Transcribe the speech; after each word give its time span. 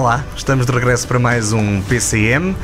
Olá, 0.00 0.24
estamos 0.34 0.64
de 0.64 0.72
regresso 0.72 1.06
para 1.06 1.18
mais 1.18 1.52
um 1.52 1.82
PCM. 1.82 2.56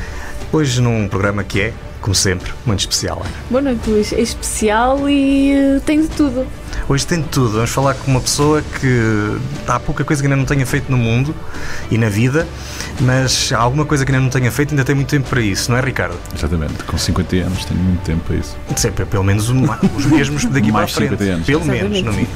Hoje 0.51 0.81
num 0.81 1.07
programa 1.07 1.43
que 1.43 1.61
é, 1.61 1.73
como 2.01 2.15
sempre, 2.15 2.51
muito 2.65 2.79
especial. 2.79 3.21
Ana. 3.23 3.31
Boa 3.47 3.61
noite, 3.61 3.87
Luís. 3.87 4.11
É 4.11 4.19
especial 4.19 5.07
e 5.07 5.53
uh, 5.53 5.79
tem 5.81 6.01
de 6.01 6.07
tudo. 6.07 6.47
Hoje 6.89 7.05
tem 7.05 7.21
de 7.21 7.27
tudo. 7.27 7.51
Vamos 7.51 7.69
falar 7.69 7.93
com 7.93 8.09
uma 8.09 8.21
pessoa 8.21 8.63
que 8.63 9.37
há 9.67 9.79
pouca 9.79 10.03
coisa 10.03 10.19
que 10.19 10.25
ainda 10.25 10.35
não 10.35 10.45
tenha 10.45 10.65
feito 10.65 10.91
no 10.91 10.97
mundo 10.97 11.35
e 11.91 11.97
na 11.99 12.09
vida, 12.09 12.47
mas 13.01 13.51
há 13.53 13.59
alguma 13.59 13.85
coisa 13.85 14.03
que 14.03 14.11
ainda 14.11 14.23
não 14.23 14.31
tenha 14.31 14.51
feito 14.51 14.71
ainda 14.71 14.83
tem 14.83 14.95
muito 14.95 15.09
tempo 15.09 15.29
para 15.29 15.39
isso, 15.39 15.69
não 15.69 15.77
é, 15.77 15.81
Ricardo? 15.81 16.17
Exatamente. 16.35 16.83
Com 16.85 16.97
50 16.97 17.35
anos 17.35 17.65
tenho 17.65 17.79
muito 17.79 18.01
tempo 18.01 18.23
para 18.25 18.35
isso. 18.35 18.57
Sempre, 18.75 19.05
pelo 19.05 19.23
menos 19.23 19.47
uma, 19.49 19.79
os 19.95 20.05
mesmos 20.07 20.43
daqui 20.45 20.71
Mais 20.71 20.89
para 20.91 21.05
a 21.05 21.07
frente. 21.07 21.19
50 21.19 21.33
anos. 21.35 21.45
Pelo 21.45 21.61
Exatamente. 21.61 21.83
menos, 21.83 22.03
no 22.03 22.11
mínimo. 22.13 22.33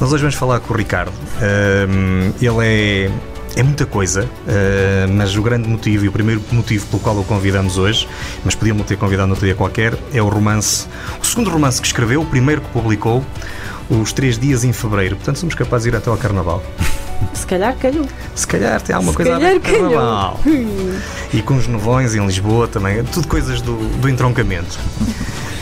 Nós 0.00 0.12
hoje 0.12 0.22
vamos 0.22 0.36
falar 0.36 0.60
com 0.60 0.72
o 0.72 0.76
Ricardo. 0.76 1.12
Ahm, 1.42 2.30
ele 2.40 2.64
é. 2.64 3.10
É 3.56 3.62
muita 3.62 3.86
coisa, 3.86 4.28
ah, 4.46 5.06
mas 5.10 5.34
o 5.34 5.42
grande 5.42 5.66
motivo 5.66 6.04
e 6.04 6.08
o 6.08 6.12
primeiro 6.12 6.42
motivo 6.52 6.86
pelo 6.88 7.00
qual 7.00 7.16
o 7.16 7.24
convidamos 7.24 7.78
hoje, 7.78 8.06
mas 8.44 8.54
podíamos 8.54 8.86
ter 8.86 8.98
convidado 8.98 9.30
outro 9.30 9.46
dia 9.46 9.54
qualquer, 9.54 9.94
é 10.12 10.20
o 10.20 10.28
romance, 10.28 10.86
o 11.20 11.24
segundo 11.24 11.48
romance 11.48 11.80
que 11.80 11.86
escreveu, 11.86 12.20
o 12.20 12.26
primeiro 12.26 12.60
que 12.60 12.68
publicou, 12.68 13.24
Os 13.88 14.12
Três 14.12 14.38
Dias 14.38 14.62
em 14.62 14.74
Fevereiro. 14.74 15.16
Portanto, 15.16 15.38
somos 15.38 15.54
capazes 15.54 15.84
de 15.84 15.88
ir 15.88 15.96
até 15.96 16.10
ao 16.10 16.18
Carnaval. 16.18 16.62
Se 17.32 17.46
calhar 17.46 17.74
calhou. 17.76 18.06
Se 18.34 18.46
calhar 18.46 18.80
tem 18.82 18.94
alguma 18.94 19.12
Se 19.12 19.16
coisa 19.16 19.36
a 19.36 19.40
calhar 19.40 19.52
ver 19.54 19.60
com. 19.60 19.88
Carnaval. 19.88 20.40
E 21.32 21.40
com 21.40 21.56
os 21.56 21.66
novões 21.66 22.14
em 22.14 22.26
Lisboa 22.26 22.68
também, 22.68 23.02
tudo 23.04 23.26
coisas 23.26 23.62
do, 23.62 23.76
do 23.98 24.08
entroncamento. 24.08 24.78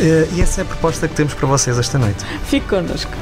Ah, 0.00 0.26
e 0.34 0.40
essa 0.40 0.60
é 0.60 0.62
a 0.62 0.64
proposta 0.64 1.06
que 1.06 1.14
temos 1.14 1.32
para 1.32 1.46
vocês 1.46 1.78
esta 1.78 1.96
noite. 1.96 2.24
Fique 2.44 2.66
connosco. 2.66 3.12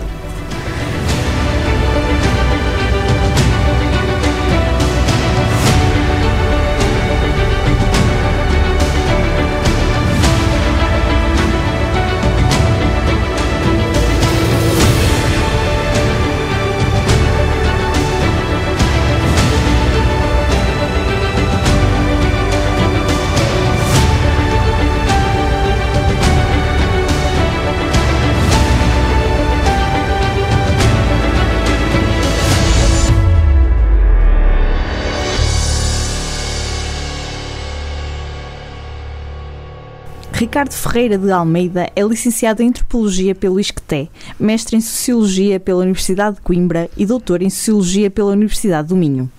Ricardo 40.52 40.74
Ferreira 40.74 41.16
de 41.16 41.30
Almeida 41.30 41.90
é 41.96 42.02
licenciado 42.02 42.62
em 42.62 42.68
Antropologia 42.68 43.34
pelo 43.34 43.58
ISCTE, 43.58 44.10
mestre 44.38 44.76
em 44.76 44.82
Sociologia 44.82 45.58
pela 45.58 45.80
Universidade 45.80 46.36
de 46.36 46.42
Coimbra 46.42 46.90
e 46.94 47.06
doutor 47.06 47.40
em 47.40 47.48
Sociologia 47.48 48.10
pela 48.10 48.32
Universidade 48.32 48.88
do 48.88 48.94
Minho. 48.94 49.32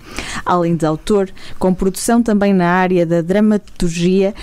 Além 0.44 0.74
de 0.74 0.84
autor, 0.84 1.30
com 1.56 1.72
produção 1.72 2.20
também 2.20 2.52
na 2.52 2.66
área 2.66 3.06
da 3.06 3.22
dramaturgia, 3.22 4.34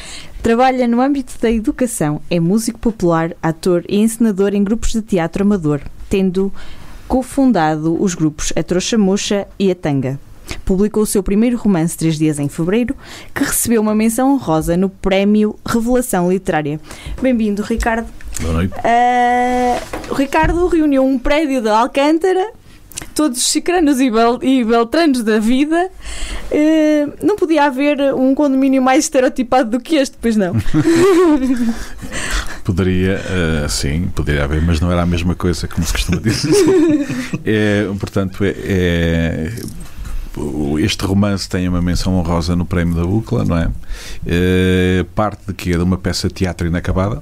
trabalha 0.41 0.87
no 0.87 1.01
âmbito 1.01 1.33
da 1.41 1.51
educação, 1.51 2.21
é 2.29 2.39
músico 2.39 2.79
popular, 2.79 3.35
ator 3.43 3.83
e 3.89 3.99
encenador 3.99 4.53
em 4.53 4.63
grupos 4.63 4.93
de 4.93 5.01
teatro 5.01 5.43
amador, 5.43 5.81
tendo 6.09 6.53
cofundado 7.05 8.01
os 8.01 8.15
grupos 8.15 8.53
A 8.55 8.63
Trouxa 8.63 8.97
Mocha 8.97 9.45
e 9.59 9.69
A 9.69 9.75
Tanga. 9.75 10.17
Publicou 10.71 11.03
o 11.03 11.05
seu 11.05 11.21
primeiro 11.21 11.57
romance 11.57 11.97
Três 11.97 12.17
Dias 12.17 12.39
em 12.39 12.47
Fevereiro, 12.47 12.95
que 13.35 13.43
recebeu 13.43 13.81
uma 13.81 13.93
menção 13.93 14.33
honrosa 14.33 14.77
no 14.77 14.87
Prémio 14.87 15.59
Revelação 15.65 16.31
Literária. 16.31 16.79
Bem-vindo, 17.21 17.61
Ricardo. 17.61 18.07
Boa 18.39 18.53
noite. 18.53 18.73
O 20.09 20.13
Ricardo 20.13 20.65
reuniu 20.67 21.03
um 21.03 21.19
prédio 21.19 21.61
de 21.61 21.67
Alcântara, 21.67 22.51
todos 23.13 23.39
os 23.39 23.47
cicranos 23.47 23.99
e, 23.99 24.09
bel 24.09 24.39
e 24.41 24.63
beltranos 24.63 25.23
da 25.23 25.39
vida. 25.39 25.89
Ah, 26.53 27.13
não 27.21 27.35
podia 27.35 27.65
haver 27.65 28.13
um 28.13 28.33
condomínio 28.33 28.81
mais 28.81 29.03
estereotipado 29.03 29.71
do 29.71 29.79
que 29.81 29.97
este, 29.97 30.15
pois 30.21 30.37
não? 30.37 30.53
Poderia, 32.63 33.19
eh, 33.25 33.67
sim, 33.67 34.07
poderia 34.15 34.43
haver, 34.43 34.61
mas 34.61 34.79
não 34.79 34.91
era 34.91 35.01
a 35.01 35.05
mesma 35.05 35.33
coisa, 35.33 35.67
como 35.67 35.85
se 35.85 35.91
costuma 35.91 36.21
dizer. 36.21 36.51
É, 37.43 37.87
portanto, 37.99 38.43
é, 38.43 38.53
é- 38.55 39.51
este 40.79 41.05
romance 41.05 41.49
tem 41.49 41.67
uma 41.67 41.81
menção 41.81 42.15
honrosa 42.15 42.55
no 42.55 42.65
prémio 42.65 42.95
da 42.95 43.05
UCLA, 43.05 43.45
não 43.45 43.57
é? 43.57 43.69
Eh, 44.25 45.05
parte 45.13 45.47
de 45.47 45.53
que 45.53 45.73
é 45.73 45.77
de 45.77 45.83
uma 45.83 45.97
peça 45.97 46.27
de 46.27 46.33
teatro 46.33 46.67
inacabada, 46.67 47.21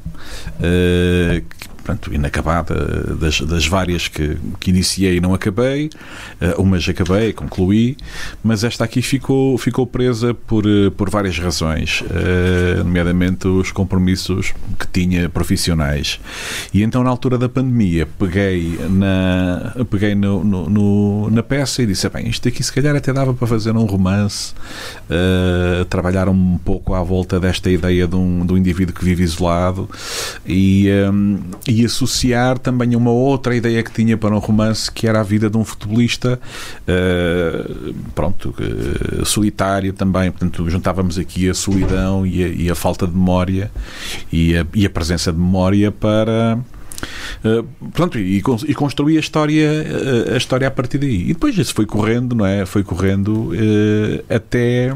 que, 0.59 1.68
portanto, 1.89 2.13
inacabada 2.13 2.75
das, 3.19 3.41
das 3.41 3.65
várias 3.67 4.07
que, 4.07 4.37
que 4.59 4.69
iniciei 4.69 5.17
e 5.17 5.21
não 5.21 5.33
acabei, 5.33 5.89
eh, 6.39 6.53
umas 6.57 6.87
acabei, 6.87 7.33
concluí, 7.33 7.97
mas 8.43 8.63
esta 8.63 8.83
aqui 8.83 9.01
ficou, 9.01 9.57
ficou 9.57 9.87
presa 9.87 10.33
por, 10.33 10.65
eh, 10.67 10.89
por 10.95 11.09
várias 11.09 11.37
razões, 11.39 12.03
eh, 12.11 12.77
nomeadamente 12.83 13.47
os 13.47 13.71
compromissos 13.71 14.53
que 14.77 14.87
tinha 14.87 15.27
profissionais. 15.29 16.19
E 16.73 16.83
então, 16.83 17.03
na 17.03 17.09
altura 17.09 17.37
da 17.37 17.49
pandemia, 17.49 18.07
peguei 18.19 18.79
na, 18.89 19.73
peguei 19.89 20.13
no, 20.13 20.43
no- 20.43 20.69
no- 20.69 21.29
na 21.31 21.41
peça 21.41 21.81
e 21.81 21.85
disse: 21.87 22.07
bem, 22.09 22.27
isto 22.29 22.47
aqui 22.47 22.61
se 22.63 22.71
calhar 22.71 22.95
até 22.95 23.11
dava 23.11 23.33
para 23.33 23.47
fazer 23.47 23.71
um 23.75 23.85
romance, 23.85 24.53
eh, 25.09 25.85
trabalhar 25.89 26.29
um 26.29 26.57
pouco 26.63 26.93
à 26.93 27.01
volta 27.03 27.39
desta 27.39 27.69
ideia 27.71 28.07
de 28.07 28.15
um, 28.15 28.45
de 28.45 28.53
um 28.53 28.57
indivíduo 28.57 28.93
que 28.93 29.03
vive 29.03 29.23
isolado 29.23 29.89
e, 30.45 30.87
hum, 31.11 31.39
e 31.67 31.78
associar 31.85 32.57
também 32.57 32.95
uma 32.95 33.11
outra 33.11 33.55
ideia 33.55 33.81
que 33.83 33.91
tinha 33.91 34.17
para 34.17 34.35
um 34.35 34.39
romance 34.39 34.91
que 34.91 35.07
era 35.07 35.19
a 35.19 35.23
vida 35.23 35.49
de 35.49 35.57
um 35.57 35.63
futebolista 35.63 36.39
eh, 36.87 37.69
pronto, 38.15 38.53
eh, 38.59 39.25
solitário 39.25 39.93
também, 39.93 40.31
portanto 40.31 40.69
juntávamos 40.69 41.17
aqui 41.17 41.49
a 41.49 41.53
solidão 41.53 42.25
e 42.25 42.43
a, 42.43 42.47
e 42.47 42.69
a 42.69 42.75
falta 42.75 43.07
de 43.07 43.13
memória 43.13 43.71
e 44.31 44.57
a, 44.57 44.65
e 44.73 44.85
a 44.85 44.89
presença 44.89 45.31
de 45.31 45.39
memória 45.39 45.91
para 45.91 46.59
Uh, 47.43 47.63
pronto, 47.91 48.19
e, 48.19 48.37
e 48.37 48.73
construí 48.73 49.15
a 49.15 49.21
história, 49.21 49.69
uh, 49.69 50.33
a 50.33 50.37
história 50.37 50.67
a 50.67 50.71
partir 50.71 50.97
daí. 50.97 51.29
E 51.29 51.33
depois 51.33 51.57
isso 51.57 51.73
foi 51.73 51.85
correndo, 51.85 52.35
não 52.35 52.45
é? 52.45 52.65
Foi 52.65 52.83
correndo 52.83 53.53
uh, 53.53 54.25
até 54.29 54.93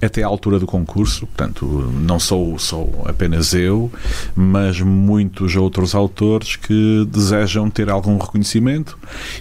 até 0.00 0.22
à 0.22 0.26
altura 0.26 0.58
do 0.58 0.66
concurso, 0.66 1.26
portanto, 1.26 1.66
não 2.00 2.18
sou, 2.18 2.58
sou 2.58 3.02
apenas 3.06 3.52
eu, 3.54 3.90
mas 4.34 4.80
muitos 4.80 5.54
outros 5.56 5.94
autores 5.94 6.56
que 6.56 7.06
desejam 7.10 7.68
ter 7.70 7.90
algum 7.90 8.16
reconhecimento. 8.18 8.98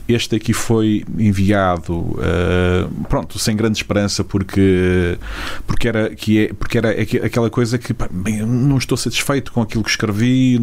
Este 0.08 0.36
aqui 0.36 0.54
foi 0.54 1.04
enviado, 1.18 1.94
uh, 1.94 3.06
pronto, 3.08 3.38
sem 3.40 3.56
grande 3.56 3.78
esperança, 3.78 4.24
porque, 4.24 5.18
porque, 5.66 5.88
era, 5.88 6.10
que 6.16 6.46
é, 6.46 6.54
porque 6.54 6.78
era 6.78 6.92
aqu- 6.92 7.24
aquela 7.24 7.50
coisa 7.50 7.78
que 7.78 7.94
pá, 7.94 8.10
não 8.46 8.78
estou 8.78 8.98
satisfeito 8.98 9.52
com 9.52 9.62
aquilo 9.62 9.84
que 9.84 9.90
escrevi, 9.90 10.60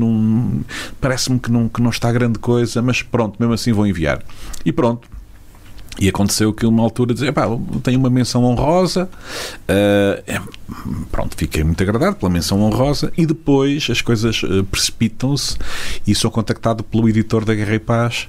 parece-me 1.01 1.39
que 1.39 1.51
não, 1.51 1.69
que 1.69 1.81
não 1.81 1.91
está 1.91 2.11
grande 2.13 2.39
coisa, 2.39 2.83
mas 2.83 3.03
pronto, 3.03 3.37
mesmo 3.39 3.55
assim 3.55 3.73
vou 3.73 3.87
enviar. 3.87 4.23
E 4.65 4.73
pronto, 4.73 5.09
e 5.99 6.09
aconteceu 6.09 6.53
que 6.53 6.67
uma 6.67 6.83
altura 6.83 7.15
dizer, 7.15 7.33
pá, 7.33 7.45
tenho 7.83 7.99
uma 7.99 8.11
menção 8.11 8.45
honrosa, 8.45 9.09
eh, 9.69 10.23
é, 10.27 10.41
pronto, 11.11 11.37
fiquei 11.37 11.63
muito 11.63 11.83
agradado 11.83 12.17
pela 12.17 12.31
menção 12.31 12.61
honrosa 12.63 13.13
e 13.17 13.25
depois 13.25 13.89
as 13.91 14.03
coisas 14.03 14.43
eh, 14.45 14.63
precipitam-se 14.71 15.57
e 16.07 16.15
sou 16.15 16.31
contactado 16.31 16.83
pelo 16.83 17.09
editor 17.09 17.45
da 17.45 17.55
Guerra 17.55 17.75
e 17.75 17.79
Paz 17.79 18.27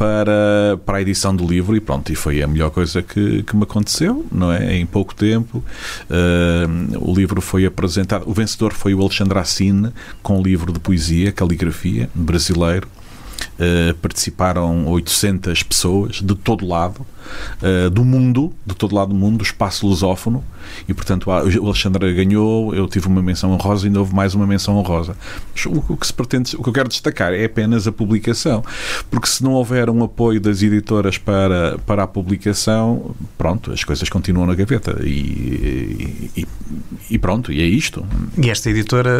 para, 0.00 0.78
para 0.86 0.96
a 0.96 1.02
edição 1.02 1.36
do 1.36 1.46
livro 1.46 1.76
e 1.76 1.80
pronto, 1.80 2.10
e 2.10 2.14
foi 2.14 2.42
a 2.42 2.46
melhor 2.46 2.70
coisa 2.70 3.02
que, 3.02 3.42
que 3.42 3.54
me 3.54 3.64
aconteceu, 3.64 4.24
não 4.32 4.50
é? 4.50 4.76
Em 4.76 4.86
pouco 4.86 5.14
tempo. 5.14 5.62
Eh, 6.08 6.96
o 6.98 7.12
livro 7.12 7.42
foi 7.42 7.66
apresentado, 7.66 8.22
o 8.26 8.32
vencedor 8.32 8.72
foi 8.72 8.94
o 8.94 9.00
Alexandre 9.02 9.38
Assine 9.38 9.92
com 10.22 10.38
um 10.38 10.42
livro 10.42 10.72
de 10.72 10.78
poesia, 10.80 11.32
caligrafia, 11.32 12.08
brasileiro. 12.14 12.88
Uh, 13.58 13.94
participaram 13.96 14.86
800 14.88 15.62
pessoas 15.62 16.16
de 16.16 16.34
todo 16.34 16.66
lado 16.66 17.06
uh, 17.62 17.90
do 17.90 18.04
mundo, 18.04 18.52
de 18.64 18.74
todo 18.74 18.94
lado 18.94 19.08
do 19.08 19.14
mundo, 19.14 19.38
do 19.38 19.44
espaço 19.44 19.86
lusófono, 19.86 20.44
e 20.88 20.94
portanto 20.94 21.30
o 21.30 21.66
Alexandre 21.66 22.12
ganhou, 22.12 22.74
eu 22.74 22.86
tive 22.86 23.06
uma 23.06 23.22
menção 23.22 23.52
honrosa 23.52 23.84
e 23.84 23.88
ainda 23.88 24.00
houve 24.00 24.14
mais 24.14 24.34
uma 24.34 24.46
menção 24.46 24.76
honrosa. 24.76 25.16
O, 25.66 25.92
o 25.92 25.96
que 25.96 26.06
se 26.06 26.12
pretende, 26.12 26.56
o 26.56 26.62
que 26.62 26.68
eu 26.68 26.72
quero 26.72 26.88
destacar 26.88 27.32
é 27.32 27.44
apenas 27.44 27.86
a 27.86 27.92
publicação, 27.92 28.64
porque 29.10 29.26
se 29.26 29.42
não 29.42 29.52
houver 29.52 29.90
um 29.90 30.02
apoio 30.02 30.40
das 30.40 30.62
editoras 30.62 31.18
para, 31.18 31.78
para 31.78 32.02
a 32.02 32.06
publicação, 32.06 33.14
pronto, 33.36 33.72
as 33.72 33.84
coisas 33.84 34.08
continuam 34.08 34.46
na 34.46 34.54
gaveta 34.54 35.00
e, 35.02 36.30
e, 36.36 36.46
e 37.10 37.18
pronto, 37.18 37.52
e 37.52 37.60
é 37.60 37.66
isto. 37.66 38.04
E 38.42 38.50
esta 38.50 38.70
editora 38.70 39.10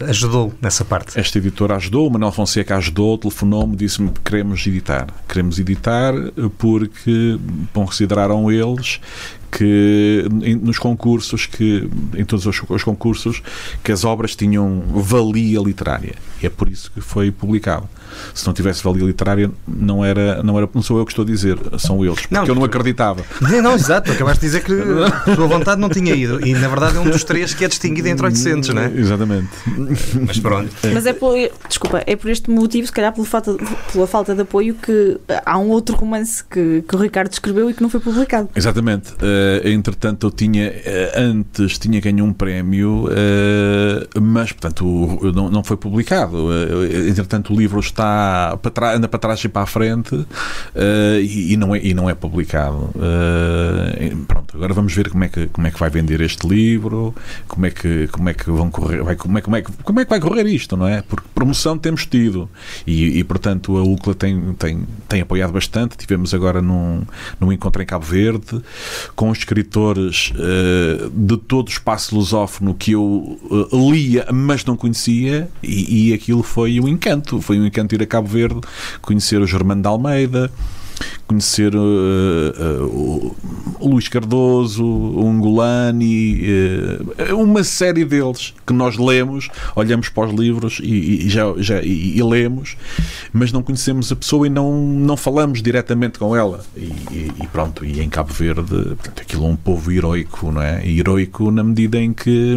eh, 0.00 0.10
ajudou 0.10 0.52
nessa 0.60 0.84
parte. 0.84 1.18
Esta 1.18 1.38
editora 1.38 1.76
ajudou, 1.76 2.08
o 2.08 2.10
Manuel 2.10 2.32
Fonseca 2.32 2.76
ajudou, 2.76 3.16
telefonou-me, 3.18 3.76
disse-me 3.76 4.10
que 4.10 4.20
queremos 4.20 4.66
editar. 4.66 5.06
Queremos 5.28 5.58
editar 5.58 6.14
eh, 6.14 6.30
porque 6.58 7.38
consideraram 7.72 8.50
eles 8.50 9.00
que 9.52 10.26
nos 10.62 10.78
concursos, 10.78 11.44
que 11.46 11.86
em 12.16 12.24
todos 12.24 12.46
os, 12.46 12.62
os 12.68 12.82
concursos, 12.82 13.42
que 13.84 13.92
as 13.92 14.02
obras 14.02 14.34
tinham 14.34 14.82
valia 14.88 15.60
literária. 15.60 16.14
E 16.42 16.46
é 16.46 16.50
por 16.50 16.68
isso 16.68 16.90
que 16.90 17.00
foi 17.00 17.30
publicado 17.30 17.88
se 18.34 18.46
não 18.46 18.52
tivesse 18.52 18.82
valia 18.82 19.04
literária, 19.04 19.50
não 19.66 20.04
era, 20.04 20.42
não 20.42 20.56
era, 20.58 20.68
não 20.72 20.82
sou 20.82 20.98
eu 20.98 21.04
que 21.04 21.12
estou 21.12 21.24
a 21.24 21.26
dizer, 21.26 21.58
são 21.78 22.04
eles, 22.04 22.20
porque 22.20 22.34
não, 22.34 22.44
eu 22.44 22.54
não 22.54 22.64
acreditava. 22.64 23.22
Não, 23.40 23.62
não, 23.62 23.74
exato, 23.74 24.10
acabaste 24.10 24.40
de 24.40 24.46
dizer 24.46 24.64
que 24.64 24.72
a 25.30 25.34
tua 25.34 25.46
vontade 25.46 25.80
não 25.80 25.88
tinha 25.88 26.14
ido, 26.14 26.44
e 26.46 26.52
na 26.54 26.68
verdade 26.68 26.96
é 26.96 27.00
um 27.00 27.08
dos 27.08 27.24
três 27.24 27.54
que 27.54 27.64
é 27.64 27.68
distinguido 27.68 28.08
entre 28.08 28.26
800, 28.26 28.68
não 28.70 28.82
é? 28.82 28.92
Exatamente. 28.94 29.48
Mas 30.26 30.38
pronto. 30.38 30.70
Mas 30.92 31.06
é 31.06 31.12
por, 31.12 31.34
desculpa, 31.68 32.02
é 32.06 32.16
por 32.16 32.30
este 32.30 32.50
motivo, 32.50 32.86
se 32.86 32.92
calhar 32.92 33.12
pela 33.12 33.26
falta, 33.26 33.56
pela 33.92 34.06
falta 34.06 34.34
de 34.34 34.42
apoio, 34.42 34.74
que 34.74 35.18
há 35.44 35.58
um 35.58 35.68
outro 35.68 35.96
romance 35.96 36.42
que, 36.44 36.82
que 36.86 36.96
o 36.96 36.98
Ricardo 36.98 37.32
escreveu 37.32 37.70
e 37.70 37.74
que 37.74 37.82
não 37.82 37.90
foi 37.90 38.00
publicado. 38.00 38.48
Exatamente. 38.54 39.12
Uh, 39.12 39.68
entretanto, 39.68 40.26
eu 40.26 40.30
tinha, 40.30 40.70
uh, 40.70 41.20
antes, 41.20 41.78
tinha 41.78 42.00
ganho 42.00 42.24
um 42.24 42.32
prémio, 42.32 43.06
uh, 43.06 44.20
mas, 44.20 44.52
portanto, 44.52 44.86
o, 44.86 45.32
não, 45.32 45.50
não 45.50 45.64
foi 45.64 45.76
publicado. 45.76 46.31
Entretanto, 47.08 47.52
o 47.52 47.56
livro 47.56 47.80
está 47.80 48.02
está 48.02 48.56
para 48.56 48.70
trás, 48.70 48.96
anda 48.96 49.08
para 49.08 49.18
trás 49.18 49.44
e 49.44 49.48
para 49.48 49.62
a 49.62 49.66
frente 49.66 50.14
uh, 50.14 50.26
e, 51.20 51.52
e, 51.52 51.56
não 51.56 51.74
é, 51.74 51.80
e 51.82 51.94
não 51.94 52.10
é 52.10 52.14
publicado. 52.14 52.90
Uh, 52.94 54.16
pronto, 54.26 54.56
agora 54.56 54.74
vamos 54.74 54.92
ver 54.94 55.10
como 55.10 55.24
é, 55.24 55.28
que, 55.28 55.46
como 55.48 55.66
é 55.66 55.70
que 55.70 55.78
vai 55.78 55.90
vender 55.90 56.20
este 56.20 56.46
livro, 56.46 57.14
como 57.46 57.66
é 57.66 57.70
que, 57.70 58.08
como 58.08 58.28
é 58.28 58.34
que 58.34 58.50
vão 58.50 58.70
correr, 58.70 59.02
vai, 59.02 59.16
como, 59.16 59.38
é, 59.38 59.40
como, 59.40 59.56
é, 59.56 59.62
como 59.62 60.00
é 60.00 60.04
que 60.04 60.10
vai 60.10 60.20
correr 60.20 60.46
isto, 60.46 60.76
não 60.76 60.86
é? 60.86 61.02
Porque 61.02 61.26
promoção 61.34 61.78
temos 61.78 62.06
tido 62.06 62.48
e, 62.86 63.18
e 63.18 63.24
portanto 63.24 63.76
a 63.76 63.82
UCLA 63.82 64.14
tem, 64.14 64.52
tem, 64.54 64.86
tem 65.08 65.20
apoiado 65.20 65.52
bastante. 65.52 65.96
Tivemos 65.96 66.34
agora 66.34 66.60
num, 66.60 67.02
num 67.40 67.52
encontro 67.52 67.82
em 67.82 67.86
Cabo 67.86 68.04
Verde 68.04 68.62
com 69.14 69.32
escritores 69.32 70.32
uh, 70.32 71.10
de 71.10 71.36
todo 71.36 71.68
o 71.68 71.70
espaço 71.70 72.14
lusófono 72.14 72.74
que 72.74 72.92
eu 72.92 73.38
lia, 73.72 74.26
mas 74.32 74.64
não 74.64 74.76
conhecia, 74.76 75.48
e, 75.62 76.10
e 76.10 76.14
aquilo 76.22 76.42
foi 76.42 76.80
um 76.80 76.88
encanto. 76.88 77.40
Foi 77.40 77.58
um 77.58 77.66
encanto 77.66 77.94
ir 77.94 78.02
a 78.02 78.06
Cabo 78.06 78.28
Verde, 78.28 78.60
conhecer 79.00 79.40
o 79.40 79.46
Germano 79.46 79.82
de 79.82 79.88
Almeida, 79.88 80.50
conhecer 81.26 81.74
uh, 81.74 81.80
uh, 81.80 83.36
o 83.80 83.88
Luís 83.88 84.06
Cardoso, 84.06 84.84
o 84.84 85.24
Ungolani, 85.26 86.40
uh, 87.28 87.36
uma 87.36 87.64
série 87.64 88.04
deles 88.04 88.54
que 88.64 88.72
nós 88.72 88.96
lemos, 88.96 89.48
olhamos 89.74 90.08
para 90.08 90.28
os 90.28 90.34
livros 90.38 90.78
e, 90.80 91.26
e 91.26 91.28
já, 91.28 91.52
já 91.56 91.82
e, 91.82 92.16
e, 92.16 92.22
lemos, 92.22 92.76
mas 93.32 93.50
não 93.50 93.62
conhecemos 93.62 94.12
a 94.12 94.16
pessoa 94.16 94.46
e 94.46 94.50
não, 94.50 94.72
não 94.72 95.16
falamos 95.16 95.60
diretamente 95.60 96.18
com 96.18 96.36
ela. 96.36 96.64
E, 96.76 97.32
e 97.42 97.46
pronto, 97.50 97.84
e 97.84 98.00
em 98.00 98.08
Cabo 98.08 98.32
Verde, 98.32 98.64
portanto, 98.66 99.22
aquilo 99.22 99.46
é 99.46 99.48
um 99.48 99.56
povo 99.56 99.90
heroico, 99.90 100.52
não 100.52 100.62
é? 100.62 100.86
Heroico 100.86 101.50
na 101.50 101.64
medida 101.64 101.98
em 101.98 102.12
que 102.12 102.56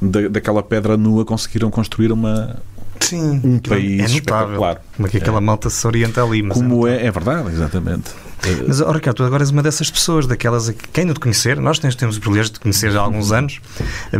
da, 0.00 0.28
daquela 0.28 0.62
pedra 0.62 0.96
nua 0.96 1.24
conseguiram 1.24 1.70
construir 1.70 2.12
uma, 2.12 2.56
Sim, 3.00 3.40
um 3.44 3.58
país 3.58 4.00
é 4.00 4.04
espetacular. 4.04 4.82
Como 4.96 5.06
é 5.06 5.10
que 5.10 5.18
aquela 5.18 5.38
é. 5.38 5.40
malta 5.40 5.68
se 5.68 5.86
orienta 5.86 6.22
ali. 6.22 6.42
Mas 6.42 6.56
Como 6.56 6.86
é, 6.86 6.96
é, 7.02 7.06
é 7.06 7.10
verdade, 7.10 7.48
exatamente. 7.50 8.10
Mas, 8.66 8.80
oh, 8.80 8.92
Ricardo, 8.92 9.16
tu 9.16 9.24
agora 9.24 9.42
és 9.42 9.50
uma 9.50 9.62
dessas 9.62 9.90
pessoas, 9.90 10.26
daquelas 10.26 10.68
que 10.68 10.88
quem 10.92 11.06
não 11.06 11.14
te 11.14 11.20
conhecer, 11.20 11.58
nós 11.58 11.78
temos, 11.78 11.94
temos 11.96 12.18
o 12.18 12.20
privilégio 12.20 12.52
de 12.52 12.58
te 12.58 12.60
conhecer 12.60 12.90
já 12.90 13.00
há 13.00 13.02
alguns 13.02 13.32
anos, 13.32 13.58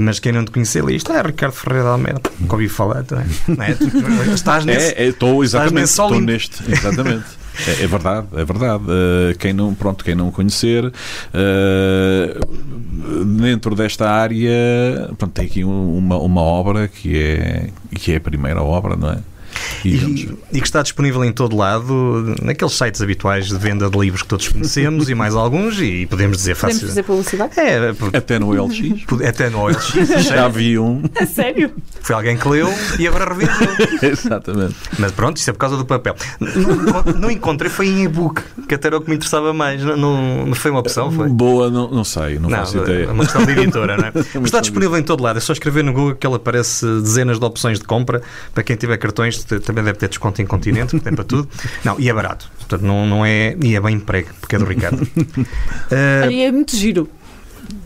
mas 0.00 0.18
quem 0.18 0.32
não 0.32 0.44
te 0.46 0.50
conhecer, 0.50 0.82
ali 0.82 0.96
está, 0.96 1.18
é 1.18 1.22
Ricardo 1.22 1.52
Ferreira 1.52 1.84
de 1.84 1.90
Almeida, 1.90 2.22
nunca 2.40 2.54
ouvi 2.54 2.68
falar, 2.68 3.04
não 3.10 3.18
é? 3.18 3.26
Não 3.48 3.62
é? 3.62 3.74
Tu, 3.74 4.32
estás 4.34 4.64
nesse. 4.64 4.94
É, 4.94 5.08
estou 5.08 5.44
exatamente, 5.44 5.88
estou 5.88 6.20
neste, 6.20 6.72
exatamente. 6.72 7.24
É, 7.66 7.84
é, 7.84 7.86
verdade, 7.86 8.26
é 8.34 8.44
verdade. 8.44 8.84
Uh, 8.84 9.38
quem 9.38 9.52
não, 9.52 9.74
pronto, 9.74 10.04
quem 10.04 10.14
não 10.14 10.30
conhecer, 10.30 10.86
uh, 10.86 10.92
dentro 13.40 13.74
desta 13.74 14.10
área, 14.10 15.10
pronto, 15.16 15.32
tem 15.32 15.46
aqui 15.46 15.64
uma, 15.64 16.18
uma 16.18 16.40
obra 16.40 16.88
que 16.88 17.16
é, 17.16 17.70
que 17.94 18.12
é 18.12 18.16
a 18.16 18.20
primeira 18.20 18.62
obra, 18.62 18.96
não 18.96 19.10
é? 19.10 19.18
E, 19.84 20.34
e, 20.52 20.60
que 20.60 20.66
está 20.66 20.82
disponível 20.82 21.24
em 21.24 21.32
todo 21.32 21.56
lado, 21.56 22.34
naqueles 22.42 22.74
sites 22.74 23.00
habituais 23.02 23.48
de 23.48 23.56
venda 23.56 23.90
de 23.90 23.98
livros 23.98 24.22
que 24.22 24.28
todos 24.28 24.48
conhecemos 24.48 25.08
e 25.10 25.14
mais 25.14 25.34
alguns, 25.34 25.80
e 25.80 26.06
podemos 26.06 26.38
dizer 26.38 26.54
fácil. 26.54 26.80
Podemos 26.80 26.94
fazer 26.94 27.02
publicidade? 27.02 27.60
É, 27.60 28.16
até 28.16 28.38
no 28.38 28.48
OLX. 28.48 28.78
Até 29.26 29.50
no 29.50 29.60
OLX. 29.60 29.92
Já 30.24 30.48
vi 30.48 30.78
um. 30.78 31.02
A 31.18 31.26
sério? 31.26 31.70
Foi 32.00 32.14
alguém 32.14 32.36
que 32.36 32.48
leu 32.48 32.68
e 32.98 33.06
agora 33.06 33.32
revendeu. 33.32 33.54
Exatamente. 34.02 34.74
Mas 34.98 35.12
pronto, 35.12 35.36
isso 35.36 35.50
é 35.50 35.52
por 35.52 35.58
causa 35.58 35.76
do 35.76 35.84
papel. 35.84 36.14
Não, 36.40 37.20
não 37.20 37.30
encontrei, 37.30 37.70
foi 37.70 37.88
em 37.88 38.04
e-book, 38.04 38.42
que 38.68 38.74
até 38.74 38.88
era 38.88 38.98
o 38.98 39.00
que 39.00 39.08
me 39.08 39.16
interessava 39.16 39.52
mais. 39.52 39.82
Não, 39.82 40.46
não 40.46 40.54
foi 40.54 40.70
uma 40.70 40.80
opção? 40.80 41.10
Foi? 41.10 41.28
Boa, 41.28 41.70
não, 41.70 41.90
não 41.90 42.04
sei, 42.04 42.38
não, 42.38 42.48
não 42.48 42.58
faço 42.58 42.78
ideia. 42.78 43.04
É 43.06 43.10
uma 43.10 43.24
questão 43.24 43.44
de 43.44 43.52
editora, 43.52 43.96
não 43.96 44.04
é? 44.04 44.12
Mas 44.14 44.44
está 44.44 44.60
disponível 44.60 44.98
em 44.98 45.02
todo 45.02 45.22
lado, 45.22 45.36
é 45.36 45.40
só 45.40 45.52
escrever 45.52 45.82
no 45.82 45.92
Google 45.92 46.14
que 46.14 46.26
ele 46.26 46.36
aparece 46.36 46.86
dezenas 46.86 47.38
de 47.38 47.44
opções 47.44 47.78
de 47.78 47.84
compra. 47.84 48.22
Para 48.52 48.62
quem 48.62 48.76
tiver 48.76 48.96
cartões, 48.96 49.43
também 49.46 49.84
deve 49.84 49.98
ter 49.98 50.08
desconto 50.08 50.40
em 50.42 50.46
continente, 50.46 50.90
porque 50.90 51.04
tem 51.04 51.14
para 51.14 51.24
tudo. 51.24 51.48
Não, 51.84 51.98
e 51.98 52.08
é 52.08 52.12
barato. 52.12 52.50
Portanto, 52.58 52.82
não, 52.82 53.06
não 53.06 53.24
é. 53.24 53.56
E 53.62 53.76
é 53.76 53.80
bem 53.80 53.96
emprego, 53.96 54.30
porque 54.40 54.56
é 54.56 54.58
do 54.58 54.64
Ricardo. 54.64 55.06
Uh, 55.84 56.30
é 56.30 56.50
muito 56.50 56.74
giro. 56.74 57.08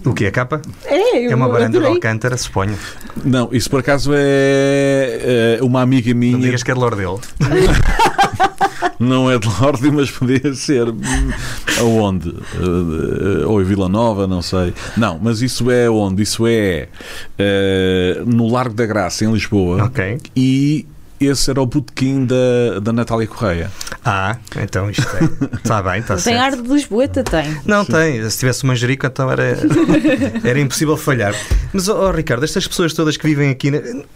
O 0.04 0.14
que 0.14 0.24
é 0.24 0.28
a 0.28 0.32
capa? 0.32 0.62
É, 0.84 1.26
é 1.26 1.34
uma 1.34 1.48
varanda 1.48 1.78
de 1.78 1.86
Alcântara, 1.86 2.36
suponho. 2.36 2.76
Não, 3.24 3.48
isso 3.52 3.68
por 3.68 3.80
acaso 3.80 4.12
é, 4.14 5.58
é 5.58 5.62
uma 5.62 5.82
amiga 5.82 6.14
minha. 6.14 6.32
Não 6.32 6.40
digas 6.40 6.62
que 6.62 6.70
é 6.70 6.74
de 6.74 6.80
Lordelo. 6.80 7.20
não 8.98 9.30
é 9.30 9.38
de 9.38 9.48
Lorde, 9.60 9.90
mas 9.90 10.10
podia 10.10 10.54
ser. 10.54 10.86
Aonde? 11.80 12.34
Ou 13.46 13.60
em 13.60 13.64
Vila 13.64 13.88
Nova, 13.88 14.26
não 14.26 14.40
sei. 14.40 14.72
Não, 14.96 15.18
mas 15.20 15.42
isso 15.42 15.70
é 15.70 15.90
onde? 15.90 16.22
Isso 16.22 16.46
é 16.46 16.88
uh, 17.38 18.24
no 18.24 18.48
Largo 18.48 18.74
da 18.74 18.86
Graça, 18.86 19.24
em 19.24 19.32
Lisboa. 19.32 19.84
Ok. 19.84 20.18
E 20.36 20.86
esse 21.20 21.50
era 21.50 21.60
o 21.60 21.66
botequim 21.66 22.24
da, 22.24 22.80
da 22.80 22.92
Natália 22.92 23.26
Correia. 23.26 23.70
Ah, 24.04 24.36
então 24.56 24.90
isto 24.90 25.06
é. 25.16 25.56
Está 25.56 25.82
bem, 25.82 26.00
está 26.00 26.16
certo. 26.16 26.24
Tem 26.24 26.38
ar 26.38 26.56
de 26.56 26.68
Lisboeta, 26.68 27.24
tem. 27.24 27.60
Não, 27.64 27.84
Sim. 27.84 27.92
tem. 27.92 28.30
Se 28.30 28.38
tivesse 28.38 28.64
manjerico, 28.64 29.06
então 29.06 29.30
era, 29.30 29.58
era 30.44 30.60
impossível 30.60 30.96
falhar. 30.96 31.34
Mas, 31.72 31.88
oh, 31.88 32.10
Ricardo, 32.10 32.44
estas 32.44 32.66
pessoas 32.66 32.92
todas 32.92 33.16
que 33.16 33.26
vivem 33.26 33.50
aqui. 33.50 33.70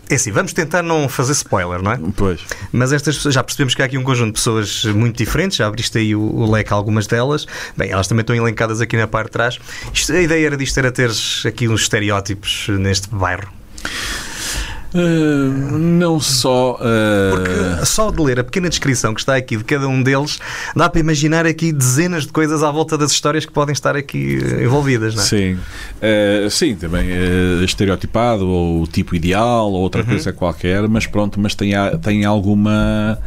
É 0.09 0.15
assim, 0.15 0.31
vamos 0.31 0.53
tentar 0.53 0.83
não 0.83 1.09
fazer 1.09 1.33
spoiler, 1.33 1.83
não 1.83 1.93
é? 1.93 2.01
Pois. 2.17 2.41
Mas 2.73 2.93
estas 2.93 3.17
pessoas, 3.17 3.35
já 3.35 3.43
percebemos 3.43 3.75
que 3.75 3.83
há 3.83 3.85
aqui 3.85 3.99
um 3.99 4.05
conjunto 4.05 4.29
de 4.29 4.33
pessoas 4.35 4.85
muito 4.85 5.17
diferentes, 5.17 5.59
já 5.59 5.67
abriste 5.67 5.99
aí 5.99 6.15
o, 6.15 6.21
o 6.21 6.51
leque 6.51 6.73
a 6.73 6.77
algumas 6.77 7.07
delas. 7.07 7.47
Bem, 7.77 7.91
elas 7.91 8.07
também 8.07 8.23
estão 8.23 8.35
elencadas 8.35 8.81
aqui 8.81 8.97
na 8.97 9.07
parte 9.07 9.27
de 9.27 9.33
trás. 9.33 9.59
Isto, 9.93 10.13
a 10.13 10.21
ideia 10.21 10.47
era 10.47 10.57
disto 10.57 10.79
era 10.79 10.91
teres 10.91 11.45
aqui 11.47 11.69
uns 11.69 11.83
estereótipos 11.83 12.69
neste 12.69 13.09
bairro. 13.09 13.49
Uh, 14.95 15.79
não 15.79 16.21
só. 16.21 16.75
Uh... 16.75 17.37
Porque 17.37 17.87
só 17.87 18.11
de 18.11 18.23
ler 18.23 18.41
a 18.41 18.45
pequena 18.45 18.69
descrição 18.69 19.15
que 19.15 19.21
está 19.21 19.37
aqui 19.37 19.57
de 19.57 19.65
cada 19.65 19.89
um 19.89 20.03
deles, 20.03 20.39
dá 20.77 20.89
para 20.89 21.01
imaginar 21.01 21.47
aqui 21.47 21.73
dezenas 21.73 22.27
de 22.27 22.33
coisas 22.33 22.63
à 22.63 22.71
volta 22.71 22.97
das 22.99 23.13
histórias 23.13 23.47
que 23.47 23.53
podem 23.53 23.73
estar 23.73 23.97
aqui 23.97 24.39
envolvidas, 24.63 25.15
não 25.15 25.23
é? 25.23 25.27
Sim, 25.27 25.55
uh, 25.55 26.51
sim, 26.51 26.75
também 26.75 27.09
estereotipado, 27.65 28.47
ou 28.47 28.87
tipo 28.87 29.15
ideal, 29.15 29.71
ou 29.71 29.81
outra 29.81 30.03
uhum. 30.03 30.09
coisa 30.09 30.33
qualquer, 30.33 30.87
mas 30.89 31.07
pronto, 31.07 31.41
mas 31.41 31.55
tem, 31.55 31.73
tem 32.03 32.25
alguma 32.25 33.19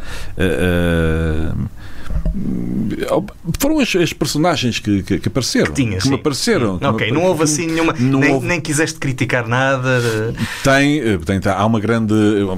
foram 3.58 3.78
as, 3.78 3.94
as 3.96 4.12
personagens 4.12 4.78
que, 4.78 5.02
que, 5.02 5.18
que 5.18 5.28
apareceram. 5.28 5.66
Que, 5.66 5.82
tinha, 5.82 5.98
que 5.98 6.08
me 6.08 6.14
apareceram. 6.14 6.78
Ok, 6.82 7.10
não 7.10 7.24
houve 7.24 7.44
assim 7.44 7.66
nenhuma. 7.66 7.94
Não 7.98 8.20
nem, 8.20 8.32
houve... 8.32 8.46
nem 8.46 8.60
quiseste 8.60 8.98
criticar 8.98 9.46
nada. 9.46 10.34
Tem, 10.62 10.98
eh, 11.00 11.18
tem, 11.18 11.40
há 11.44 11.66
uma 11.66 11.80
grande. 11.80 12.14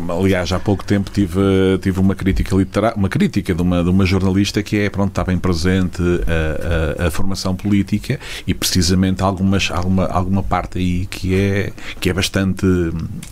Aliás, 0.08 0.52
há 0.52 0.58
pouco 0.58 0.84
tempo 0.84 1.10
tive, 1.10 1.40
tive 1.80 2.00
uma 2.00 2.14
crítica 2.14 2.54
literária, 2.54 2.96
uma 2.96 3.08
crítica 3.08 3.54
de 3.54 3.62
uma, 3.62 3.82
de 3.82 3.90
uma 3.90 4.04
jornalista 4.04 4.62
que 4.62 4.78
é, 4.78 4.90
pronto, 4.90 5.10
está 5.10 5.24
bem 5.24 5.38
presente 5.38 6.02
a, 6.02 7.04
a, 7.04 7.06
a 7.06 7.10
formação 7.10 7.54
política 7.54 8.18
e 8.46 8.54
precisamente 8.54 9.22
algumas, 9.22 9.70
alguma, 9.70 10.06
alguma 10.06 10.42
parte 10.42 10.78
aí 10.78 11.06
que 11.06 11.34
é, 11.34 11.72
que 12.00 12.10
é, 12.10 12.12
bastante, 12.12 12.66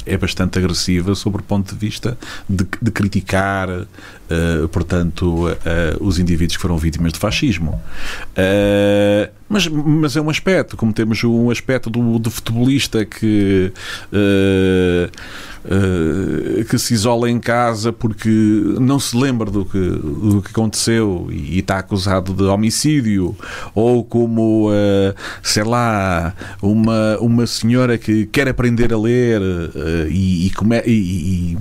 é 0.04 0.16
bastante 0.16 0.58
agressiva 0.58 1.14
sobre 1.14 1.40
o 1.40 1.44
ponto 1.44 1.74
de 1.74 1.78
vista 1.78 2.18
de, 2.48 2.66
de 2.80 2.90
criticar 2.90 3.68
portanto, 4.72 5.46
uh, 5.46 5.54
os 6.00 6.18
indivíduos 6.18 6.56
que 6.56 6.62
foram 6.62 6.76
vítimas 6.76 7.12
de 7.12 7.18
fascismo. 7.18 7.80
Uh, 9.48 9.56
mas, 9.56 9.66
mas 9.68 10.16
é 10.16 10.20
um 10.20 10.30
aspecto, 10.30 10.76
como 10.76 10.92
temos 10.92 11.22
um 11.24 11.50
aspecto 11.50 11.88
do, 11.88 12.18
do 12.18 12.30
futebolista 12.30 13.04
que 13.04 13.72
uh, 14.12 15.10
que 16.68 16.78
se 16.78 16.94
isola 16.94 17.28
em 17.30 17.40
casa 17.40 17.92
porque 17.92 18.28
não 18.80 18.98
se 18.98 19.16
lembra 19.16 19.50
do 19.50 19.64
que, 19.64 19.78
do 19.78 20.40
que 20.42 20.50
aconteceu 20.50 21.28
e, 21.30 21.56
e 21.56 21.58
está 21.58 21.78
acusado 21.78 22.32
de 22.32 22.44
homicídio, 22.44 23.36
ou 23.74 24.04
como, 24.04 24.70
uh, 24.70 25.14
sei 25.42 25.64
lá, 25.64 26.34
uma, 26.62 27.18
uma 27.18 27.46
senhora 27.46 27.98
que 27.98 28.26
quer 28.26 28.48
aprender 28.48 28.92
a 28.92 28.98
ler 28.98 29.40
uh, 29.40 30.08
e, 30.08 30.46
e, 30.46 30.50
come, 30.50 30.80
e, 30.86 31.56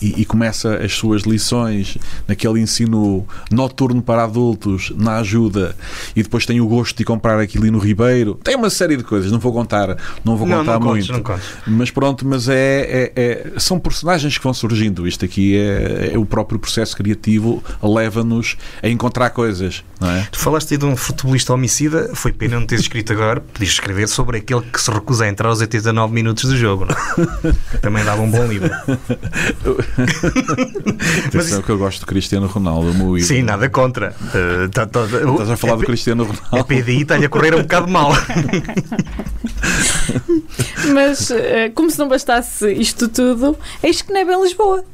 e 0.00 0.24
começa 0.24 0.76
as 0.76 0.92
suas 0.92 1.22
lições 1.22 1.98
naquele 2.28 2.60
ensino 2.60 3.26
noturno 3.50 4.02
para 4.02 4.24
adultos, 4.24 4.92
na 4.96 5.16
ajuda, 5.18 5.76
e 6.14 6.22
depois 6.22 6.46
tem 6.46 6.60
o 6.60 6.66
gosto 6.80 6.96
de 6.96 7.04
comprar 7.04 7.38
aquilo 7.38 7.70
no 7.70 7.78
Ribeiro. 7.78 8.34
Tem 8.42 8.56
uma 8.56 8.70
série 8.70 8.96
de 8.96 9.04
coisas, 9.04 9.30
não 9.30 9.38
vou 9.38 9.52
contar, 9.52 9.96
não 10.24 10.36
vou 10.36 10.46
Não, 10.46 10.58
contar 10.58 10.72
não 10.74 10.80
contes, 10.88 11.08
muito. 11.08 11.12
não 11.12 11.22
contes. 11.22 11.46
Mas 11.66 11.90
pronto, 11.90 12.26
mas 12.26 12.48
é, 12.48 12.80
é- 12.80 13.12
é- 13.16 13.46
são 13.58 13.78
personagens 13.78 14.36
que 14.36 14.42
vão 14.44 14.52
surgindo. 14.54 15.06
Isto 15.06 15.24
aqui 15.24 15.56
é, 15.56 16.12
é 16.14 16.18
o 16.18 16.24
próprio 16.24 16.58
processo 16.58 16.96
criativo 16.96 17.62
leva-nos 17.82 18.56
a 18.82 18.88
encontrar 18.88 19.30
coisas, 19.30 19.84
não 20.00 20.10
é? 20.10 20.26
Tu 20.30 20.38
falaste 20.38 20.72
aí 20.72 20.78
de 20.78 20.84
um 20.84 20.96
futebolista 20.96 21.52
homicida, 21.54 22.10
foi 22.14 22.32
pena 22.32 22.58
não 22.58 22.66
teres 22.66 22.84
escrito 22.84 23.12
agora, 23.12 23.40
podias 23.40 23.72
escrever 23.72 24.08
sobre 24.08 24.38
aquele 24.38 24.62
que 24.62 24.80
se 24.80 24.90
recusa 24.90 25.24
a 25.24 25.28
entrar 25.28 25.48
aos 25.48 25.60
89 25.60 26.12
minutos 26.12 26.44
do 26.44 26.56
jogo, 26.56 26.86
é? 26.90 27.78
Também 27.78 28.04
dava 28.04 28.22
um 28.22 28.30
bom 28.30 28.44
livro. 28.46 28.70
Mas 31.32 31.46
Atenção 31.46 31.62
que 31.62 31.70
eu 31.70 31.78
gosto 31.78 32.00
do 32.00 32.06
Cristiano 32.06 32.46
Ronaldo, 32.46 32.92
meu 32.94 33.16
ídolo. 33.16 33.22
Sim, 33.22 33.42
nada 33.42 33.68
contra. 33.68 34.14
Eh, 34.34 34.68
tá- 34.68 34.86
tá- 34.86 35.04
Estás 35.04 35.50
a 35.50 35.56
falar 35.56 35.74
é, 35.74 35.76
do 35.76 35.84
Cristiano 35.84 36.24
Ronaldo? 36.24 36.48
PDI 36.70 37.02
está-lhe 37.02 37.26
a 37.26 37.28
correr 37.28 37.52
um 37.52 37.62
bocado 37.62 37.88
mal. 37.88 38.12
Mas, 40.94 41.32
eh, 41.32 41.70
como 41.74 41.90
se 41.90 41.98
não 41.98 42.08
bastasse 42.08 42.72
isto 42.72 43.08
tudo, 43.08 43.58
eis 43.82 44.00
que 44.00 44.12
neve 44.12 44.32
em 44.32 44.40
Lisboa. 44.40 44.84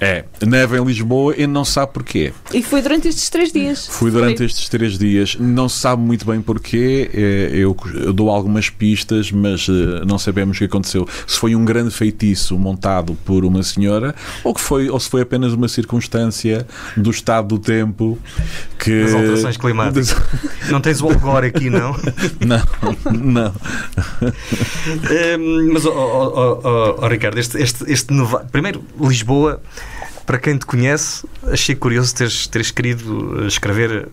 É, 0.00 0.24
neve 0.44 0.78
em 0.78 0.84
Lisboa 0.84 1.34
e 1.36 1.46
não 1.46 1.64
sabe 1.64 1.92
porquê. 1.92 2.32
E 2.52 2.62
foi 2.62 2.82
durante 2.82 3.08
estes 3.08 3.28
três 3.30 3.52
dias. 3.52 3.86
Fui 3.88 4.10
durante 4.10 4.44
estes 4.44 4.68
três 4.68 4.98
dias, 4.98 5.36
não 5.38 5.68
se 5.68 5.78
sabe 5.78 6.02
muito 6.02 6.24
bem 6.26 6.40
porquê. 6.40 7.10
é, 7.14 7.50
Eu, 7.52 7.76
dou 8.14 8.30
algumas 8.30 8.68
pistas, 8.70 9.30
mas 9.30 9.66
eh, 9.68 10.04
não 10.06 10.18
sabemos 10.18 10.56
o 10.56 10.58
que 10.58 10.64
aconteceu. 10.64 11.06
Se 11.26 11.38
foi 11.38 11.54
um 11.54 11.64
grande 11.64 11.90
feitiço 11.90 12.58
montado 12.58 13.16
por 13.24 13.44
uma 13.44 13.62
senhora 13.62 14.14
ou, 14.44 14.54
que 14.54 14.60
foi, 14.60 14.88
ou 14.90 14.98
se 14.98 15.08
foi 15.08 15.22
apenas 15.22 15.52
uma 15.52 15.68
circunstância 15.68 16.66
do 16.96 17.10
estado 17.10 17.48
do 17.48 17.58
tempo 17.58 18.18
que. 18.78 19.02
Das 19.04 19.14
alterações 19.14 19.56
climáticas. 19.56 20.14
Não 20.70 20.80
tens 20.80 21.00
o 21.02 21.06
Algor 21.08 21.44
aqui, 21.44 21.68
não? 21.68 21.92
Não, 22.46 22.62
não. 23.12 23.52
Hum, 25.38 25.70
mas, 25.72 25.86
ó, 25.86 25.90
ó, 25.92 26.96
ó, 27.02 27.08
Ricardo, 27.08 27.38
este, 27.38 27.58
este, 27.60 27.84
este 27.90 28.12
nova- 28.12 28.46
Primeiro, 28.50 28.82
Lisboa, 29.00 29.60
para 30.26 30.38
quem 30.38 30.56
te 30.56 30.66
conhece, 30.66 31.26
achei 31.44 31.74
curioso 31.74 32.14
teres, 32.14 32.46
teres 32.46 32.70
querido 32.70 33.46
escrever, 33.46 34.08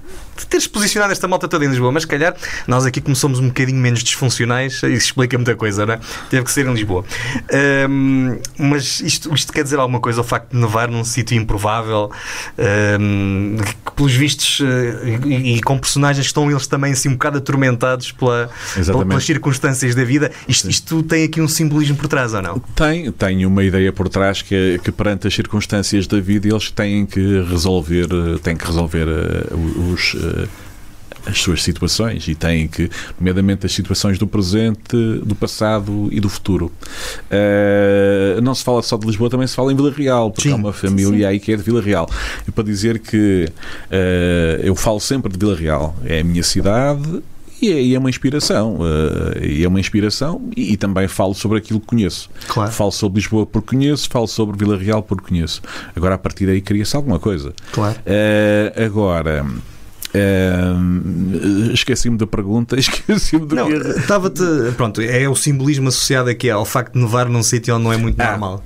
teres 0.48 0.68
posicionado 0.68 1.12
esta 1.12 1.28
malta 1.28 1.48
toda 1.48 1.66
em 1.66 1.70
Lisboa, 1.70 1.92
mas 1.92 2.04
se 2.04 2.08
calhar 2.08 2.36
nós 2.68 2.86
aqui, 2.86 3.02
como 3.02 3.16
somos 3.16 3.40
um 3.40 3.48
bocadinho 3.48 3.78
menos 3.80 4.04
disfuncionais, 4.04 4.74
isso 4.84 4.90
explica 4.90 5.38
muita 5.38 5.56
coisa, 5.56 5.86
não 5.86 5.94
é? 5.96 6.00
Teve 6.30 6.44
que 6.44 6.52
ser 6.52 6.66
em 6.66 6.74
Lisboa. 6.74 7.04
Hum, 7.90 8.38
mas 8.58 9.00
isto, 9.02 9.34
isto 9.34 9.52
quer 9.54 9.64
dizer 9.64 9.80
alguma 9.80 10.00
coisa, 10.00 10.22
o 10.22 10.24
facto 10.24 10.52
de 10.52 10.58
nevar 10.58 10.90
num 10.90 11.04
sítio 11.04 11.38
improvável, 11.38 12.12
hum, 13.00 13.58
que 13.86 13.92
pelos 13.94 14.14
vistos, 14.14 14.62
eh, 14.62 15.20
e, 15.26 15.58
e 15.58 15.62
com 15.62 15.78
personagens 15.78 16.26
que 16.26 16.30
estão 16.30 16.50
eles 16.50 16.68
também 16.68 16.92
assim 16.94 17.10
um 17.10 17.14
bocado 17.14 17.38
atormentados 17.38 18.12
pela, 18.12 18.50
Exatamente. 18.78 19.08
pelas 19.10 19.26
circunstâncias 19.26 19.96
da 19.96 20.04
vida. 20.04 20.32
Isto, 20.48 20.70
isto 20.70 21.04
tem 21.04 21.24
aqui 21.26 21.42
um 21.42 21.48
simbolismo 21.48 21.98
por 21.98 22.08
trás, 22.08 22.34
ou 22.34 22.42
não? 22.42 22.60
Tem, 22.76 23.12
tem 23.12 23.46
uma 23.46 23.64
ideia 23.64 23.92
por 23.92 24.08
trás 24.10 24.42
que, 24.42 24.56
é- 24.56 24.78
que 24.78 24.92
perante 24.92 25.28
as 25.28 25.34
circunstâncias 25.34 26.08
da 26.08 26.20
vida 26.20 26.48
eles 26.48 26.72
têm 26.72 27.06
que 27.06 27.42
resolver, 27.44 28.06
eh, 28.12 28.40
têm 28.42 28.56
que 28.56 28.66
resolver 28.66 29.08
eh, 29.08 29.54
os, 29.92 30.16
as 31.26 31.40
suas 31.40 31.62
situações 31.64 32.28
e 32.28 32.36
têm 32.36 32.68
que, 32.68 32.90
nomeadamente 33.20 33.66
as 33.66 33.74
situações 33.74 34.18
do 34.18 34.28
presente, 34.28 34.96
do 35.24 35.36
passado 35.36 36.10
e 36.12 36.20
do 36.20 36.30
futuro. 36.30 36.72
Eh, 37.30 38.40
não 38.42 38.56
se 38.56 38.64
fala 38.64 38.82
só 38.82 38.98
de 38.98 39.06
Lisboa, 39.06 39.30
também 39.30 39.48
se 39.48 39.56
fala 39.56 39.72
em 39.72 39.76
Vila 39.76 39.92
Real, 39.92 40.32
porque 40.32 40.50
Sim. 40.50 40.54
há 40.54 40.58
uma 40.58 40.74
família 40.74 41.30
aí 41.30 41.40
que 41.40 41.52
é 41.52 41.56
de 41.56 41.64
Vila 41.64 41.82
Real. 41.82 42.10
E 42.48 42.52
para 42.52 42.64
dizer 42.64 43.00
que 43.00 43.48
eh, 43.92 44.62
eu 44.64 44.76
falo 44.76 45.00
sempre 45.00 45.32
de 45.32 45.38
Vila 45.38 45.56
Real, 45.56 45.96
é 46.06 46.22
a 46.22 46.24
minha 46.24 46.44
cidade. 46.44 47.22
E 47.62 47.74
é, 47.74 47.82
e 47.82 47.94
é 47.94 48.00
uma 48.00 48.10
inspiração, 48.10 48.78
eh, 49.36 49.46
e 49.46 49.64
é 49.66 49.68
uma 49.68 49.82
inspiração, 49.82 50.42
e, 50.56 50.72
e 50.72 50.78
também 50.78 51.10
falo 51.10 51.34
sobre 51.34 51.58
aquilo 51.58 51.82
que 51.82 51.88
conheço. 51.88 52.30
Claro. 52.48 52.72
Falo 52.72 52.92
sobre 52.94 53.20
Lisboa 53.20 53.46
porque 53.46 53.76
conheço, 53.76 54.08
falo 54.10 54.28
sobre 54.28 54.58
Vila 54.58 54.78
Real 54.78 55.04
porque 55.04 55.28
conheço. 55.28 55.62
Agora, 55.94 56.16
a 56.16 56.18
partir 56.18 56.46
daí, 56.46 56.62
cria-se 56.62 56.96
alguma 56.96 57.20
coisa. 57.20 57.54
Claro. 57.74 58.00
Agora, 58.82 59.46
eh, 60.14 60.74
esqueci-me 61.74 62.18
da 62.18 62.26
pergunta, 62.28 62.78
esqueci-me 62.80 63.46
do 63.46 63.56
Não, 63.56 63.70
estava-te. 63.72 64.44
Pronto, 64.76 65.02
é 65.02 65.28
o 65.30 65.36
simbolismo 65.36 65.90
associado 65.90 66.30
aqui 66.30 66.50
ao 66.50 66.66
facto 66.66 66.94
de 66.94 67.00
nevar 67.00 67.28
num 67.30 67.44
sítio 67.44 67.76
onde 67.76 67.84
não 67.84 67.94
é 67.94 67.98
muito 67.98 68.20
Ah. 68.20 68.32
normal. 68.32 68.64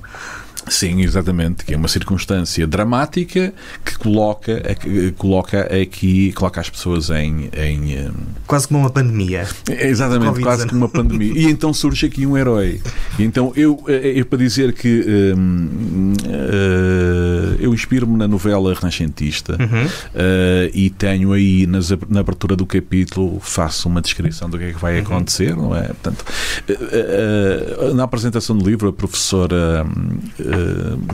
Sim, 0.68 1.02
exatamente, 1.02 1.64
que 1.64 1.74
é 1.74 1.76
uma 1.76 1.88
circunstância 1.88 2.66
dramática 2.66 3.52
que 3.84 3.98
coloca, 3.98 4.60
que 4.74 5.12
coloca 5.12 5.60
aqui, 5.80 6.32
coloca 6.32 6.60
as 6.60 6.70
pessoas 6.70 7.10
em... 7.10 7.50
em 7.56 7.92
eh, 7.94 8.10
Quase 8.46 8.68
como 8.68 8.80
uma 8.80 8.90
pandemia. 8.90 9.46
Exatamente, 9.68 10.32
Covid-19. 10.38 10.42
quase 10.42 10.66
como 10.66 10.80
uma 10.80 10.88
pandemia. 10.88 11.32
E 11.34 11.44
então 11.50 11.72
surge 11.72 12.06
aqui 12.06 12.26
um 12.26 12.36
herói. 12.36 12.80
E 13.18 13.22
então 13.24 13.52
eu, 13.56 13.82
é, 13.88 14.18
é 14.18 14.24
para 14.24 14.38
dizer 14.38 14.72
que 14.72 15.34
hum, 15.36 16.12
eh, 16.24 17.56
eu 17.60 17.72
inspiro-me 17.74 18.16
na 18.16 18.26
novela 18.28 18.74
renascentista 18.74 19.54
Uhum. 19.54 19.86
eh, 20.14 20.70
e 20.74 20.90
tenho 20.90 21.32
aí 21.32 21.66
na 21.66 22.20
abertura 22.20 22.56
do 22.56 22.66
capítulo 22.66 23.38
faço 23.40 23.88
uma 23.88 24.00
descrição 24.00 24.48
do 24.48 24.58
que 24.58 24.64
é 24.64 24.72
que 24.72 24.80
vai 24.80 24.98
acontecer, 24.98 25.56
não 25.56 25.74
é? 25.74 25.84
Portanto, 25.88 26.24
eh, 26.68 26.76
eh, 26.80 27.92
na 27.94 28.04
apresentação 28.04 28.56
do 28.56 28.68
livro, 28.68 28.88
a 28.88 28.92
professora 28.92 29.84
hum, 29.86 30.18
eh, 30.40 30.53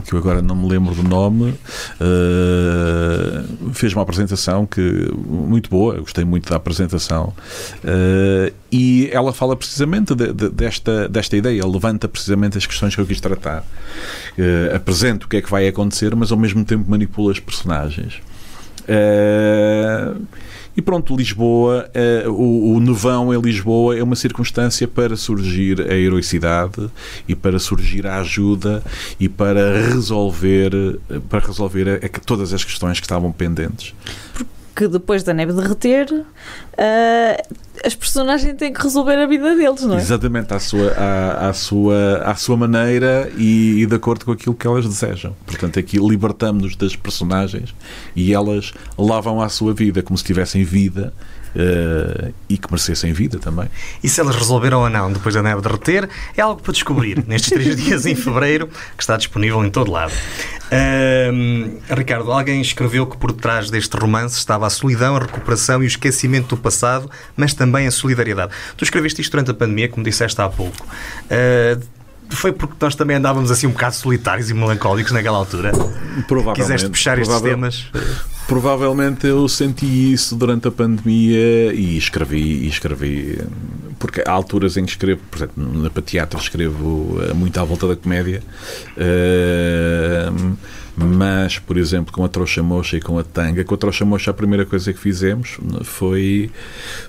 que 0.07 0.13
eu 0.15 0.19
agora 0.19 0.41
não 0.43 0.55
me 0.57 0.69
lembro 0.69 0.95
do 0.95 1.03
nome 1.03 1.55
eh, 2.01 3.43
fez 3.73 3.93
uma 3.93 4.03
apresentação 4.03 4.67
que 4.67 5.11
muito 5.17 5.69
boa, 5.71 5.99
gostei 6.01 6.25
muito 6.25 6.49
da 6.51 6.57
apresentação 6.57 7.33
eh, 7.85 8.53
e 8.73 9.09
ela 9.13 9.33
fala 9.33 9.57
precisamente 9.57 10.15
de- 10.15 10.33
de- 10.33 10.49
desta, 10.51 11.09
desta 11.09 11.37
ideia, 11.37 11.67
levanta 11.67 12.09
precisamente 12.09 12.57
as 12.59 12.67
questões 12.67 12.95
que 12.95 13.01
eu 13.01 13.07
quis 13.07 13.21
tratar. 13.21 13.65
Eh, 14.39 14.73
apresenta 14.75 15.27
o 15.27 15.29
que 15.29 15.37
é 15.39 15.43
que 15.43 15.51
vai 15.51 15.67
acontecer, 15.69 16.15
mas 16.15 16.31
ao 16.33 16.39
mesmo 16.39 16.65
tempo 16.65 16.89
manipula 16.91 17.33
os 17.33 17.41
personagens. 17.41 18.15
Eh, 18.89 20.13
e 20.77 20.81
pronto, 20.83 21.17
Lisboa, 21.17 21.91
eh, 21.93 22.25
o, 22.29 22.75
o 22.75 22.81
nevão 22.81 23.35
em 23.35 23.41
Lisboa 23.41 23.97
é 23.97 24.03
uma 24.03 24.17
circunstância 24.17 24.87
para 24.87 25.17
surgir 25.17 25.81
a 25.81 25.95
heroicidade 25.95 26.89
e 27.29 27.35
para 27.35 27.59
surgir 27.59 28.07
a 28.07 28.21
ajuda 28.21 28.83
e 29.19 29.29
para 29.29 29.81
resolver, 29.89 30.73
para 31.29 31.41
resolver 31.47 31.89
a- 31.89 32.07
a- 32.07 32.21
todas 32.25 32.53
as 32.53 32.63
questões 32.65 32.99
que 33.01 33.07
estavam 33.07 33.33
pendentes. 33.33 33.95
Que 34.75 34.87
depois 34.89 35.23
da 35.23 35.35
neve 35.35 35.53
derreter, 35.53 36.25
eh, 36.77 37.43
as 37.85 37.95
personagens 37.95 38.55
têm 38.57 38.73
que 38.73 38.83
resolver 38.83 39.17
a 39.17 39.27
vida 39.27 39.55
deles, 39.55 39.83
não 39.83 39.97
é? 39.97 40.01
Exatamente, 40.01 40.53
à 40.55 40.59
sua, 40.59 40.93
à, 40.93 41.49
à 41.49 41.53
sua, 41.53 42.23
à 42.25 42.35
sua 42.35 42.57
maneira 42.57 43.31
e, 43.37 43.83
e 43.83 43.87
de 43.87 43.95
acordo 43.95 44.25
com 44.25 44.33
aquilo 44.33 44.55
que 44.55 44.67
elas 44.67 44.87
desejam. 44.87 45.35
Portanto, 45.47 45.79
aqui 45.79 45.99
libertamos-nos 45.99 46.77
das 46.77 46.95
personagens 46.95 47.75
e 48.15 48.33
elas 48.33 48.73
lavam 48.97 49.41
à 49.41 49.49
sua 49.49 49.75
vida 49.75 50.03
como 50.03 50.17
se 50.17 50.25
tivessem 50.25 50.63
vida 50.65 51.13
eh, 51.55 52.33
e 52.49 52.57
que 52.57 52.71
merecessem 52.71 53.13
vida 53.13 53.39
também. 53.39 53.69
E 54.03 54.09
se 54.09 54.21
elas 54.21 54.37
resolveram 54.37 54.81
ou 54.81 54.91
não 54.91 55.13
depois 55.13 55.35
da 55.35 55.43
neve 55.43 55.61
derreter, 55.61 56.09
é 56.37 56.41
algo 56.41 56.63
para 56.63 56.73
descobrir 56.73 57.25
nestes 57.29 57.51
três 57.51 57.77
dias 57.77 58.07
em 58.07 58.15
fevereiro, 58.15 58.69
que 58.97 59.03
está 59.03 59.17
disponível 59.17 59.65
em 59.65 59.71
todo 59.71 59.91
lado. 59.91 60.13
Ahm, 60.71 61.79
Ricardo, 61.91 62.31
alguém 62.31 62.61
escreveu 62.61 63.07
que 63.07 63.17
por 63.17 63.33
trás 63.33 63.71
deste 63.71 63.97
romance 63.97 64.37
estava 64.37 64.67
a 64.67 64.71
solidão, 64.71 65.17
a 65.17 65.21
recuperação 65.21 65.83
e 65.83 65.87
o 65.87 65.89
esquecimento 65.89 66.55
do 66.55 66.57
passado, 66.57 67.11
mas 67.37 67.55
também 67.55 67.87
a 67.87 67.91
solidariedade. 67.91 68.53
Tu 68.77 68.85
escreveste 68.85 69.21
isto 69.21 69.33
durante 69.33 69.51
a 69.51 69.55
pandemia, 69.55 69.89
como 69.89 70.05
disseste 70.05 70.41
há 70.41 70.49
pouco. 70.49 70.87
Ah, 71.31 71.79
foi 72.31 72.53
porque 72.53 72.75
nós 72.81 72.95
também 72.95 73.17
andávamos 73.17 73.51
assim 73.51 73.67
um 73.67 73.73
bocado 73.73 73.95
solitários 73.95 74.51
e 74.51 74.55
melancólicos 74.55 75.13
naquela 75.13 75.37
altura. 75.37 75.73
Provavelmente. 76.27 76.61
Quiseste 76.61 76.89
puxar 76.89 77.19
estes 77.19 77.41
temas. 77.41 77.87
Provavelmente 78.51 79.29
eu 79.29 79.49
senti 79.49 80.13
isso 80.13 80.35
durante 80.35 80.67
a 80.67 80.73
pandemia 80.73 81.73
e 81.73 81.97
escrevi, 81.97 82.65
e 82.65 82.67
escrevi, 82.67 83.39
porque 83.97 84.25
há 84.27 84.33
alturas 84.33 84.77
em 84.77 84.85
que 84.85 84.91
escrevo, 84.91 85.21
por 85.31 85.37
exemplo, 85.37 85.91
para 85.93 86.03
teatro 86.03 86.37
escrevo 86.41 87.17
eh, 87.23 87.33
muito 87.33 87.61
à 87.61 87.63
volta 87.63 87.87
da 87.87 87.95
comédia, 87.95 88.43
eh, 88.97 90.29
mas, 90.97 91.59
por 91.59 91.77
exemplo, 91.77 92.13
com 92.13 92.25
a 92.25 92.29
Trouxa 92.29 92.63
Mocha 92.63 92.97
e 92.97 93.01
com 93.01 93.19
a 93.19 93.25
Tanga, 93.25 93.65
com 93.65 93.75
a 93.75 93.79
Trouxa 93.79 94.05
Mocha 94.05 94.31
a 94.31 94.35
primeira 94.35 94.67
coisa 94.67 94.93
que 94.93 94.99
fizemos 94.99 95.59
foi, 95.83 96.51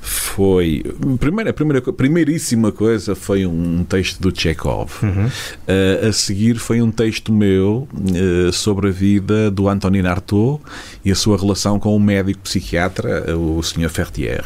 foi 0.02 0.84
primeira, 1.20 1.50
a 1.50 1.54
primeira, 1.54 1.82
primeiríssima 1.82 2.72
coisa 2.72 3.16
foi 3.16 3.46
um 3.46 3.84
texto 3.84 4.22
do 4.22 4.38
Chekhov. 4.38 4.92
Uh, 5.04 6.08
a 6.08 6.14
seguir 6.14 6.56
foi 6.56 6.82
um 6.82 6.92
texto 6.92 7.32
meu 7.34 7.88
uh, 7.94 8.52
sobre 8.52 8.90
a 8.90 8.92
vida 8.92 9.50
do 9.50 9.68
Antonin 9.68 10.06
Artaud 10.06 10.62
e 11.04 11.12
a 11.12 11.16
sua 11.16 11.38
relação 11.38 11.80
com 11.80 11.96
o 11.96 12.00
médico 12.00 12.40
psiquiatra, 12.42 13.36
uh, 13.36 13.58
o 13.58 13.64
Sr. 13.64 13.90
Fertier. 13.90 14.46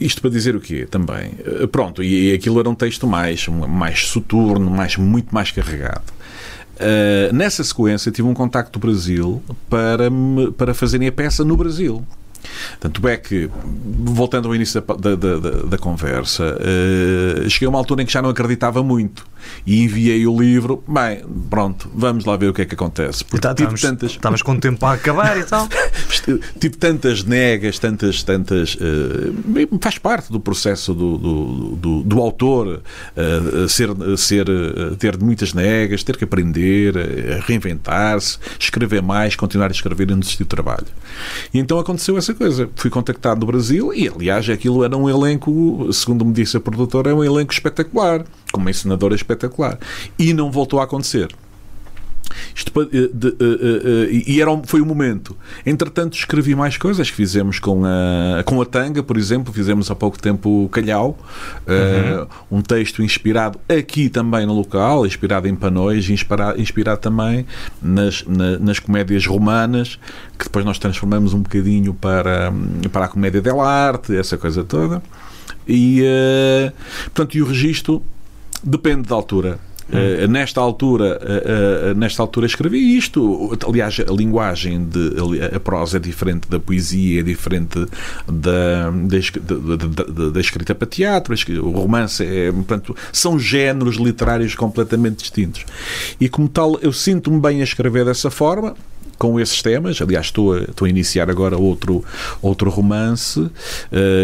Isto 0.00 0.20
para 0.20 0.30
dizer 0.30 0.54
o 0.54 0.60
quê? 0.60 0.86
Também. 0.88 1.32
Pronto, 1.72 2.04
e, 2.04 2.30
e 2.30 2.32
aquilo 2.32 2.60
era 2.60 2.70
um 2.70 2.74
texto 2.74 3.04
mais, 3.04 3.48
mais 3.48 4.06
soturno, 4.06 4.70
mais, 4.70 4.96
muito 4.96 5.34
mais 5.34 5.50
carregado. 5.50 6.17
Uh, 6.78 7.34
nessa 7.34 7.64
sequência, 7.64 8.12
tive 8.12 8.28
um 8.28 8.34
contacto 8.34 8.78
do 8.78 8.86
Brasil 8.86 9.42
para, 9.68 10.08
me, 10.08 10.52
para 10.52 10.72
fazerem 10.72 11.08
a 11.08 11.12
peça 11.12 11.44
no 11.44 11.56
Brasil. 11.56 12.04
Tanto 12.78 13.06
é 13.08 13.16
que, 13.16 13.50
voltando 14.04 14.48
ao 14.48 14.54
início 14.54 14.80
da, 14.80 14.94
da, 14.94 15.16
da, 15.16 15.50
da 15.66 15.78
conversa, 15.78 16.56
uh, 16.56 17.50
cheguei 17.50 17.66
a 17.66 17.68
uma 17.68 17.78
altura 17.78 18.02
em 18.02 18.06
que 18.06 18.12
já 18.12 18.22
não 18.22 18.30
acreditava 18.30 18.82
muito 18.82 19.26
e 19.66 19.82
enviei 19.84 20.26
o 20.26 20.40
livro. 20.40 20.82
Bem, 20.86 21.24
pronto, 21.48 21.90
vamos 21.94 22.24
lá 22.24 22.36
ver 22.36 22.48
o 22.48 22.54
que 22.54 22.62
é 22.62 22.64
que 22.64 22.74
acontece. 22.74 23.24
Porque 23.24 23.40
tá, 23.40 23.54
tive 23.54 23.74
tantas... 23.74 24.12
Estavas 24.12 24.42
com 24.42 24.52
o 24.52 24.60
tempo 24.60 24.78
para 24.78 24.94
acabar 24.94 25.38
e 25.38 25.44
tal. 25.44 25.68
tive 26.58 26.76
tantas 26.76 27.24
negas, 27.24 27.78
tantas. 27.78 28.22
tantas 28.22 28.74
uh, 28.74 29.78
faz 29.80 29.98
parte 29.98 30.32
do 30.32 30.40
processo 30.40 30.94
do, 30.94 31.18
do, 31.18 31.76
do, 31.76 32.02
do 32.02 32.20
autor 32.20 32.82
uh, 33.16 33.68
ser, 33.68 33.90
ser, 34.16 34.46
ter 34.98 35.18
muitas 35.18 35.52
negas, 35.52 36.02
ter 36.02 36.16
que 36.16 36.24
aprender, 36.24 36.94
reinventar-se, 37.46 38.38
escrever 38.58 39.02
mais, 39.02 39.36
continuar 39.36 39.68
a 39.68 39.72
escrever 39.72 40.08
e 40.08 40.10
não 40.12 40.20
desistir 40.20 40.44
do 40.44 40.48
trabalho. 40.48 40.86
E 41.52 41.58
então 41.58 41.78
aconteceu 41.78 42.16
essa 42.16 42.34
coisa. 42.34 42.68
Fui 42.76 42.90
contactado 42.90 43.40
do 43.40 43.46
Brasil 43.46 43.92
e, 43.92 44.08
aliás, 44.08 44.48
aquilo 44.48 44.84
era 44.84 44.96
um 44.96 45.08
elenco, 45.08 45.88
segundo 45.92 46.24
me 46.24 46.32
disse 46.32 46.56
a 46.56 46.60
produtora, 46.60 47.10
é 47.10 47.14
um 47.14 47.24
elenco 47.24 47.52
espetacular, 47.52 48.24
com 48.52 48.60
uma 48.60 48.70
ensinadora 48.70 49.14
espetacular. 49.14 49.78
E 50.18 50.32
não 50.32 50.50
voltou 50.50 50.80
a 50.80 50.84
acontecer. 50.84 51.28
Isto, 52.54 52.72
de, 52.86 53.08
de, 53.08 53.30
de, 53.32 54.24
e 54.26 54.40
era, 54.40 54.50
foi 54.64 54.80
o 54.80 54.86
momento. 54.86 55.36
Entretanto, 55.64 56.16
escrevi 56.16 56.54
mais 56.54 56.76
coisas 56.76 57.10
que 57.10 57.16
fizemos 57.16 57.58
com 57.58 57.82
a, 57.84 58.42
com 58.44 58.60
a 58.60 58.66
Tanga, 58.66 59.02
por 59.02 59.16
exemplo. 59.16 59.52
Fizemos 59.52 59.90
há 59.90 59.94
pouco 59.94 60.20
tempo 60.20 60.64
o 60.64 60.68
Calhau, 60.68 61.18
uhum. 61.66 62.22
uh, 62.22 62.28
um 62.50 62.62
texto 62.62 63.02
inspirado 63.02 63.58
aqui 63.68 64.08
também 64.08 64.46
no 64.46 64.54
local, 64.54 65.06
inspirado 65.06 65.48
em 65.48 65.54
panões, 65.54 66.08
inspirado, 66.10 66.60
inspirado 66.60 67.00
também 67.00 67.46
nas, 67.80 68.24
na, 68.26 68.58
nas 68.58 68.78
comédias 68.78 69.26
romanas, 69.26 69.98
que 70.38 70.44
depois 70.44 70.64
nós 70.64 70.78
transformamos 70.78 71.34
um 71.34 71.40
bocadinho 71.40 71.94
para, 71.94 72.52
para 72.92 73.06
a 73.06 73.08
comédia 73.08 73.40
dell'arte, 73.40 74.16
essa 74.16 74.36
coisa 74.36 74.64
toda. 74.64 75.02
E, 75.66 76.02
uh, 76.02 76.72
portanto, 77.04 77.36
e 77.36 77.42
o 77.42 77.46
registro 77.46 78.02
depende 78.62 79.08
da 79.08 79.14
altura. 79.14 79.58
Uh, 79.88 80.28
nesta 80.28 80.60
altura 80.60 81.18
uh, 81.18 81.92
uh, 81.92 81.98
nesta 81.98 82.22
altura 82.22 82.44
escrevi 82.44 82.98
isto. 82.98 83.56
Aliás 83.66 83.98
a 83.98 84.12
linguagem 84.12 84.84
de 84.84 85.14
a 85.54 85.58
prosa 85.58 85.96
é 85.96 86.00
diferente 86.00 86.46
da 86.46 86.60
poesia 86.60 87.20
é 87.20 87.22
diferente 87.22 87.86
da, 88.26 88.90
da, 88.90 89.76
da, 90.04 90.30
da 90.30 90.40
escrita 90.40 90.74
para 90.74 90.86
teatro 90.86 91.34
o 91.62 91.70
romance 91.70 92.22
é 92.22 92.52
portanto 92.52 92.94
são 93.10 93.38
géneros 93.38 93.96
literários 93.96 94.54
completamente 94.54 95.20
distintos. 95.20 95.64
E 96.20 96.28
como 96.28 96.50
tal 96.50 96.78
eu 96.82 96.92
sinto-me 96.92 97.40
bem 97.40 97.62
a 97.62 97.64
escrever 97.64 98.04
dessa 98.04 98.30
forma 98.30 98.74
com 99.18 99.38
esses 99.38 99.60
temas. 99.60 100.00
Aliás, 100.00 100.26
estou 100.26 100.54
a, 100.54 100.60
estou 100.60 100.86
a 100.86 100.88
iniciar 100.88 101.28
agora 101.30 101.58
outro, 101.58 102.04
outro 102.40 102.70
romance 102.70 103.40
uh, 103.40 103.50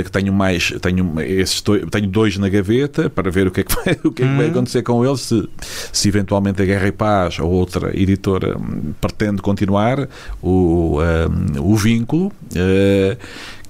que 0.04 0.10
tenho 0.10 0.32
mais, 0.32 0.72
tenho, 0.80 1.20
esses 1.20 1.60
dois, 1.60 1.84
tenho 1.90 2.06
dois 2.06 2.38
na 2.38 2.48
gaveta 2.48 3.10
para 3.10 3.30
ver 3.30 3.46
o 3.46 3.50
que 3.50 3.60
é 3.60 3.64
que 3.64 3.74
vai, 3.74 3.98
o 4.04 4.12
que 4.12 4.22
é 4.22 4.26
que 4.26 4.36
vai 4.36 4.46
hum. 4.46 4.50
acontecer 4.50 4.82
com 4.82 5.04
eles, 5.04 5.20
se, 5.20 5.48
se 5.92 6.08
eventualmente 6.08 6.62
a 6.62 6.64
Guerra 6.64 6.88
e 6.88 6.92
Paz 6.92 7.38
ou 7.38 7.50
outra 7.50 7.90
editora 7.98 8.56
hum, 8.56 8.92
pretende 9.00 9.42
continuar 9.42 10.08
o, 10.40 11.00
um, 11.00 11.72
o 11.72 11.76
vínculo. 11.76 12.32
Uh, 12.52 13.16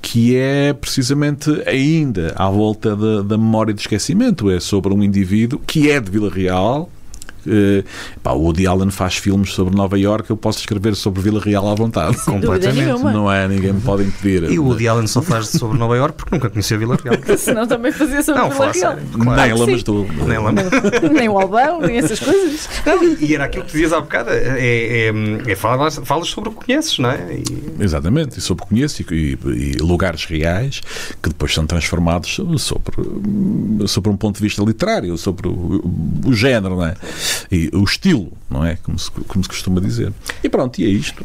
que 0.05 0.37
é 0.37 0.75
precisamente 0.75 1.51
ainda 1.67 2.35
à 2.37 2.51
volta 2.51 2.95
da, 2.95 3.23
da 3.23 3.39
memória 3.39 3.73
de 3.73 3.81
esquecimento. 3.81 4.51
É 4.51 4.61
sobre 4.61 4.93
um 4.93 5.03
indivíduo 5.03 5.59
que 5.67 5.91
é 5.91 5.99
de 5.99 6.11
Vila 6.11 6.31
Real, 6.31 6.91
Uh, 7.47 7.85
pá, 8.23 8.33
o 8.33 8.41
Woody 8.41 8.67
Allen 8.67 8.91
faz 8.91 9.17
filmes 9.17 9.53
sobre 9.53 9.75
Nova 9.75 9.99
York, 9.99 10.31
eu 10.31 10.37
posso 10.37 10.61
escrever 10.61 10.95
sobre 10.95 11.23
Vila 11.23 11.41
Real 11.41 11.69
à 11.69 11.75
vontade. 11.75 12.17
Completamente. 12.25 13.03
Não 13.03 13.31
é, 13.31 13.47
ninguém 13.49 13.73
me 13.73 13.81
pode 13.81 14.05
impedir. 14.05 14.51
E 14.51 14.59
o 14.59 14.65
Woody 14.65 14.89
Allen 14.89 15.07
só 15.07 15.23
faz 15.23 15.49
sobre 15.49 15.79
Nova 15.79 15.97
York 15.97 16.17
porque 16.17 16.35
nunca 16.35 16.51
conhecia 16.51 16.79
Vila 16.79 16.97
Real. 17.03 17.17
Senão 17.39 17.67
também 17.67 17.93
fazia 17.93 18.23
sobre 18.23 18.41
não, 18.41 18.51
Vila 18.51 18.73
Real. 18.73 18.97
Claro. 19.13 19.43
Nem 19.43 19.55
lamas 19.55 19.83
do. 19.83 20.05
Nem, 20.27 20.39
lama. 20.39 20.63
nem 21.13 21.29
o 21.29 21.39
Albão, 21.39 21.81
nem 21.81 21.99
essas 21.99 22.21
coisas. 22.21 22.69
Não, 22.85 23.03
e 23.05 23.35
era 23.35 23.45
aquilo 23.45 23.65
que 23.65 23.73
dizias 23.73 23.93
há 23.93 24.01
bocado: 24.01 24.31
é, 24.31 24.59
é, 24.59 25.13
é 25.47 25.55
falas, 25.55 26.01
falas 26.05 26.29
sobre 26.29 26.51
o 26.51 26.53
que 26.53 26.67
conheces, 26.67 26.99
não 26.99 27.11
é? 27.11 27.35
E... 27.35 27.83
Exatamente, 27.83 28.39
e 28.39 28.43
sobre 28.43 28.65
o 28.65 28.67
que 28.67 28.75
conheço 28.75 29.03
e, 29.03 29.15
e, 29.15 29.39
e, 29.47 29.73
lugares 29.79 30.25
reais 30.25 30.81
que 31.23 31.29
depois 31.29 31.53
são 31.53 31.67
transformados 31.67 32.41
sobre, 32.59 32.97
sobre 33.87 34.11
um 34.11 34.17
ponto 34.17 34.37
de 34.37 34.43
vista 34.43 34.63
literário, 34.63 35.17
sobre 35.17 35.49
o, 35.49 35.83
o 36.27 36.33
género, 36.33 36.77
não 36.77 36.87
é? 36.87 36.95
E 37.51 37.71
o 37.73 37.83
estilo, 37.85 38.33
não 38.51 38.65
é? 38.65 38.77
Como 38.77 38.99
se, 38.99 39.11
como 39.11 39.43
se 39.43 39.49
costuma 39.49 39.81
dizer. 39.81 40.13
E 40.43 40.49
pronto, 40.49 40.79
e 40.81 40.85
é 40.85 40.89
isto. 40.89 41.25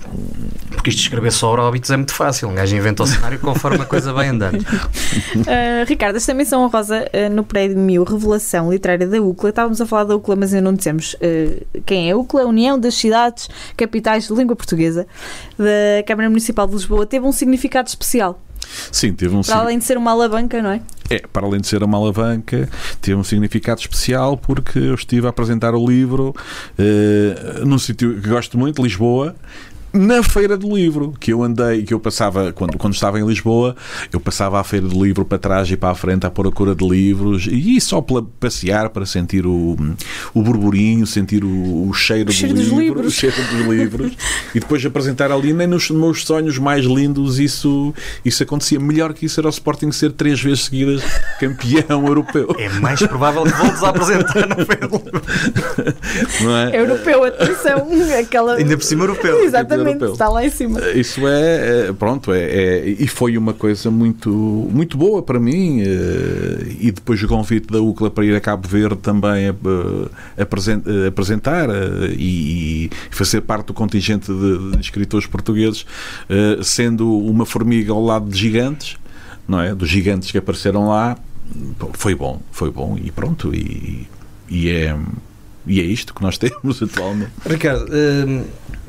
Porque 0.72 0.90
isto 0.90 1.00
de 1.00 1.04
escrever 1.04 1.32
só 1.32 1.54
óbitos 1.54 1.90
é 1.92 1.98
muito 1.98 2.14
fácil. 2.14 2.48
Um 2.48 2.56
gajo 2.56 2.76
inventa 2.76 3.04
o 3.04 3.08
cenário 3.08 3.40
conforme 3.40 3.82
a 3.82 3.86
coisa 3.86 4.14
vai 4.14 4.28
andando. 4.28 4.62
Uh, 4.62 5.86
Ricardo, 5.88 6.16
esta 6.16 6.34
menção 6.34 6.64
honrosa 6.64 7.06
uh, 7.06 7.34
no 7.34 7.44
prémio 7.44 8.04
Revelação 8.04 8.72
Literária 8.72 9.08
da 9.08 9.22
UCLA. 9.22 9.50
Estávamos 9.50 9.82
a 9.82 9.86
falar 9.86 10.06
da 10.06 10.16
UCLA, 10.16 10.36
mas 10.36 10.54
ainda 10.54 10.70
não 10.70 10.76
dissemos 10.76 11.16
uh, 11.16 11.82
quem 11.86 12.10
é 12.10 12.14
a 12.14 12.18
UCLA, 12.18 12.44
a 12.44 12.46
União 12.46 12.80
das 12.80 12.96
Cidades 12.96 13.50
Capitais 13.76 14.28
de 14.28 14.34
Língua 14.34 14.56
Portuguesa 14.56 15.08
da 15.58 16.04
Câmara 16.06 16.30
Municipal 16.30 16.68
de 16.68 16.74
Lisboa. 16.74 17.06
Teve 17.06 17.26
um 17.26 17.32
significado 17.32 17.88
especial. 17.88 18.40
Sim, 18.92 19.14
teve 19.14 19.36
um 19.36 19.42
Para 19.42 19.58
além 19.58 19.78
de 19.78 19.86
ser 19.86 19.98
uma 19.98 20.12
alavanca, 20.12 20.62
não 20.62 20.72
é? 20.72 20.82
É, 21.10 21.20
para 21.20 21.46
além 21.46 21.60
de 21.60 21.68
ser 21.68 21.82
uma 21.82 21.98
alavanca, 21.98 22.70
teve 23.02 23.18
um 23.18 23.24
significado 23.24 23.82
especial 23.82 24.38
porque 24.38 24.78
eu 24.78 24.94
estive 24.94 25.26
a 25.26 25.32
apresentar 25.32 25.74
o 25.74 25.86
livro 25.86 26.36
uh, 26.78 27.66
num 27.66 27.80
sítio 27.80 28.22
que 28.22 28.30
gosto 28.30 28.58
muito, 28.58 28.82
Lisboa, 28.84 29.36
na 29.92 30.22
Feira 30.22 30.56
do 30.56 30.76
Livro, 30.76 31.14
que 31.20 31.34
eu 31.34 31.42
andei, 31.42 31.84
que 31.84 31.94
eu 31.94 32.00
passava, 32.00 32.54
quando, 32.54 32.78
quando 32.78 32.94
estava 32.94 33.20
em 33.20 33.26
Lisboa, 33.26 33.76
eu 34.14 34.20
passava 34.20 34.60
à 34.60 34.64
Feira 34.64 34.88
do 34.88 35.04
Livro 35.04 35.26
para 35.26 35.38
trás 35.38 35.70
e 35.72 35.78
para 35.78 35.90
a 35.90 35.96
frente 35.96 36.26
à 36.26 36.30
procura 36.30 36.76
de 36.76 36.88
livros 36.88 37.48
e 37.50 37.80
só 37.82 38.00
para 38.00 38.24
passear, 38.40 38.90
para 38.90 39.06
sentir 39.06 39.46
o, 39.46 39.76
o 40.34 40.42
burburinho, 40.42 41.08
sentir 41.08 41.44
o, 41.44 41.90
o 41.90 41.94
cheiro, 41.94 42.30
o 42.30 42.34
cheiro 42.34 42.54
do 42.54 42.62
livro, 42.62 42.80
livros. 42.80 43.08
o 43.08 43.12
cheiro 43.12 43.36
dos 43.36 43.66
livros 43.68 44.12
e 44.54 44.60
depois 44.60 44.86
apresentar 44.86 45.32
ali, 45.32 45.54
nem 45.54 45.68
nos 45.68 45.90
meus 45.90 46.24
sonhos 46.24 46.58
mais 46.58 46.86
lindos 46.86 47.40
isso, 47.40 47.94
isso 48.24 48.44
acontecia. 48.44 48.80
Melhor 48.80 49.14
que 49.14 49.26
isso 49.26 49.40
era 49.40 49.48
o 49.48 49.50
Sporting 49.52 49.92
ser 49.92 50.12
três 50.12 50.40
vezes 50.40 50.66
seguidas 50.66 51.02
campeão 51.40 52.06
europeu. 52.06 52.56
É 52.60 52.70
mais 52.70 53.00
provável 53.02 53.44
que 53.44 53.52
voltes 53.52 53.84
a 53.84 53.90
apresentar 53.90 54.48
na 54.48 54.56
Feira 54.56 54.88
do 54.88 54.98
Livro. 54.98 55.22
Não 56.42 56.58
é? 56.58 56.80
Europeu, 56.80 57.24
atenção, 57.24 57.88
aquela... 58.20 58.56
Ainda 58.56 58.78
por 58.78 58.84
cima 58.84 59.04
europeu. 59.04 59.44
Exatamente 59.44 59.79
europeu. 59.80 60.12
Está 60.14 60.30
lá 60.30 60.46
em 60.46 60.50
cima. 60.50 60.80
Isso 60.92 61.28
é, 61.28 61.88
é 61.88 61.94
pronto, 61.94 62.34
é, 62.34 62.42
é, 62.42 62.88
e 62.88 63.08
foi 63.08 63.38
uma 63.38 63.54
coisa 63.54 63.90
muito, 63.90 64.30
muito 64.30 64.98
boa 64.98 65.22
para 65.22 65.40
mim. 65.40 65.82
Eh, 65.82 66.76
e 66.80 66.92
depois 66.92 67.22
o 67.22 67.28
convite 67.28 67.68
da 67.68 67.82
UCLA 67.82 68.12
para 68.12 68.26
ir 68.26 68.36
a 68.36 68.42
Cabo 68.42 68.68
Verde 68.68 68.98
também 68.98 69.48
a 69.48 69.56
apresentar 71.08 71.70
eh, 71.70 72.14
e, 72.18 72.90
fazer 73.12 73.42
parte 73.42 73.68
do 73.68 73.74
contingente 73.74 74.32
de, 74.32 74.80
escritores 74.80 75.28
portugueses, 75.28 75.86
eh, 76.30 76.60
sendo 76.62 77.18
uma 77.18 77.46
formiga 77.46 77.92
ao 77.92 78.04
lado 78.04 78.30
de 78.30 78.38
gigantes, 78.38 78.98
não 79.48 79.62
é? 79.62 79.74
Dos 79.76 79.90
gigantes 79.90 80.32
que 80.32 80.38
apareceram 80.38 80.88
lá. 80.88 81.18
Foi 81.94 82.14
bom, 82.14 82.40
foi 82.52 82.70
bom 82.70 82.98
e 83.04 83.12
pronto. 83.12 83.54
E, 83.54 84.08
e 84.50 84.70
é 84.70 84.96
e 85.66 85.80
é 85.80 85.84
isto 85.84 86.14
que 86.14 86.22
nós 86.22 86.38
temos 86.38 86.82
atualmente. 86.84 87.32
Ricardo, 87.46 87.86
hum, 87.92 88.44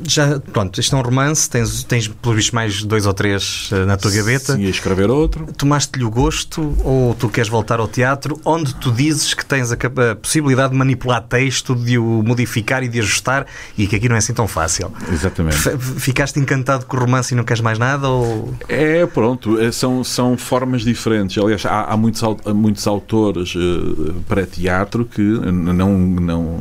já, 0.07 0.41
pronto, 0.41 0.81
isto 0.81 0.95
é 0.97 0.99
um 0.99 1.03
romance, 1.03 1.49
tens, 1.49 1.85
tens 1.85 2.09
pelo 2.09 2.35
visto 2.35 2.55
mais 2.55 2.83
dois 2.83 3.07
ou 3.07 3.13
três 3.13 3.69
eh, 3.73 3.85
na 3.85 3.97
tua 3.97 4.11
gaveta. 4.11 4.55
Sim, 4.55 4.67
a 4.67 4.71
escrever 4.71 5.11
outro. 5.11 5.47
Tomaste-lhe 5.57 6.05
o 6.05 6.11
gosto 6.11 6.75
ou 6.85 7.15
tu 7.15 7.29
queres 7.29 7.49
voltar 7.49 7.81
ao 7.81 7.89
teatro, 7.89 8.41
onde 8.45 8.75
tu 8.77 8.91
dizes 8.91 9.35
que 9.35 9.45
tens 9.45 9.71
a, 9.73 9.75
a, 9.75 10.17
possibilidade 10.17 10.73
de 10.73 10.79
manipular 10.79 11.23
texto, 11.23 11.75
de 11.75 11.99
o 11.99 12.23
modificar 12.23 12.83
e 12.83 12.89
de 12.89 12.99
ajustar 13.01 13.47
e 13.77 13.87
que 13.87 13.97
aqui 13.97 14.09
não 14.09 14.17
é 14.17 14.19
assim 14.19 14.33
tão 14.33 14.49
fácil. 14.49 14.91
Exatamente. 15.13 15.59
Ficaste 15.79 16.39
encantado 16.39 16.87
com 16.87 16.97
o 16.97 17.01
romance 17.01 17.35
e 17.35 17.37
não 17.37 17.45
queres 17.45 17.61
mais 17.61 17.79
nada? 17.79 18.09
Ou... 18.09 18.55
É, 18.69 19.05
pronto, 19.07 19.61
é, 19.61 19.71
são, 19.71 20.03
são 20.03 20.37
formas 20.37 20.83
diferentes. 20.83 21.37
Aliás, 21.37 21.65
há, 21.67 21.85
há 21.85 21.97
muitos, 21.97 22.23
muitos 22.55 22.87
autores 22.87 23.55
uh, 23.55 24.15
para 24.27 24.47
teatro 24.47 25.05
que 25.05 25.21
não, 25.21 25.99
não 25.99 26.60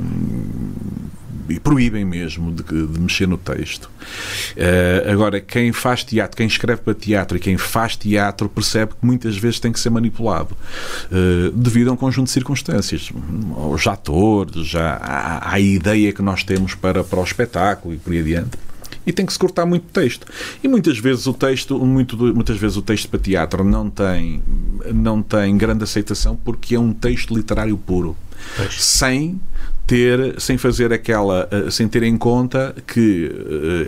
e 1.49 1.59
proíbem 1.59 2.05
mesmo 2.05 2.51
de, 2.51 2.63
de, 2.63 2.99
mexer 2.99 3.27
no 3.27 3.37
texto. 3.37 3.89
Uh, 4.55 5.11
agora, 5.11 5.41
quem 5.41 5.71
faz 5.71 6.03
teatro, 6.03 6.37
quem 6.37 6.45
escreve 6.45 6.81
para 6.81 6.93
teatro 6.93 7.37
e 7.37 7.39
quem 7.39 7.57
faz 7.57 7.95
teatro 7.95 8.47
percebe 8.47 8.93
que 8.93 9.05
muitas 9.05 9.35
vezes 9.37 9.59
tem 9.59 9.71
que 9.71 9.79
ser 9.79 9.89
manipulado 9.89 10.55
uh, 11.11 11.51
devido 11.51 11.89
a 11.89 11.93
um 11.93 11.97
conjunto 11.97 12.27
de 12.27 12.33
circunstâncias. 12.33 13.09
Os 13.71 13.87
atores, 13.87 14.75
a, 14.75 15.41
a 15.51 15.59
ideia 15.59 16.13
que 16.13 16.21
nós 16.21 16.43
temos 16.43 16.75
para, 16.75 17.03
para 17.03 17.19
o 17.19 17.23
espetáculo 17.23 17.95
e 17.95 17.97
por 17.97 18.13
aí 18.13 18.19
adiante 18.19 18.68
e 19.05 19.11
tem 19.11 19.25
que 19.25 19.33
se 19.33 19.39
cortar 19.39 19.65
muito 19.65 19.85
texto. 19.91 20.25
E 20.63 20.67
muitas 20.67 20.97
vezes 20.97 21.25
o 21.27 21.33
texto, 21.33 21.77
muito, 21.79 22.17
muitas 22.17 22.57
vezes 22.57 22.77
o 22.77 22.81
texto 22.81 23.09
para 23.09 23.19
teatro 23.19 23.63
não 23.63 23.89
tem 23.89 24.41
não 24.93 25.21
tem 25.21 25.57
grande 25.57 25.83
aceitação 25.83 26.35
porque 26.35 26.75
é 26.75 26.79
um 26.79 26.93
texto 26.93 27.35
literário 27.35 27.77
puro. 27.77 28.15
Pois. 28.55 28.81
Sem 28.81 29.39
ter, 29.89 30.39
sem 30.39 30.55
fazer 30.57 30.93
aquela, 30.93 31.47
eh, 31.49 31.71
sem 31.71 31.87
ter 31.87 32.03
em 32.03 32.15
conta 32.15 32.75
que 32.85 33.31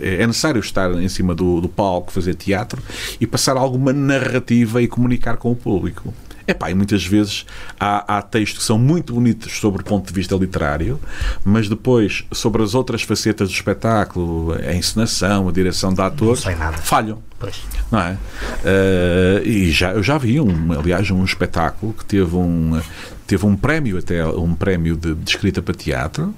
eh, 0.02 0.22
é 0.22 0.26
necessário 0.26 0.58
estar 0.58 0.92
em 1.00 1.08
cima 1.08 1.32
do, 1.32 1.60
do 1.60 1.68
palco, 1.68 2.10
fazer 2.10 2.34
teatro 2.34 2.82
e 3.20 3.26
passar 3.26 3.56
alguma 3.56 3.92
narrativa 3.92 4.82
e 4.82 4.88
comunicar 4.88 5.36
com 5.36 5.52
o 5.52 5.56
público. 5.56 6.12
Epá, 6.46 6.70
e 6.70 6.74
muitas 6.74 7.04
vezes 7.04 7.46
há, 7.78 8.18
há 8.18 8.22
textos 8.22 8.60
que 8.60 8.64
são 8.64 8.78
muito 8.78 9.14
bonitos 9.14 9.58
sobre 9.58 9.82
o 9.82 9.84
ponto 9.84 10.06
de 10.06 10.12
vista 10.12 10.34
literário, 10.34 10.98
mas 11.44 11.68
depois, 11.68 12.24
sobre 12.32 12.62
as 12.62 12.74
outras 12.74 13.02
facetas 13.02 13.48
do 13.48 13.54
espetáculo, 13.54 14.52
a 14.52 14.74
encenação, 14.74 15.48
a 15.48 15.52
direção 15.52 15.92
de 15.92 16.00
ator, 16.00 16.36
falham. 16.82 17.22
Pois. 17.38 17.60
Não 17.90 17.98
é? 17.98 18.16
Eh, 18.64 19.42
e 19.44 19.70
já, 19.72 19.92
eu 19.92 20.02
já 20.02 20.16
vi, 20.16 20.40
um, 20.40 20.72
aliás, 20.78 21.10
um 21.10 21.24
espetáculo 21.24 21.92
que 21.92 22.04
teve 22.04 22.36
um, 22.36 22.80
teve 23.26 23.44
um 23.44 23.56
prémio, 23.56 23.98
até 23.98 24.24
um 24.24 24.54
prémio 24.54 24.96
de, 24.96 25.14
de 25.14 25.28
escrita 25.28 25.60
para 25.60 25.74
teatro, 25.74 26.34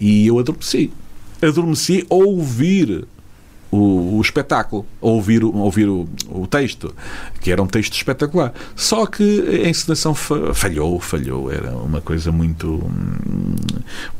e 0.00 0.26
eu 0.26 0.38
adormeci. 0.38 0.92
Adormeci 1.40 2.06
a 2.10 2.14
ouvir 2.14 3.04
o, 3.72 4.18
o 4.18 4.20
espetáculo, 4.20 4.84
ouvir, 5.00 5.42
ouvir 5.42 5.88
o, 5.88 6.06
o 6.28 6.46
texto, 6.46 6.94
que 7.40 7.50
era 7.50 7.60
um 7.60 7.66
texto 7.66 7.94
espetacular. 7.94 8.52
Só 8.76 9.06
que 9.06 9.62
a 9.64 9.68
encenação 9.68 10.14
fa- 10.14 10.52
falhou, 10.54 11.00
falhou. 11.00 11.50
Era 11.50 11.74
uma 11.74 12.00
coisa 12.02 12.30
muito, 12.30 12.88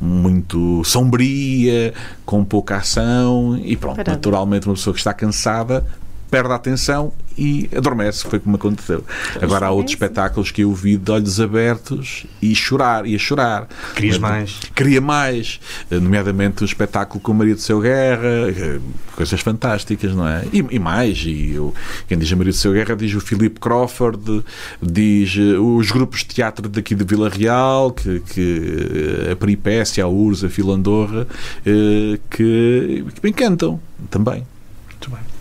muito 0.00 0.82
sombria, 0.84 1.92
com 2.24 2.44
pouca 2.44 2.78
ação, 2.78 3.60
e 3.62 3.76
pronto, 3.76 3.96
naturalmente 4.12 4.66
uma 4.66 4.74
pessoa 4.74 4.94
que 4.94 5.00
está 5.00 5.12
cansada 5.12 5.86
perde 6.32 6.50
a 6.50 6.54
atenção 6.54 7.12
e 7.36 7.68
adormece, 7.76 8.24
foi 8.24 8.40
como 8.40 8.56
aconteceu. 8.56 9.04
Agora 9.40 9.66
há 9.66 9.70
outros 9.70 9.92
é 9.92 9.96
isso. 9.96 10.04
espetáculos 10.04 10.50
que 10.50 10.62
eu 10.62 10.72
vi 10.72 10.96
de 10.96 11.10
olhos 11.10 11.38
abertos 11.38 12.24
e 12.40 12.54
chorar, 12.54 13.04
e 13.06 13.14
a 13.14 13.18
chorar. 13.18 13.68
Querias 13.94 14.16
mais? 14.16 14.58
Queria 14.74 15.00
mais, 15.02 15.60
nomeadamente 15.90 16.62
o 16.62 16.64
espetáculo 16.64 17.20
com 17.20 17.32
o 17.32 17.34
Maria 17.34 17.54
do 17.54 17.60
Seu 17.60 17.80
Guerra, 17.80 18.48
eh, 18.48 18.80
coisas 19.14 19.40
fantásticas, 19.42 20.14
não 20.14 20.26
é? 20.26 20.46
E, 20.50 20.64
e 20.70 20.78
mais, 20.78 21.18
e 21.18 21.52
eu, 21.52 21.74
quem 22.08 22.16
diz 22.16 22.32
a 22.32 22.36
Maria 22.36 22.52
do 22.52 22.58
Seu 22.58 22.72
Guerra 22.72 22.96
diz 22.96 23.14
o 23.14 23.20
Philip 23.20 23.60
Crawford, 23.60 24.42
diz 24.80 25.36
eh, 25.36 25.58
os 25.58 25.90
grupos 25.90 26.20
de 26.20 26.28
teatro 26.28 26.66
daqui 26.66 26.94
de 26.94 27.04
Vila 27.04 27.28
Real, 27.28 27.92
que, 27.92 28.20
que 28.20 29.26
eh, 29.28 29.32
a 29.32 29.36
Peripécia, 29.36 30.02
a 30.02 30.08
Urs, 30.08 30.42
a 30.44 30.48
Filandorra, 30.48 31.26
que, 31.62 32.18
que 32.30 33.04
me 33.22 33.28
encantam 33.28 33.78
também. 34.10 34.46
Muito 34.88 35.10
bem. 35.10 35.31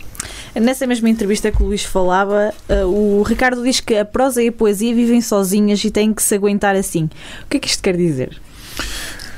Nessa 0.56 0.86
mesma 0.86 1.10
entrevista 1.10 1.52
que 1.52 1.62
o 1.64 1.66
Luís 1.68 1.84
falava, 1.84 2.54
eh, 2.68 2.84
o 2.86 3.24
Ricardo 3.24 3.64
diz 3.64 3.80
que 3.80 3.96
a 3.96 4.04
prosa 4.06 4.44
e 4.44 4.50
a 4.50 4.52
poesia 4.52 4.94
vivem 4.94 5.22
sozinhas 5.22 5.84
e 5.84 5.90
têm 5.92 6.14
que 6.14 6.22
se 6.22 6.36
aguentar 6.36 6.76
assim. 6.76 7.06
O 7.44 7.48
que 7.50 7.58
é 7.58 7.60
que 7.60 7.68
isto 7.68 7.82
quer 7.82 7.96
dizer? 7.96 8.40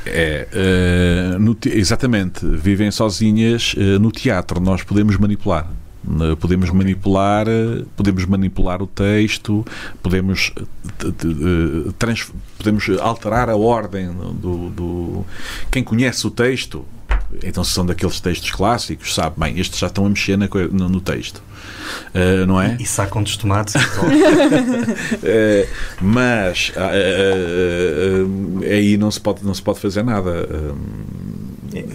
É, 0.05 0.47
eh, 0.51 1.37
no 1.39 1.53
te- 1.55 1.69
exatamente, 1.69 2.45
vivem 2.45 2.89
sozinhas 2.91 3.75
eh, 3.77 3.97
no 3.99 4.11
teatro. 4.11 4.59
Nós 4.59 4.83
podemos 4.83 5.15
manipular. 5.17 5.69
Podemos 6.41 6.69
manipular, 6.69 7.45
podemos 7.95 8.25
manipular 8.25 8.81
o 8.81 8.87
texto, 8.87 9.65
podemos, 10.01 10.51
trans- 11.97 12.29
podemos 12.57 12.89
alterar 12.99 13.49
a 13.49 13.55
ordem 13.55 14.07
do, 14.11 14.69
do- 14.69 15.25
Quem 15.71 15.81
conhece 15.81 16.27
o 16.27 16.29
texto, 16.29 16.85
então 17.43 17.63
se 17.63 17.71
são 17.71 17.85
daqueles 17.85 18.19
textos 18.19 18.51
clássicos, 18.51 19.13
sabe 19.13 19.39
bem, 19.39 19.59
estes 19.59 19.79
já 19.79 19.87
estão 19.87 20.05
a 20.05 20.09
mexer 20.09 20.37
na 20.37 20.47
no, 20.71 20.89
no 20.89 21.01
texto, 21.01 21.41
Eh, 22.13 22.45
não 22.45 22.61
é? 22.61 22.77
E 22.79 22.85
sacam 22.85 23.23
dos 23.23 23.37
tomates. 23.37 23.75
Eh, 25.23 25.67
mas 26.01 26.71
eh, 26.75 28.23
aí 28.71 28.97
não 28.97 29.09
se 29.11 29.19
pode 29.19 29.43
não 29.45 29.53
se 29.53 29.61
pode 29.61 29.79
fazer 29.79 30.03
nada 30.03 30.47
Eh, 30.49 30.73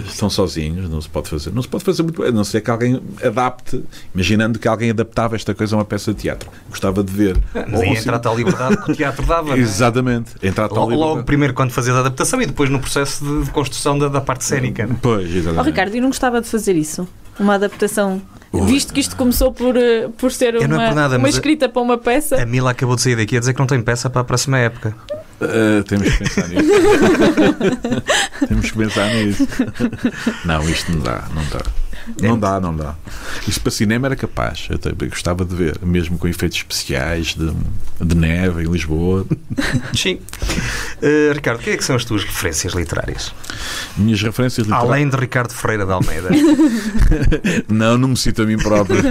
estão 0.09 0.29
sozinhos 0.31 0.89
não 0.89 1.01
se 1.01 1.09
pode 1.09 1.29
fazer 1.29 1.53
não 1.53 1.63
se 1.63 1.69
pode 1.69 1.85
fazer 1.85 2.03
muito 2.03 2.23
a 2.23 2.31
não 2.31 2.45
ser 2.45 2.61
que 2.61 2.71
alguém 2.71 3.01
adapte 3.25 3.83
imaginando 4.15 4.59
que 4.59 4.67
alguém 4.69 4.91
adaptava 4.91 5.37
esta 5.37 5.55
coisa 5.55 5.75
a 5.77 5.79
uma 5.79 5.85
peça 5.85 6.13
de 6.13 6.21
teatro 6.21 6.49
gostava 6.69 7.03
de 7.05 7.13
ver 7.13 7.37
Mas 7.55 7.73
Ou 7.75 7.81
aí 7.83 7.89
entra 7.97 8.17
a 8.17 8.19
tal 8.19 8.37
liberdade 8.37 8.77
que 8.85 8.93
o 8.93 8.95
teatro 8.97 9.25
dava. 9.27 9.49
não 9.51 9.55
é? 9.57 9.59
exatamente 9.59 10.33
entrar 10.43 10.65
a 10.67 10.69
tal 10.69 10.79
Logo, 10.79 10.91
logo 10.91 11.03
liberdade. 11.05 11.27
primeiro 11.27 11.55
quando 11.55 11.71
fazia 11.71 11.93
a 11.95 12.01
adaptação 12.01 12.41
e 12.43 12.47
depois 12.47 12.69
no 12.71 12.79
processo 12.81 13.25
de, 13.25 13.45
de 13.45 13.51
construção 13.51 13.99
da, 13.99 14.09
da 14.09 14.21
parte 14.21 14.45
cénica. 14.45 14.87
não 14.87 14.95
é? 14.95 14.99
pois 15.01 15.29
Oh, 15.33 15.37
exatamente 15.37 15.67
Ricardo, 15.67 15.97
e 15.97 16.01
não 16.01 16.09
gostava 16.09 16.41
de 16.41 16.47
fazer 16.49 16.75
isso? 16.77 17.07
Uma 17.39 17.55
adaptação? 17.55 18.21
Visto 18.53 18.93
que 18.95 19.01
isto 19.01 19.15
começou 19.15 19.53
por, 19.53 19.77
eh, 19.77 20.09
por 20.17 20.33
ser 20.33 20.55
Eu 20.55 20.67
não 20.67 20.77
é 20.77 20.85
uma, 20.85 20.89
por 20.89 20.95
nada, 20.97 21.17
uma 21.17 21.23
mas 21.23 21.35
a- 21.35 21.39
escrita 21.39 21.69
para 21.69 21.83
uma 21.83 21.99
peça. 21.99 22.43
A 22.43 22.47
Mila 22.47 22.71
acabou 22.71 22.97
de 22.97 23.03
sair 23.03 23.15
daqui 23.15 23.37
a 23.37 23.41
dizer 23.41 23.53
que 23.53 23.59
não 23.61 23.67
tem 23.67 23.81
peça 23.83 24.09
para 24.09 24.23
a 24.23 24.25
próxima 24.25 24.59
época. 24.59 24.97
Eh, 25.41 25.83
temos 25.87 26.09
que 26.09 26.19
pensar 26.19 26.49
nisso. 26.49 26.73
Temos 28.49 28.71
que 28.71 28.79
pensar 28.79 29.15
nisso. 29.15 29.47
Não 30.45 30.69
isto 30.69 30.93
não 30.93 31.01
dá 31.01 31.29
não 31.35 31.45
dá 31.45 31.61
não 32.23 32.39
dá, 32.39 32.61
não 32.61 32.75
dá. 32.77 32.95
Isto 33.47 33.61
para 33.61 33.71
cinema 33.73 34.07
era 34.09 34.17
capaz. 34.17 34.67
Eu 34.71 34.79
também 34.79 35.09
gostava 35.09 35.45
de 35.45 35.55
ver, 35.55 35.79
mesmo 35.83 36.19
com 36.19 36.27
efeitos 36.29 36.59
especiais 36.59 37.35
de, 37.35 37.53
de 38.01 38.17
neve 38.17 38.63
em 38.65 38.71
Lisboa. 38.71 39.27
Sim. 39.95 40.19
Eh, 41.03 41.33
Ricardo, 41.35 41.61
quem 41.61 41.75
é 41.75 41.77
que 41.77 41.85
são 41.85 41.97
as 41.97 42.05
tuas 42.05 42.25
referências 42.25 42.73
literárias? 42.75 43.35
Minhas 43.97 44.21
referências 44.23 44.67
literárias. 44.67 44.91
Além 44.91 45.09
de 45.09 45.17
Ricardo 45.17 45.53
Ferreira 45.53 45.85
de 45.87 45.93
Almeida. 45.93 46.29
Não, 47.69 47.99
não 47.99 48.09
me 48.09 48.17
cito 48.17 48.43
a 48.43 48.47
mim 48.47 48.57
próprio. 48.59 48.99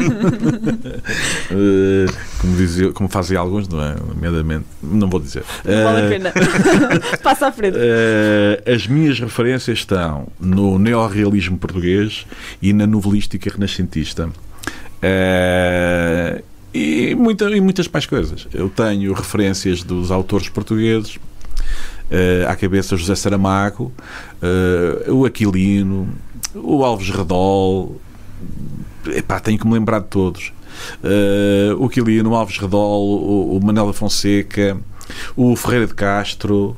Eh, 1.52 2.06
como, 2.40 2.56
dizia, 2.58 2.92
como 2.92 3.10
fazem 3.10 3.38
alguns, 3.38 3.68
não 3.68 3.82
é? 3.82 3.96
Nomeadamente. 3.96 4.66
Não 4.82 5.10
vou 5.10 5.20
dizer. 5.20 5.44
Não 5.64 5.84
vale 5.84 6.02
a 6.02 6.04
Eh, 6.06 6.10
pena. 6.10 6.34
Passa 7.24 7.48
à 7.48 7.52
frente. 7.52 7.78
As 8.74 8.88
minhas 8.88 9.20
referências 9.20 9.80
estão 9.80 10.28
no 10.40 10.78
neorrealismo 10.80 11.58
português 11.58 12.26
e 12.62 12.74
na 12.74 12.87
novelística 12.88 13.50
renascentista. 13.50 14.30
Eh, 15.02 16.44
e, 16.74 17.16
muita, 17.16 17.46
e 17.50 17.62
muitas 17.62 17.88
mais 17.88 18.06
coisas. 18.06 18.48
Eu 18.54 18.70
tenho 18.70 19.14
referências 19.14 19.84
dos 19.84 20.12
autores 20.12 20.50
portugueses, 20.50 21.18
eh, 22.10 22.46
à 22.48 22.56
cabeça 22.56 22.96
José 22.96 23.16
Saramago, 23.16 23.92
eh, 24.42 25.12
o 25.12 25.26
Aquilino, 25.26 26.08
o 26.54 26.84
Alves 26.84 27.10
Redol. 27.10 28.00
Epá, 29.08 29.40
tenho 29.40 29.58
que 29.58 29.66
me 29.66 29.74
lembrar 29.74 30.00
de 30.00 30.08
todos. 30.08 30.54
Eh, 31.04 31.74
o 31.78 31.86
Aquilino, 31.86 32.32
o 32.32 32.36
Alves 32.36 32.58
Redol, 32.58 33.08
o, 33.08 33.58
o 33.58 33.66
Manela 33.66 33.94
Fonseca, 33.94 34.78
o 35.36 35.56
Ferreira 35.56 35.88
de 35.88 35.94
Castro. 35.94 36.76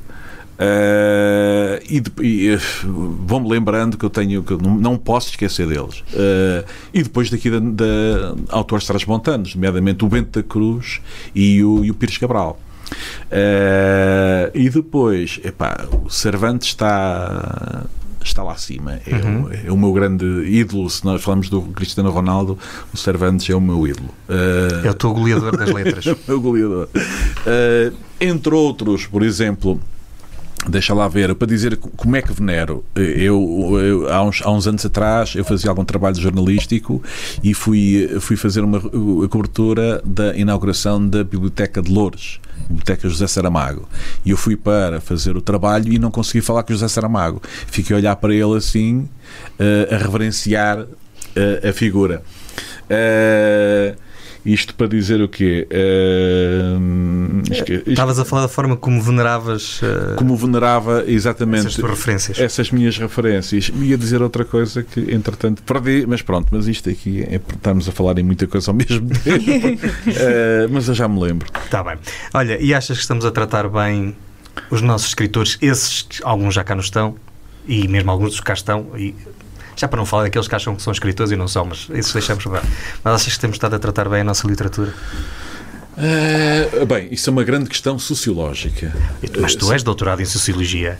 Eh, 0.62 1.82
e, 1.88 2.02
e, 2.22 2.48
eh, 2.50 2.58
vou-me 2.84 3.48
lembrando 3.48 3.96
que 3.96 4.04
eu 4.04 4.10
tenho 4.10 4.42
que 4.42 4.52
eu 4.52 4.58
não, 4.58 4.74
não 4.76 4.96
posso 4.98 5.30
esquecer 5.30 5.66
deles. 5.66 6.04
Eh, 6.12 6.64
e 6.92 7.02
depois 7.02 7.30
daqui 7.30 7.48
da, 7.50 7.58
da 7.58 8.34
autores 8.50 8.86
transmontanos, 8.86 9.54
nomeadamente 9.54 10.04
o 10.04 10.08
Bento 10.08 10.38
da 10.38 10.46
Cruz 10.46 11.00
e 11.34 11.64
o, 11.64 11.82
e 11.82 11.90
o 11.90 11.94
Pires 11.94 12.18
Cabral. 12.18 12.60
Eh, 13.30 14.50
e 14.54 14.68
depois, 14.68 15.40
epá, 15.42 15.86
o 16.04 16.10
Cervantes 16.10 16.68
está 16.68 17.86
está 18.22 18.42
lá 18.42 18.52
acima. 18.52 19.00
É, 19.06 19.14
o, 19.16 19.68
é 19.68 19.72
o 19.72 19.76
meu 19.78 19.94
grande 19.94 20.26
ídolo. 20.46 20.90
Se 20.90 21.02
nós 21.06 21.22
falamos 21.22 21.48
do 21.48 21.62
Cristiano 21.62 22.10
Ronaldo, 22.10 22.58
o 22.92 22.96
Cervantes 22.98 23.48
é 23.48 23.54
o 23.54 23.60
meu 23.62 23.86
ídolo. 23.88 24.10
Eh, 24.28 24.86
É 24.86 24.90
o 24.90 24.94
teu 24.94 25.14
goleador 25.14 25.56
das 25.56 25.70
letras. 25.72 26.04
meu 26.28 26.38
goleador. 26.38 26.88
Eh, 27.46 27.92
entre 28.20 28.54
outros, 28.54 29.06
por 29.06 29.22
exemplo, 29.22 29.80
deixa 30.68 30.92
lá 30.94 31.08
ver, 31.08 31.34
para 31.34 31.46
dizer 31.48 31.76
co- 31.76 31.90
como 31.96 32.14
é 32.16 32.22
que 32.22 32.32
venero. 32.32 32.84
Eh, 32.94 33.14
Eu, 33.24 33.78
eu- 33.80 34.12
há, 34.12 34.22
uns, 34.22 34.42
há 34.44 34.50
uns 34.50 34.66
anos 34.66 34.84
atrás, 34.84 35.34
eu 35.34 35.44
fazia 35.44 35.70
algum 35.70 35.84
trabalho 35.84 36.16
jornalístico 36.16 37.02
e 37.42 37.54
fui, 37.54 38.08
fui 38.20 38.36
fazer 38.36 38.60
uma 38.62 38.78
a 38.78 39.28
cobertura 39.28 40.00
da 40.04 40.36
inauguração 40.36 41.06
da 41.06 41.24
Biblioteca 41.24 41.80
de 41.82 41.90
Loures. 41.90 42.38
Biblioteca 42.68 43.08
José 43.08 43.26
Saramago. 43.26 43.88
E 44.24 44.30
eu 44.30 44.36
fui 44.36 44.54
para 44.56 45.00
fazer 45.00 45.36
o 45.36 45.40
trabalho 45.40 45.92
e 45.92 45.98
não 45.98 46.10
consegui 46.10 46.40
falar 46.40 46.62
com 46.62 46.72
José 46.72 46.86
Saramago. 46.88 47.42
Fiquei 47.66 47.96
a 47.96 47.98
olhar 47.98 48.16
para 48.16 48.32
ele 48.34 48.56
assim, 48.56 49.08
eh, 49.58 49.88
a 49.92 49.96
reverenciar 49.96 50.86
eh, 51.34 51.68
a 51.68 51.72
figura. 51.72 52.22
Eh, 52.88 53.94
isto 54.44 54.74
para 54.74 54.86
dizer 54.88 55.20
o 55.20 55.28
quê? 55.28 55.66
Esque- 57.50 57.74
isto- 57.74 57.90
Estavas 57.90 58.18
a 58.18 58.24
falar 58.24 58.42
da 58.42 58.48
forma 58.48 58.76
como 58.76 59.00
veneravas 59.02 59.80
eh, 59.82 60.14
como 60.16 60.36
venerava 60.36 61.04
exatamente 61.06 61.60
essas 61.66 61.74
tuas 61.76 61.90
referências. 61.90 62.38
essas 62.38 62.70
minas 62.70 62.96
referências. 62.98 63.70
Ia 63.80 63.96
dizer 63.98 64.22
outra 64.22 64.44
coisa 64.44 64.82
que, 64.82 65.00
entretanto, 65.12 65.62
perdi, 65.62 66.04
mas 66.06 66.22
pronto, 66.22 66.48
mas 66.52 66.66
isto 66.68 66.88
aqui 66.90 67.22
é 67.22 67.36
estamos 67.36 67.88
a 67.88 67.92
falar 67.92 68.18
em 68.18 68.22
muita 68.22 68.46
coisa 68.46 68.70
ao 68.70 68.74
mesmo 68.74 69.08
tempo. 69.20 69.86
Eh, 70.06 70.66
mas 70.70 70.88
eu 70.88 70.94
já 70.94 71.06
me 71.08 71.20
lembro. 71.20 71.48
Está 71.64 71.82
bem. 71.82 71.96
Olha, 72.32 72.58
e 72.60 72.72
achas 72.74 72.96
que 72.96 73.02
estamos 73.02 73.24
a 73.24 73.30
tratar 73.30 73.68
bem 73.68 74.14
os 74.70 74.80
nossos 74.82 75.08
escritores, 75.08 75.58
esses 75.60 76.02
que 76.02 76.22
alguns 76.22 76.54
já 76.54 76.64
cá 76.64 76.74
não 76.74 76.82
estão, 76.82 77.14
e 77.66 77.86
mesmo 77.88 78.10
alguns 78.10 78.30
dos 78.30 78.40
cá 78.40 78.52
estão, 78.52 78.86
e 78.96 79.14
já 79.80 79.88
para 79.88 79.96
não 79.96 80.04
falar 80.04 80.24
daqueles 80.24 80.46
que 80.46 80.54
acham 80.54 80.76
que 80.76 80.82
são 80.82 80.92
escritores 80.92 81.32
e 81.32 81.36
não 81.36 81.48
são, 81.48 81.64
mas 81.64 81.88
esses 81.94 82.12
deixamos 82.12 82.44
para. 82.44 82.62
Mas 83.02 83.14
achas 83.14 83.34
que 83.34 83.40
temos 83.40 83.56
estado 83.56 83.74
a 83.76 83.78
tratar 83.78 84.08
bem 84.08 84.20
a 84.20 84.24
nossa 84.24 84.46
literatura? 84.46 84.92
Uh, 85.96 86.86
bem, 86.86 87.08
isso 87.10 87.28
é 87.28 87.32
uma 87.32 87.44
grande 87.44 87.68
questão 87.68 87.98
sociológica. 87.98 88.92
Mas 89.40 89.54
tu 89.54 89.72
és 89.72 89.82
doutorado 89.82 90.20
em 90.20 90.24
Sociologia. 90.24 90.98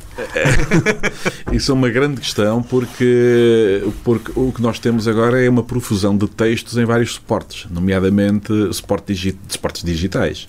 isso 1.52 1.70
é 1.70 1.74
uma 1.74 1.88
grande 1.90 2.20
questão 2.20 2.62
porque, 2.62 3.82
porque 4.02 4.32
o 4.34 4.52
que 4.52 4.60
nós 4.60 4.78
temos 4.78 5.06
agora 5.06 5.42
é 5.42 5.48
uma 5.48 5.62
profusão 5.62 6.16
de 6.16 6.26
textos 6.26 6.76
em 6.76 6.84
vários 6.84 7.14
suportes, 7.14 7.70
nomeadamente 7.70 8.52
suportes, 8.72 9.18
digi 9.18 9.38
suportes 9.48 9.84
digitais. 9.84 10.48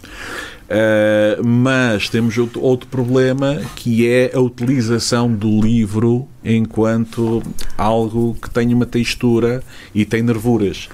Uh, 0.72 1.46
mas 1.46 2.08
temos 2.08 2.38
outro, 2.38 2.62
outro, 2.62 2.88
problema 2.88 3.60
que 3.76 4.08
é 4.08 4.32
a 4.34 4.40
utilização 4.40 5.30
do 5.30 5.60
livro 5.60 6.30
enquanto 6.46 7.44
algo 7.78 8.38
que 8.42 8.50
tem 8.50 8.74
uma 8.74 8.86
textura 8.86 9.62
e 9.94 10.06
tem 10.06 10.22
nervuras. 10.22 10.88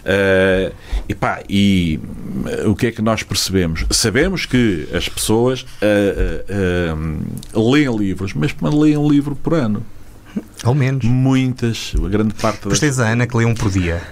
Uh, 0.00 0.74
e, 1.08 1.14
pá, 1.14 1.42
e 1.48 1.98
o 2.66 2.74
que 2.74 2.88
é 2.88 2.92
que 2.92 3.00
nós 3.00 3.22
percebemos? 3.22 3.86
Sabemos 3.90 4.44
que 4.44 4.86
as 4.92 5.08
pessoas 5.08 5.62
uh, 5.62 7.72
leem 7.72 7.96
livros, 7.96 8.34
mas 8.34 8.54
leem 8.60 8.98
um 8.98 9.08
livro 9.08 9.34
por 9.34 9.54
ano. 9.54 9.82
Ao 10.62 10.74
menos. 10.74 11.06
Muitas, 11.06 11.94
a 11.96 12.08
grande 12.08 12.34
parte 12.34 12.56
das. 12.56 12.64
Pois 12.64 12.80
tens 12.80 12.98
a 12.98 13.08
Ana 13.08 13.26
que 13.26 13.36
lê 13.36 13.46
um 13.46 13.54
por 13.54 13.70
dia. 13.70 14.02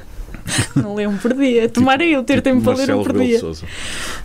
Não 0.76 0.94
lê 0.94 1.07
um 1.07 1.16
por 1.16 1.35
dia. 1.35 1.68
Tomara 1.68 2.05
eu 2.05 2.22
ter 2.22 2.37
tipo 2.37 2.44
tempo 2.44 2.62
para 2.62 2.76
ler 2.76 2.94
um 2.94 3.03
por 3.03 3.18
dia. 3.18 3.40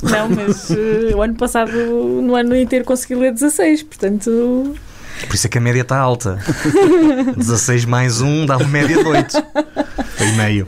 Não, 0.04 0.30
mas 0.30 0.69
uh, 0.69 1.17
o 1.17 1.21
ano 1.21 1.36
passado, 1.36 1.71
no 1.71 2.36
ano 2.36 2.56
inteiro, 2.56 2.86
consegui 2.86 3.15
ler 3.15 3.32
16, 3.32 3.84
portanto. 3.84 4.75
Por 5.28 5.36
isso 5.36 5.47
é 5.47 5.49
que 5.49 5.58
a 5.58 5.62
média 5.62 5.82
está 5.82 5.97
alta. 5.97 6.39
16 7.38 7.86
mais 7.86 8.21
1 8.21 8.45
dá 8.45 8.58
uma 8.58 8.67
média 8.67 8.97
de 8.97 9.08
8. 9.08 9.38
E 10.21 10.38
meio. 10.38 10.67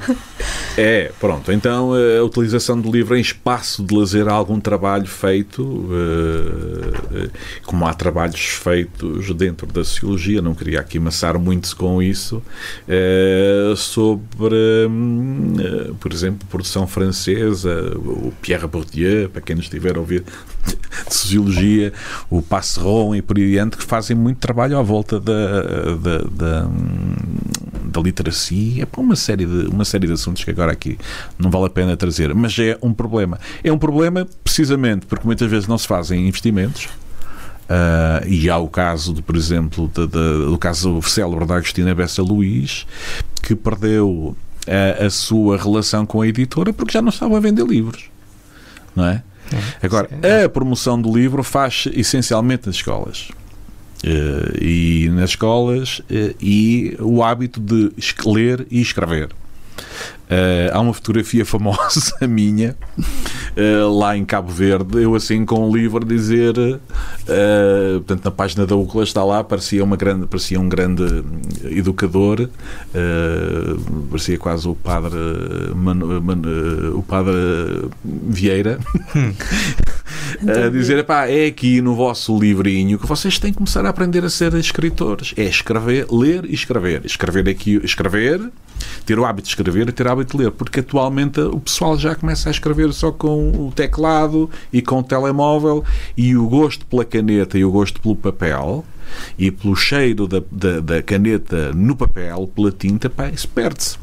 É, 0.78 1.12
pronto. 1.20 1.52
Então 1.52 1.92
a 1.94 2.24
utilização 2.24 2.80
do 2.80 2.92
livro 2.92 3.16
em 3.16 3.22
espaço 3.22 3.84
de 3.84 3.96
lazer 3.96 4.28
há 4.28 4.34
algum 4.34 4.60
trabalho 4.60 5.08
feito, 5.08 5.90
eh, 5.92 7.30
como 7.64 7.86
há 7.88 7.94
trabalhos 7.94 8.42
feitos 8.42 9.34
dentro 9.34 9.66
da 9.68 9.84
sociologia, 9.84 10.42
não 10.42 10.54
queria 10.54 10.80
aqui 10.80 11.00
maçar 11.00 11.38
muito 11.40 11.76
com 11.76 12.02
isso, 12.02 12.44
eh, 12.88 13.74
sobre, 13.76 14.56
hum, 14.88 15.56
eh, 15.60 15.92
por 16.00 16.14
exemplo, 16.14 16.48
produção 16.48 16.86
francesa, 16.86 17.94
o 17.98 18.32
Pierre 18.42 18.68
Bourdieu, 18.68 19.30
para 19.30 19.42
quem 19.42 19.56
nos 19.56 19.66
estiver 19.66 19.96
a 19.96 20.00
ouvir 20.00 20.24
de 21.08 21.14
sociologia, 21.14 21.94
o 22.30 22.42
Passeron 22.42 23.16
e 23.16 23.22
por 23.22 23.38
aí 23.38 23.44
adiante, 23.44 23.78
que 23.78 23.84
fazem 23.84 24.16
muito 24.16 24.40
trabalho 24.40 24.78
à 24.78 24.82
volta 24.82 25.20
da, 25.20 25.62
da, 25.96 26.18
da, 26.32 26.70
da 27.84 28.02
literacia, 28.02 28.86
para 28.86 29.02
uma 29.02 29.16
série, 29.16 29.46
de, 29.46 29.68
uma 29.68 29.86
série 29.86 30.08
de 30.08 30.14
assuntos 30.14 30.44
que 30.44 30.52
agora 30.52 30.72
aqui 30.72 30.98
não 31.38 31.50
vale 31.50 31.66
a 31.66 31.70
pena 31.70 31.98
trazer, 31.98 32.34
mas 32.34 32.58
é 32.60 32.78
um 32.82 32.94
problema. 32.94 33.40
É 33.64 33.72
um 33.72 33.78
problema 33.78 34.28
precisamente 34.44 35.06
porque 35.06 35.26
muitas 35.26 35.50
vezes 35.50 35.68
não 35.68 35.78
se 35.78 35.88
fazem 35.88 36.28
investimentos. 36.28 36.88
Uh, 37.68 38.26
e 38.26 38.50
há 38.50 38.58
o 38.58 38.70
caso, 38.70 39.14
de, 39.14 39.22
por 39.22 39.36
exemplo, 39.36 39.92
de, 39.94 40.08
de, 40.08 40.46
do 40.46 40.58
caso 40.58 41.02
célebre 41.02 41.46
da 41.46 41.56
Agostina 41.56 41.94
Bessa 41.94 42.22
Luís, 42.22 42.88
que 43.44 43.56
perdeu 43.56 44.38
a, 44.68 45.06
a, 45.06 45.10
sua 45.10 45.58
relação 45.58 46.06
com 46.06 46.22
a 46.22 46.28
editora 46.28 46.72
porque 46.72 46.94
já 46.94 47.02
não 47.02 47.10
estava 47.10 47.36
a 47.36 47.40
vender 47.42 47.66
livros. 47.66 48.10
Não 48.96 49.06
é? 49.06 49.22
É 49.82 49.86
Agora, 49.86 50.10
a 50.46 50.50
promoção 50.50 51.02
do 51.02 51.16
livro 51.16 51.44
faz 51.44 51.88
essencialmente 51.94 52.68
nas 52.68 52.76
escolas. 52.76 53.30
Uh, 54.04 54.64
e 54.64 55.10
nas 55.10 55.32
escolas 55.32 56.00
uh, 56.00 56.36
e 56.40 56.96
o 57.00 57.24
hábito 57.24 57.60
de 57.60 57.92
ler 58.26 58.68
e 58.70 58.80
escrever. 58.80 59.30
Uh, 60.28 60.68
há 60.74 60.82
uma 60.82 60.94
fotografia 60.94 61.46
famosa 61.46 62.14
minha 62.28 62.76
uh, 63.56 63.98
lá 63.98 64.18
em 64.18 64.26
Cabo 64.26 64.52
Verde, 64.52 65.02
eu 65.02 65.16
assim 65.16 65.46
com 65.46 65.70
um 65.70 65.74
livro 65.74 66.04
dizer, 66.04 66.54
uh, 66.58 66.80
portanto 68.00 68.26
na 68.26 68.32
página 68.32 68.68
da 68.68 68.76
UCLA 68.76 69.06
está 69.06 69.24
lá, 69.24 69.42
parecia 69.42 69.82
uma 69.82 69.96
grande, 69.96 70.28
parecia 70.28 70.60
um 70.60 70.68
grande 70.68 71.24
educador, 71.72 72.50
parecia 74.10 74.38
quase 74.38 74.68
o 74.68 74.76
padre 74.76 75.18
o 76.94 77.04
padre 77.04 77.90
Vieira. 78.04 78.80
a 80.68 80.70
dizer, 80.70 81.04
pá, 81.06 81.26
é 81.26 81.46
aqui 81.46 81.82
no 81.82 81.96
vosso 81.96 82.38
livrinho 82.38 83.00
que 83.00 83.08
vocês 83.08 83.40
têm 83.40 83.52
que 83.52 83.58
começar 83.58 83.86
a 83.86 83.90
aprender 83.90 84.24
a 84.26 84.30
ser 84.30 84.54
escritores. 84.56 85.34
É 85.38 85.46
escrever, 85.46 86.08
ler 86.12 86.46
e 86.46 86.54
escrever. 86.54 87.06
Escrever 87.06 87.48
aqui, 87.50 87.80
escrever, 87.84 88.42
ter 89.06 89.18
o 89.18 89.26
hábito 89.26 89.48
de 89.48 89.50
escrever 89.50 89.88
e 89.90 89.92
ter 89.92 90.06
o 90.06 90.12
hábito 90.12 90.38
de 90.38 90.44
ler, 90.44 90.52
porque 90.52 90.80
atualmente 90.80 91.40
o 91.40 91.60
pessoal 91.60 91.98
já 91.98 92.16
começa 92.16 92.50
a 92.50 92.52
escrever 92.52 92.92
só 92.94 93.12
com 93.12 93.68
o 93.68 93.72
teclado 93.72 94.50
e 94.72 94.82
com 94.82 95.00
o 95.00 95.04
telemóvel 95.04 95.84
e 96.16 96.36
o 96.36 96.48
gosto 96.48 96.86
pela 96.86 97.06
caneta 97.06 97.58
e 97.58 97.66
o 97.66 97.72
gosto 97.72 98.02
pelo 98.02 98.16
papel 98.16 98.86
e 99.38 99.52
pelo 99.52 99.76
cheiro 99.76 100.28
da, 100.28 100.42
da, 100.52 100.80
da 100.80 101.04
caneta 101.04 101.72
no 101.74 101.96
papel, 101.96 102.50
pela 102.54 102.72
tinta, 102.72 103.10
pá, 103.10 103.30
isso 103.30 103.48
perde-se. 103.48 103.98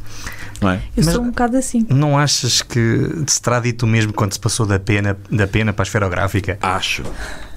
Não 0.60 0.70
é? 0.70 0.76
Eu 0.96 1.04
Mas 1.04 1.14
sou 1.14 1.22
um 1.22 1.26
bocado 1.26 1.56
assim. 1.56 1.86
Não 1.90 2.16
achas 2.16 2.62
que 2.62 3.10
se 3.26 3.42
terá 3.42 3.60
dito 3.60 3.86
mesmo 3.86 4.12
quando 4.12 4.32
se 4.32 4.40
passou 4.40 4.64
da 4.64 4.78
pena, 4.78 5.16
da 5.30 5.46
pena 5.46 5.72
para 5.72 5.82
a 5.82 5.86
esferográfica? 5.86 6.58
Acho. 6.62 7.02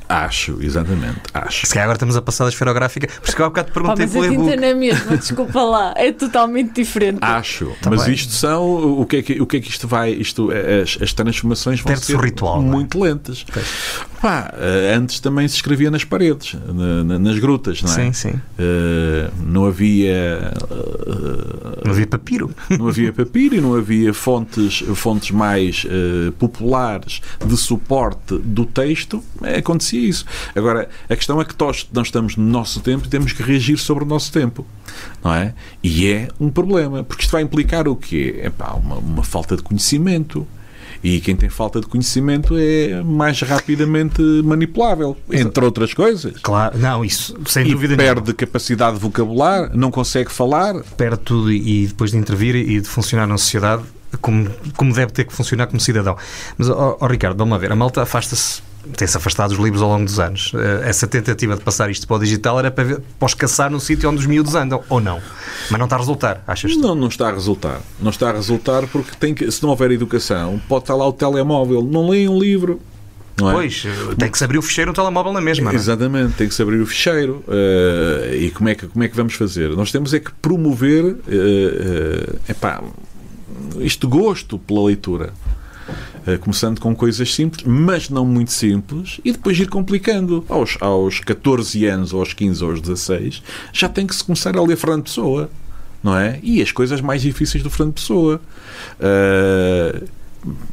Acho, 0.10 0.58
exatamente, 0.62 1.22
acho. 1.34 1.66
Se 1.66 1.74
calhar 1.74 1.84
agora 1.84 1.98
estamos 1.98 2.16
a 2.16 2.22
passar 2.22 2.46
da 2.46 2.50
esferográfica, 2.50 3.08
por 3.08 3.28
isso 3.28 3.36
que 3.36 3.42
há 3.42 3.46
bocado 3.46 3.70
te 3.70 3.74
perguntei 3.74 4.08
pelo 4.08 4.26
e-book. 4.26 4.38
Mas 4.38 4.48
a 4.48 4.56
tinta 4.56 4.68
na 4.68 4.76
mesma, 4.76 5.18
desculpa 5.18 5.64
lá, 5.64 5.94
é 5.98 6.12
totalmente 6.12 6.74
diferente. 6.74 7.20
Acho, 7.22 7.72
tá 7.82 7.90
mas 7.90 8.08
isto 8.08 8.32
são, 8.32 9.00
o 9.00 9.06
que 9.06 9.18
é 9.18 9.22
que, 9.22 9.42
o 9.42 9.46
que, 9.46 9.58
é 9.58 9.60
que 9.60 9.70
isto 9.70 9.88
vai, 9.88 10.12
isto, 10.12 10.50
as, 10.52 10.98
as 11.02 11.14
transformações 11.14 11.82
vão 11.82 11.96
ser 11.96 12.18
ritual, 12.18 12.62
é? 12.62 12.66
muito 12.66 13.00
lentas. 13.00 13.46
Pá, 14.22 14.52
eh, 14.58 14.96
antes 14.96 15.20
também 15.20 15.48
se 15.48 15.56
escrevia 15.56 15.92
nas 15.92 16.04
paredes, 16.04 16.56
na, 17.06 17.20
nas 17.20 17.38
grutas, 17.38 17.82
não 17.84 17.92
é? 17.92 17.96
Sim, 17.96 18.14
sim. 18.14 18.30
Uh, 18.30 19.32
não 19.46 19.66
havia... 19.66 20.54
Uh, 20.64 21.86
não 21.86 21.92
havia 21.92 22.08
papiro. 22.08 22.50
Não 22.70 22.88
havia 22.88 23.14
papiro 23.14 23.56
e 23.56 23.62
não 23.62 23.76
havia 23.76 24.14
fontes, 24.14 24.84
fontes 24.96 25.32
mais 25.32 25.86
uh, 25.86 26.32
populares 26.34 27.22
de 27.46 27.56
suporte 27.56 28.38
do 28.38 28.66
texto, 28.66 29.24
acontecia 29.58 29.97
isso. 29.98 30.26
Agora, 30.56 30.90
a 31.10 31.16
questão 31.16 31.40
é 31.42 31.46
que 31.46 31.56
nós, 31.60 31.88
nós 31.92 32.08
estamos 32.08 32.36
no 32.36 32.46
nosso 32.46 32.80
tempo 32.80 33.06
e 33.06 33.10
temos 33.10 33.34
que 33.34 33.44
reagir 33.44 33.78
sobre 33.78 34.04
o 34.04 34.08
nosso 34.08 34.32
tempo. 34.32 34.66
Não 35.24 35.34
é? 35.34 35.54
E 35.84 36.08
é 36.08 36.28
um 36.40 36.50
problema, 36.50 37.04
porque 37.04 37.24
isto 37.24 37.32
vai 37.32 37.42
implicar 37.42 37.88
o 37.88 37.96
quê? 37.96 38.40
É 38.42 38.50
pá, 38.50 38.74
uma, 38.74 38.96
uma 38.98 39.24
falta 39.24 39.56
de 39.56 39.64
conhecimento. 39.64 40.48
E 41.04 41.22
quem 41.22 41.36
tem 41.36 41.48
falta 41.48 41.80
de 41.80 41.86
conhecimento 41.86 42.56
é 42.58 43.04
mais 43.04 43.40
rapidamente 43.42 44.20
manipulável, 44.44 45.16
entre 45.32 45.64
outras 45.64 45.94
coisas. 45.94 46.34
Claro, 46.42 46.78
não, 46.78 47.06
isso 47.06 47.38
sem 47.46 47.68
e 47.68 47.72
dúvida 47.72 47.96
perde 47.96 48.22
nenhuma. 48.22 48.34
capacidade 48.34 48.96
de 48.96 49.02
vocabular, 49.04 49.70
não 49.76 49.92
consegue 49.92 50.32
falar. 50.32 50.74
Perde 50.98 51.20
tudo 51.20 51.52
e 51.52 51.86
depois 51.88 52.12
de 52.12 52.18
intervir 52.18 52.56
e 52.56 52.82
de 52.82 52.88
funcionar 52.88 53.28
na 53.28 53.38
sociedade 53.38 53.84
como, 54.22 54.50
como 54.76 54.94
deve 54.94 55.12
ter 55.12 55.26
que 55.26 55.34
funcionar 55.34 55.68
como 55.68 55.80
cidadão. 55.80 56.18
Mas, 56.58 56.70
ó, 56.70 56.98
ó 57.00 57.08
Ricardo, 57.08 57.38
vamos 57.38 57.60
ver, 57.60 57.72
a 57.72 57.76
malta 57.76 58.02
afasta-se 58.02 58.62
tem-se 58.96 59.18
afastado 59.18 59.50
dos 59.50 59.60
livros 59.60 59.82
ao 59.82 59.90
longo 59.90 60.06
dos 60.06 60.20
anos. 60.20 60.52
Eh, 60.54 60.90
essa 60.90 61.08
tentativa 61.08 61.56
de 61.56 61.62
passar 61.62 61.90
isto 61.90 62.08
para 62.08 62.18
o 62.18 62.20
digital 62.20 62.60
era 62.60 62.72
para, 62.72 62.84
ver, 62.84 63.02
para 63.20 63.26
os 63.26 63.34
caçar 63.34 63.70
no 63.70 63.80
sítio 63.80 64.10
onde 64.10 64.20
os 64.20 64.26
miúdos 64.26 64.56
andam, 64.56 64.84
ou 64.90 65.00
não? 65.00 65.22
Mas 65.70 65.80
não 65.80 65.86
está 65.86 65.96
a 65.96 66.00
resultar, 66.00 66.44
achas? 66.48 66.76
Não, 66.78 66.96
não 66.96 67.08
está 67.08 67.30
a 67.30 67.32
resultar. 67.32 67.82
Não 68.00 68.10
está 68.10 68.30
a 68.30 68.34
resultar 68.34 68.88
porque 68.88 69.12
tem 69.20 69.34
que, 69.34 69.50
se 69.52 69.62
não 69.64 69.70
houver 69.70 69.92
educação, 69.92 70.62
pode 70.68 70.84
estar 70.84 70.96
lá 70.96 71.08
o 71.08 71.14
telemóvel. 71.14 71.82
Não 71.82 72.10
leem 72.10 72.30
um 72.30 72.40
livro. 72.40 72.80
É? 73.38 73.52
Pois, 73.52 73.86
tem 74.18 74.32
que 74.32 74.38
se 74.38 74.44
abrir 74.44 74.58
o 74.58 74.62
ficheiro 74.64 74.90
no 74.90 74.96
telemóvel 74.96 75.32
na 75.32 75.42
mesma. 75.42 75.72
É? 75.72 75.76
Exatamente, 75.76 76.34
tem 76.34 76.48
que 76.48 76.56
se 76.56 76.62
abrir 76.62 76.82
o 76.82 76.88
ficheiro. 76.88 77.44
Uh, 77.48 78.34
e 78.34 78.50
como 78.50 78.70
é, 78.70 78.76
que, 78.76 78.88
como 78.88 79.04
é 79.04 79.08
que 79.08 79.16
vamos 79.16 79.36
fazer? 79.36 79.70
Nós 79.76 79.92
temos 79.92 80.14
é 80.14 80.20
que 80.20 80.32
promover 80.42 81.04
uh, 81.04 81.14
uh, 81.14 82.40
epá, 82.50 82.84
este 83.80 84.08
gosto 84.08 84.58
pela 84.58 84.86
leitura. 84.86 85.34
Eh, 86.26 86.38
começando 86.38 86.82
com 86.82 86.94
coisas 86.94 87.34
simples, 87.34 87.64
mas 87.66 88.10
não 88.10 88.26
muito 88.26 88.52
simples, 88.52 89.22
e 89.24 89.32
depois 89.32 89.58
ir 89.58 89.70
complicando. 89.70 90.44
Aos, 90.50 90.78
aos 90.82 91.20
14 91.22 91.86
anos, 91.86 92.14
aos 92.14 92.34
15, 92.34 92.64
aos 92.64 92.82
16, 92.82 93.42
já 93.72 93.88
tem 93.88 94.06
que 94.06 94.14
se 94.14 94.24
começar 94.24 94.58
a 94.58 94.62
ler 94.62 94.76
Fernando 94.76 95.04
Pessoa, 95.04 95.50
não 96.04 96.18
é? 96.18 96.40
E 96.44 96.62
as 96.62 96.72
coisas 96.72 97.00
mais 97.00 97.22
difíceis 97.22 97.64
do 97.64 97.70
Fernando 97.70 97.94
Pessoa. 97.94 98.42
Uh, 99.00 100.06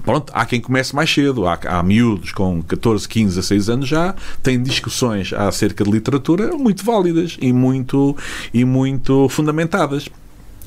pronto, 0.05 0.33
há 0.35 0.45
quem 0.45 0.61
comece 0.61 0.95
mais 0.95 1.13
cedo, 1.13 1.47
há, 1.47 1.59
há 1.67 1.83
miúdos 1.83 2.33
com 2.33 2.61
14, 2.63 3.09
15, 3.09 3.37
16 3.37 3.69
anos 3.69 3.89
já 3.89 4.15
têm 4.43 4.61
discussões 4.63 5.33
acerca 5.33 5.85
de 5.85 5.91
literatura 5.91 6.57
muito 6.57 6.85
válidas 6.85 7.37
e 7.41 7.53
muito, 7.53 8.17
e 8.53 8.65
muito 8.65 9.29
fundamentadas. 9.29 10.09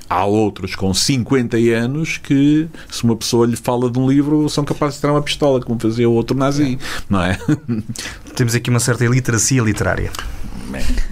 Há 0.09 0.25
outros 0.25 0.75
com 0.75 0.93
50 0.93 1.57
anos 1.57 2.17
que, 2.17 2.67
se 2.89 3.03
uma 3.03 3.15
pessoa 3.15 3.45
lhe 3.45 3.57
fala 3.57 3.89
de 3.89 3.99
um 3.99 4.09
livro, 4.09 4.47
são 4.49 4.63
capazes 4.63 4.95
de 4.95 5.01
tirar 5.01 5.13
uma 5.13 5.21
pistola, 5.21 5.61
como 5.61 5.79
fazia 5.79 6.09
o 6.09 6.13
outro 6.13 6.37
nazi, 6.37 6.79
não 7.09 7.21
é? 7.21 7.37
Temos 8.35 8.55
aqui 8.55 8.69
uma 8.69 8.79
certa 8.79 9.03
iliteracia 9.03 9.61
literária. 9.61 10.11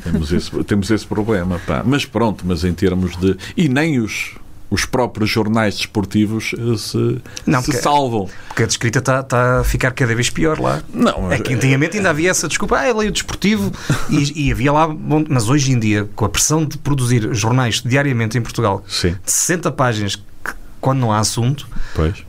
temos, 0.03 0.31
esse, 0.31 0.63
temos 0.63 0.91
esse 0.91 1.05
problema, 1.05 1.59
pá. 1.65 1.81
Mas 1.85 2.05
pronto, 2.05 2.45
mas 2.45 2.63
em 2.63 2.73
termos 2.73 3.15
de. 3.17 3.37
E 3.55 3.69
nem 3.69 3.99
os 3.99 4.35
os 4.75 4.85
próprios 4.85 5.29
jornais 5.29 5.75
desportivos 5.77 6.53
eh, 6.53 6.77
se, 6.77 7.21
Não, 7.45 7.59
se 7.61 7.65
porque- 7.67 7.81
salvam. 7.81 8.29
Porque 8.47 8.63
a 8.63 8.65
descrita 8.67 8.99
está 8.99 9.19
está 9.21 9.59
a 9.59 9.63
ficar 9.63 9.91
cada 9.91 10.13
vez 10.15 10.29
pior 10.29 10.59
lá. 10.59 10.81
Não, 10.93 11.31
É 11.31 11.39
que 11.39 11.53
antigamente 11.53 11.97
ainda 11.97 12.09
havia 12.09 12.29
essa 12.31 12.47
desculpa, 12.47 12.77
ah, 12.79 12.87
eu 12.87 12.97
leio 12.97 13.09
o 13.09 13.13
desportivo 13.13 13.71
e, 14.09 14.47
e 14.47 14.51
havia 14.51 14.71
lá, 14.71 14.87
bom, 14.87 15.23
mas 15.29 15.49
hoje 15.49 15.71
em 15.71 15.79
dia, 15.79 16.07
com 16.15 16.25
a 16.25 16.29
pressão 16.29 16.65
de 16.65 16.77
produzir 16.77 17.33
jornais 17.33 17.81
diariamente 17.83 18.37
em 18.37 18.41
Portugal, 18.41 18.83
Sim, 18.87 19.11
de 19.23 19.31
60 19.31 19.71
páginas, 19.71 20.21
quando 20.79 20.99
não 20.99 21.11
há 21.11 21.19
assunto, 21.19 21.67
pois. 21.95 22.23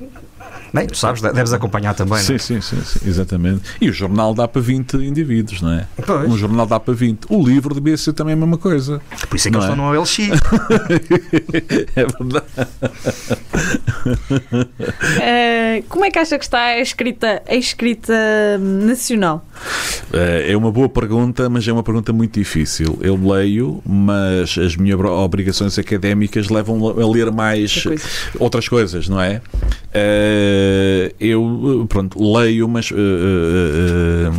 Bem, 0.80 0.86
tu 0.86 0.96
sabes, 0.96 1.20
deves 1.22 1.52
acompanhar 1.52 1.94
também, 1.94 2.18
Sim, 2.18 2.32
não 2.34 2.38
sim, 2.38 2.60
sim, 2.60 2.80
sim, 2.84 3.00
exatamente. 3.08 3.62
E 3.80 3.88
o 3.88 3.92
jornal 3.92 4.32
dá 4.34 4.46
para 4.46 4.60
20 4.62 4.96
indivíduos, 4.98 5.60
não 5.62 5.72
é? 5.72 5.86
Pois. 6.04 6.30
Um 6.30 6.36
jornal 6.36 6.66
dá 6.66 6.78
para 6.78 6.94
20. 6.94 7.24
O 7.28 7.44
livro 7.46 7.74
devia 7.74 7.96
ser 7.96 8.12
também 8.12 8.34
a 8.34 8.36
mesma 8.36 8.58
coisa. 8.58 9.00
é? 9.10 9.26
Por 9.26 9.36
isso 9.36 9.48
é 9.48 9.50
que 9.50 9.56
Não 9.58 9.64
eles 9.64 9.70
é? 9.70 9.72
estão 9.72 9.76
no 9.76 9.98
OLX. 9.98 10.16
É 11.96 12.04
verdade. 12.04 12.46
Eh, 15.20 15.82
como 15.88 16.04
é 16.04 16.10
que 16.10 16.18
acha 16.18 16.38
que 16.38 16.44
está 16.44 16.60
a 16.66 16.80
escrita, 16.80 17.42
a 17.48 17.54
escrita 17.54 18.58
nacional? 18.58 19.46
Eh, 20.12 20.52
É 20.52 20.56
uma 20.56 20.70
boa 20.70 20.88
pergunta, 20.88 21.48
mas 21.48 21.66
é 21.66 21.72
uma 21.72 21.82
pergunta 21.82 22.12
muito 22.12 22.38
difícil. 22.38 22.98
Eu 23.02 23.16
leio, 23.16 23.82
mas 23.84 24.56
as 24.58 24.76
minhas 24.76 24.98
obrigações 25.00 25.78
académicas 25.78 26.48
levam 26.48 26.86
a 26.88 27.10
ler 27.10 27.30
mais 27.32 27.82
coisa. 27.82 28.04
outras 28.38 28.68
coisas, 28.68 29.08
não 29.08 29.20
é? 29.20 29.40
Eh, 29.92 30.65
Eu, 31.18 31.82
eh, 31.82 31.86
pronto, 31.88 32.18
leio, 32.38 32.68
mas 32.68 32.90
eh, 32.92 32.94
eh, 32.96 34.30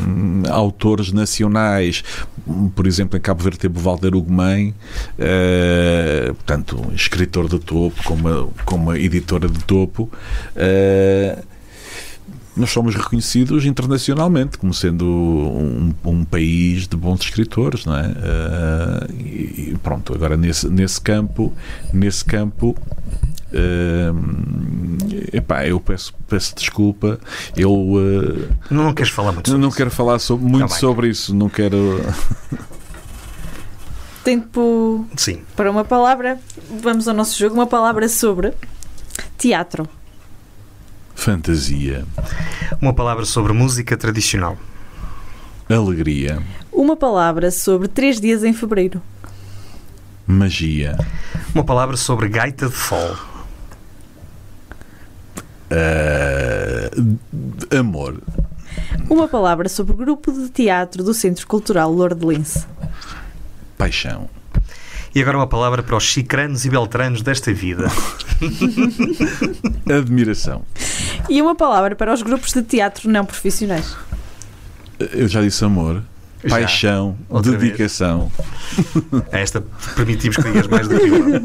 eh, 0.45 0.49
autores 0.49 1.11
nacionais, 1.11 2.03
por 2.75 2.87
exemplo, 2.87 3.17
em 3.17 3.21
Cabo 3.21 3.43
Verde 3.43 3.59
teve 3.59 3.77
o 3.77 3.81
Valder 3.81 4.15
Ugumem, 4.15 4.73
eh, 5.17 6.27
portanto, 6.33 6.79
um 6.89 6.93
escritor 6.93 7.47
de 7.47 7.59
topo, 7.59 8.03
com 8.03 8.13
uma, 8.13 8.47
com 8.65 8.75
uma 8.75 8.97
editora 8.99 9.47
de 9.47 9.63
topo. 9.63 10.09
eh, 10.55 11.37
nós 12.55 12.71
somos 12.71 12.95
reconhecidos 12.95 13.65
internacionalmente 13.65 14.57
como 14.57 14.73
sendo 14.73 15.05
um, 15.05 15.93
um 16.03 16.25
país 16.25 16.87
de 16.87 16.97
bons 16.97 17.21
escritores, 17.21 17.85
não 17.85 17.95
é? 17.95 18.05
Eh, 18.07 19.07
e 19.13 19.47
e 19.73 19.77
pronto, 19.83 20.13
agora 20.13 20.35
nesse, 20.35 20.67
nesse 20.69 20.99
campo, 20.99 21.53
nesse 21.93 22.25
campo, 22.25 22.75
eh, 23.53 24.11
epá, 25.33 25.65
eu 25.65 25.79
peço, 25.79 26.13
peço 26.27 26.55
desculpa, 26.55 27.19
eu 27.55 27.93
eh, 27.97 28.53
Não, 28.69 28.85
não 28.85 28.93
queres 28.93 29.11
falar 29.11 29.31
muito 29.31 29.47
sobre 29.49 29.61
não 29.61 29.67
isso. 29.69 29.77
quero 29.77 29.91
falar 29.91 30.19
so- 30.19 30.37
muito 30.37 30.67
Tá 30.69 30.75
sobre 30.75 31.07
isso, 31.09 31.33
não 31.35 31.49
quero. 31.49 32.01
Tempo 34.23 35.07
Sim. 35.15 35.41
para 35.55 35.71
uma 35.71 35.85
palavra. 35.85 36.37
Vamos 36.81 37.07
ao 37.07 37.13
nosso 37.13 37.37
jogo. 37.39 37.55
Uma 37.55 37.67
palavra 37.67 38.09
sobre 38.09 38.53
teatro. 39.37 39.87
Fantasia, 41.15 42.05
Uma 42.81 42.93
palavra 42.93 43.25
sobre 43.25 43.51
música 43.53 43.97
tradicional. 43.97 44.57
alegria, 45.69 46.41
Uma 46.71 46.95
palavra 46.95 47.49
sobre 47.51 47.87
três 47.87 48.19
dias 48.21 48.43
em 48.43 48.53
fevereiro. 48.53 49.01
magia, 50.27 50.95
Uma 51.55 51.63
palavra 51.63 51.97
sobre 51.97 52.27
gaita 52.29 52.67
de 52.67 52.73
fole. 52.75 53.17
Eh, 55.69 56.89
amor, 57.77 58.21
Uma 59.09 59.27
palavra 59.27 59.67
sobre 59.69 59.93
o 59.93 59.97
grupo 59.97 60.31
de 60.31 60.49
teatro 60.49 61.03
do 61.03 61.13
Centro 61.13 61.45
Cultural 61.47 61.91
Lourdelense. 61.91 62.65
paixão, 63.77 64.29
E 65.15 65.21
agora 65.21 65.37
uma 65.37 65.47
palavra 65.47 65.81
para 65.83 65.95
os 65.95 66.03
chicranos 66.03 66.65
e 66.65 66.69
beltranos 66.69 67.21
desta 67.21 67.53
vida. 67.53 67.87
admiração. 69.89 70.63
E 71.29 71.41
uma 71.41 71.55
palavra 71.55 71.95
para 71.95 72.13
os 72.13 72.21
grupos 72.21 72.53
de 72.53 72.61
teatro 72.61 73.09
não 73.09 73.25
profissionais. 73.25 73.95
Eu 74.99 75.27
já 75.27 75.41
disse 75.41 75.63
amor. 75.63 76.03
Paixão, 76.49 77.17
Outra 77.29 77.53
dedicação. 77.53 78.31
A 79.31 79.39
esta 79.39 79.63
permitimos 79.95 80.37
que 80.37 80.43
digas 80.43 80.67
mais 80.67 80.87
do 80.87 80.99
que 80.99 81.09
uma. 81.09 81.39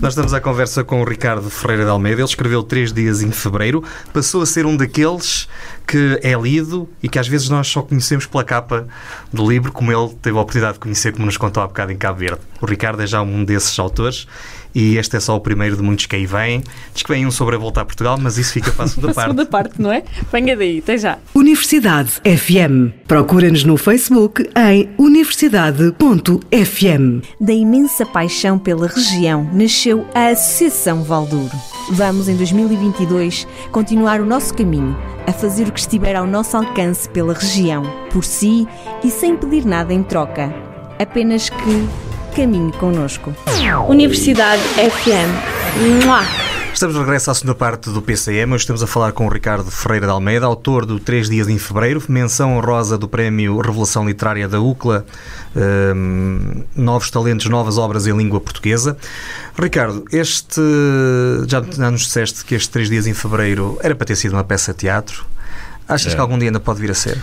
Nós 0.00 0.12
estamos 0.12 0.32
à 0.32 0.40
conversa 0.40 0.82
com 0.84 1.02
o 1.02 1.04
Ricardo 1.04 1.50
Ferreira 1.50 1.84
de 1.84 1.90
Almeida. 1.90 2.20
Ele 2.20 2.28
escreveu 2.28 2.62
três 2.62 2.92
dias 2.92 3.22
em 3.22 3.30
fevereiro. 3.30 3.82
Passou 4.12 4.42
a 4.42 4.46
ser 4.46 4.66
um 4.66 4.76
daqueles 4.76 5.48
que 5.86 6.20
é 6.22 6.34
lido 6.34 6.88
e 7.02 7.08
que 7.08 7.18
às 7.18 7.26
vezes 7.26 7.48
nós 7.48 7.66
só 7.68 7.82
conhecemos 7.82 8.26
pela 8.26 8.44
capa 8.44 8.86
do 9.32 9.48
livro, 9.48 9.72
como 9.72 9.90
ele 9.90 10.14
teve 10.22 10.38
a 10.38 10.40
oportunidade 10.40 10.74
de 10.74 10.80
conhecer, 10.80 11.12
como 11.12 11.26
nos 11.26 11.36
contou 11.36 11.62
há 11.62 11.66
bocado 11.66 11.92
em 11.92 11.96
Cabo 11.96 12.20
Verde. 12.20 12.40
O 12.60 12.66
Ricardo 12.66 13.02
é 13.02 13.06
já 13.06 13.20
um 13.22 13.44
desses 13.44 13.78
autores 13.78 14.26
e 14.74 14.96
este 14.96 15.16
é 15.16 15.20
só 15.20 15.36
o 15.36 15.40
primeiro 15.40 15.76
de 15.76 15.82
muitos 15.82 16.06
que 16.06 16.16
aí 16.16 16.26
vêm. 16.26 16.62
Diz 16.94 17.02
que 17.02 17.12
vem 17.12 17.26
um 17.26 17.30
sobre 17.30 17.56
a 17.56 17.58
volta 17.58 17.80
a 17.80 17.84
Portugal, 17.84 18.18
mas 18.20 18.38
isso 18.38 18.52
fica 18.52 18.70
para 18.72 18.84
a 18.84 18.88
segunda 18.88 19.10
A 19.10 19.14
parte. 19.14 19.28
segunda 19.28 19.46
parte, 19.46 19.82
não 19.82 19.92
é? 19.92 20.02
Venha 20.32 20.56
daí, 20.56 20.78
até 20.78 20.96
já. 20.98 21.18
Universidade 21.34 22.12
FM. 22.24 22.92
Procura-nos 23.06 23.64
no 23.64 23.76
Facebook 23.76 24.48
em 24.56 24.88
universidade.fm. 24.98 27.22
Da 27.40 27.52
imensa 27.52 28.06
paixão 28.06 28.58
pela 28.58 28.86
região 28.86 29.48
nasceu 29.52 30.06
a 30.14 30.28
Associação 30.28 31.02
Valdouro. 31.02 31.50
Vamos, 31.92 32.28
em 32.28 32.36
2022, 32.36 33.46
continuar 33.72 34.20
o 34.20 34.26
nosso 34.26 34.54
caminho, 34.54 34.96
a 35.26 35.32
fazer 35.32 35.66
o 35.68 35.72
que 35.72 35.80
estiver 35.80 36.14
ao 36.14 36.26
nosso 36.26 36.56
alcance 36.56 37.08
pela 37.08 37.34
região, 37.34 37.82
por 38.12 38.24
si 38.24 38.66
e 39.02 39.10
sem 39.10 39.36
pedir 39.36 39.64
nada 39.64 39.92
em 39.92 40.02
troca. 40.02 40.52
Apenas 40.98 41.48
que 41.48 41.88
caminhe 42.34 42.72
connosco. 42.72 43.34
Universidade 43.88 44.62
FM. 44.62 46.04
Mua! 46.04 46.22
Estamos 46.72 46.94
de 46.94 47.00
regresso 47.02 47.30
à 47.30 47.34
segunda 47.34 47.54
parte 47.54 47.90
do 47.90 48.00
PCM. 48.00 48.54
Hoje 48.54 48.62
estamos 48.62 48.82
a 48.82 48.86
falar 48.86 49.12
com 49.12 49.26
o 49.26 49.28
Ricardo 49.28 49.70
Ferreira 49.70 50.06
de 50.06 50.12
Almeida, 50.12 50.46
autor 50.46 50.86
do 50.86 50.98
Três 51.00 51.28
Dias 51.28 51.48
em 51.48 51.58
Fevereiro, 51.58 52.02
menção 52.08 52.56
honrosa 52.56 52.96
do 52.96 53.08
Prémio 53.08 53.58
Revelação 53.58 54.06
Literária 54.06 54.48
da 54.48 54.60
UCLA, 54.60 55.04
hum, 55.94 56.62
Novos 56.76 57.10
Talentos, 57.10 57.46
Novas 57.46 57.76
Obras 57.76 58.06
em 58.06 58.16
Língua 58.16 58.40
Portuguesa. 58.40 58.96
Ricardo, 59.58 60.04
este. 60.12 60.60
Já, 61.48 61.62
já 61.70 61.90
nos 61.90 62.02
disseste 62.02 62.44
que 62.44 62.54
este 62.54 62.70
Três 62.70 62.88
Dias 62.88 63.06
em 63.06 63.14
Fevereiro 63.14 63.78
era 63.82 63.94
para 63.94 64.06
ter 64.06 64.16
sido 64.16 64.32
uma 64.32 64.44
peça 64.44 64.72
de 64.72 64.78
teatro. 64.78 65.24
Achas 65.88 66.12
É. 66.12 66.14
que 66.14 66.20
algum 66.20 66.38
dia 66.38 66.48
ainda 66.48 66.60
pode 66.60 66.80
vir 66.80 66.92
a 66.92 66.94
ser? 66.94 67.18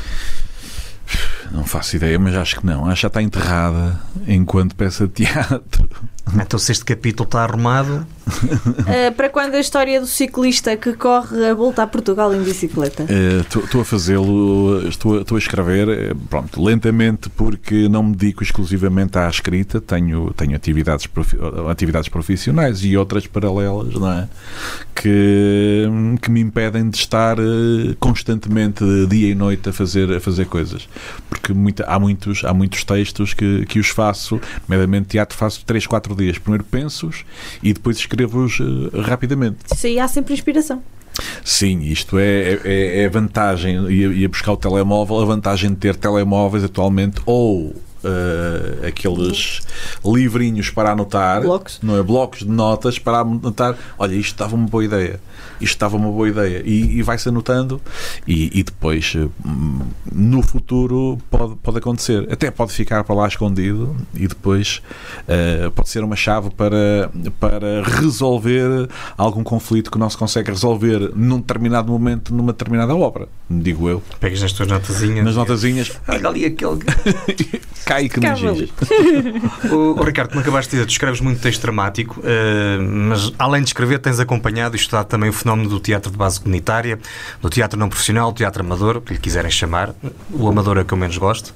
Não 1.51 1.65
faço 1.65 1.95
ideia, 1.95 2.17
mas 2.19 2.35
acho 2.35 2.59
que 2.59 2.65
não. 2.65 2.85
Acho 2.85 2.95
que 2.95 3.01
já 3.03 3.07
está 3.07 3.21
enterrada 3.21 3.99
enquanto 4.27 4.75
peça 4.75 5.07
de 5.07 5.13
teatro. 5.25 5.89
Então, 6.41 6.59
se 6.59 6.71
este 6.71 6.85
capítulo 6.85 7.25
está 7.27 7.43
arrumado, 7.43 8.05
Uh, 8.27 9.11
para 9.15 9.29
quando 9.29 9.55
a 9.55 9.59
história 9.61 10.01
do 10.01 10.05
ciclista 10.05 10.75
que 10.75 10.91
corre 10.91 11.45
a 11.47 11.53
volta 11.53 11.81
a 11.83 11.87
Portugal 11.87 12.35
em 12.35 12.41
bicicleta? 12.43 13.05
Estou 13.39 13.63
estou 13.63 13.79
a 13.81 13.85
fazê-lo, 13.85 14.85
estou, 14.89 15.17
a- 15.17 15.21
estou 15.21 15.37
a 15.37 15.39
escrever, 15.39 15.87
eh, 15.87 16.13
pronto, 16.29 16.61
lentamente, 16.61 17.29
porque 17.29 17.87
não 17.87 18.03
me 18.03 18.13
dedico 18.17 18.43
exclusivamente 18.43 19.17
à 19.17 19.29
escrita, 19.29 19.79
tenho, 19.79 20.33
tenho 20.35 20.57
atividades, 20.57 21.07
profi- 21.07 21.37
atividades 21.71 22.09
profissionais 22.09 22.83
e 22.83 22.97
outras 22.97 23.25
paralelas, 23.25 23.93
não 23.93 24.11
é? 24.11 24.27
Que, 24.93 25.85
que 26.21 26.29
me 26.29 26.41
impedem 26.41 26.89
de 26.89 26.97
estar 26.97 27.37
eh, 27.39 27.95
constantemente, 27.97 28.83
dia 29.07 29.29
e 29.31 29.35
noite, 29.35 29.69
a 29.69 29.73
fazer, 29.73 30.11
a 30.11 30.19
fazer 30.19 30.45
coisas. 30.47 30.89
Porque 31.29 31.53
muita- 31.53 31.85
há, 31.85 31.97
muitos, 31.97 32.43
há 32.43 32.53
muitos 32.53 32.83
textos 32.83 33.33
que, 33.33 33.65
que 33.67 33.79
os 33.79 33.87
faço, 33.87 34.41
nomeadamente 34.67 35.07
teatro, 35.09 35.37
faço 35.37 35.63
3, 35.65 35.87
4 35.87 36.13
dias. 36.17 36.37
Primeiro 36.37 36.63
penso-os 36.63 37.23
e 37.61 37.73
depois 37.73 37.97
escrevo-os 37.97 38.59
eh, 38.59 39.01
rapidamente. 39.01 39.57
Isso 39.73 39.87
aí 39.87 39.99
há 39.99 40.07
sempre 40.07 40.33
inspiração. 40.33 40.81
Sim, 41.43 41.81
isto 41.81 42.19
é, 42.19 42.59
é, 42.63 43.01
é 43.01 43.05
a 43.05 43.09
vantagem, 43.09 43.89
ia, 43.89 44.07
ia 44.07 44.29
buscar 44.29 44.51
o 44.51 44.57
telemóvel, 44.57 45.19
a 45.19 45.25
vantagem 45.25 45.71
de 45.71 45.77
ter 45.77 45.95
telemóveis 45.95 46.63
atualmente 46.63 47.19
ou 47.25 47.75
eh, 48.03 48.87
aqueles 48.89 49.61
livrinhos 50.05 50.69
para 50.69 50.91
anotar, 50.91 51.41
Blocos. 51.41 51.79
não 51.81 51.97
é? 51.97 52.03
Blocos 52.03 52.39
de 52.39 52.49
notas 52.49 52.99
para 52.99 53.19
anotar. 53.19 53.75
Olha, 53.97 54.13
isto 54.13 54.33
estava 54.33 54.55
uma 54.55 54.67
boa 54.67 54.85
ideia, 54.85 55.19
isto 55.61 55.73
estava 55.73 55.97
uma 55.97 56.11
boa 56.11 56.27
ideia, 56.27 56.61
e, 56.65 56.97
e 56.97 57.01
vai-se 57.01 57.29
anotando, 57.29 57.81
e, 58.27 58.59
e 58.59 58.63
depois 58.63 59.13
eh, 59.15 59.27
no 60.11 60.41
futuro 60.41 61.17
pode, 61.29 61.55
pode 61.55 61.77
acontecer, 61.77 62.27
até 62.31 62.49
pode 62.51 62.71
ficar 62.73 63.03
para 63.03 63.15
lá 63.15 63.27
escondido, 63.27 63.95
e 64.13 64.27
depois 64.27 64.81
eh, 65.27 65.71
pode 65.75 65.89
ser 65.89 66.03
uma 66.03 66.15
chave 66.15 66.49
para, 66.51 67.11
para 67.39 67.83
resolver 67.83 68.89
algum 69.17 69.43
conflito 69.43 69.91
que 69.91 69.97
não 69.97 70.09
se 70.09 70.17
consegue 70.17 70.49
resolver 70.49 71.11
num 71.15 71.37
determinado 71.39 71.91
momento, 71.91 72.33
numa 72.33 72.51
determinada 72.51 72.95
obra, 72.95 73.27
digo 73.49 73.87
eu. 73.89 74.03
pegas 74.19 74.41
nas 74.41 74.51
tuas 74.51 74.67
notazinhas. 74.69 75.25
Nas 75.25 75.35
notazinhas, 75.35 75.91
Olha 76.07 76.27
ali 76.27 76.45
aquele. 76.45 76.79
cai 77.85 78.09
que 78.09 78.25
ali. 78.25 78.55
giz. 78.57 78.69
O, 79.71 79.99
o 79.99 80.03
Ricardo, 80.03 80.29
como 80.29 80.41
acabaste 80.41 80.71
de 80.71 80.77
dizer, 80.77 80.85
tu 80.87 80.91
escreves 80.91 81.21
muito 81.21 81.41
texto 81.41 81.61
dramático, 81.61 82.21
eh, 82.23 82.77
mas 82.79 83.31
além 83.39 83.61
de 83.61 83.69
escrever, 83.69 83.99
tens 83.99 84.19
acompanhado 84.19 84.75
e 84.75 84.79
estudado 84.79 85.07
também 85.07 85.29
o 85.29 85.33
fenómeno 85.33 85.69
do 85.69 85.79
teatro 85.79 86.11
de 86.11 86.17
base 86.17 86.39
comunitária, 86.39 86.99
do 87.41 87.49
teatro 87.49 87.79
não 87.79 87.89
profissional, 87.89 88.31
do 88.31 88.35
teatro 88.37 88.63
amador, 88.63 88.97
o 88.97 89.01
que 89.01 89.13
lhe 89.13 89.19
quiserem 89.19 89.49
chamar. 89.51 89.93
O 90.31 90.47
amador 90.47 90.77
é 90.77 90.81
o 90.81 90.85
que 90.85 90.93
eu 90.93 90.97
menos 90.97 91.17
gosto. 91.17 91.53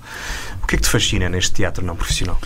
O 0.63 0.67
que 0.67 0.75
é 0.75 0.77
que 0.77 0.83
te 0.83 0.89
fascina 0.89 1.29
neste 1.29 1.51
teatro 1.53 1.85
não 1.85 1.95
profissional? 1.95 2.39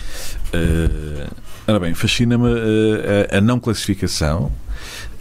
Eh, 0.52 1.26
ora 1.66 1.80
bem, 1.80 1.94
fascina-me 1.94 2.48
eh, 2.50 3.28
a, 3.32 3.38
a 3.38 3.40
não 3.40 3.58
classificação 3.58 4.50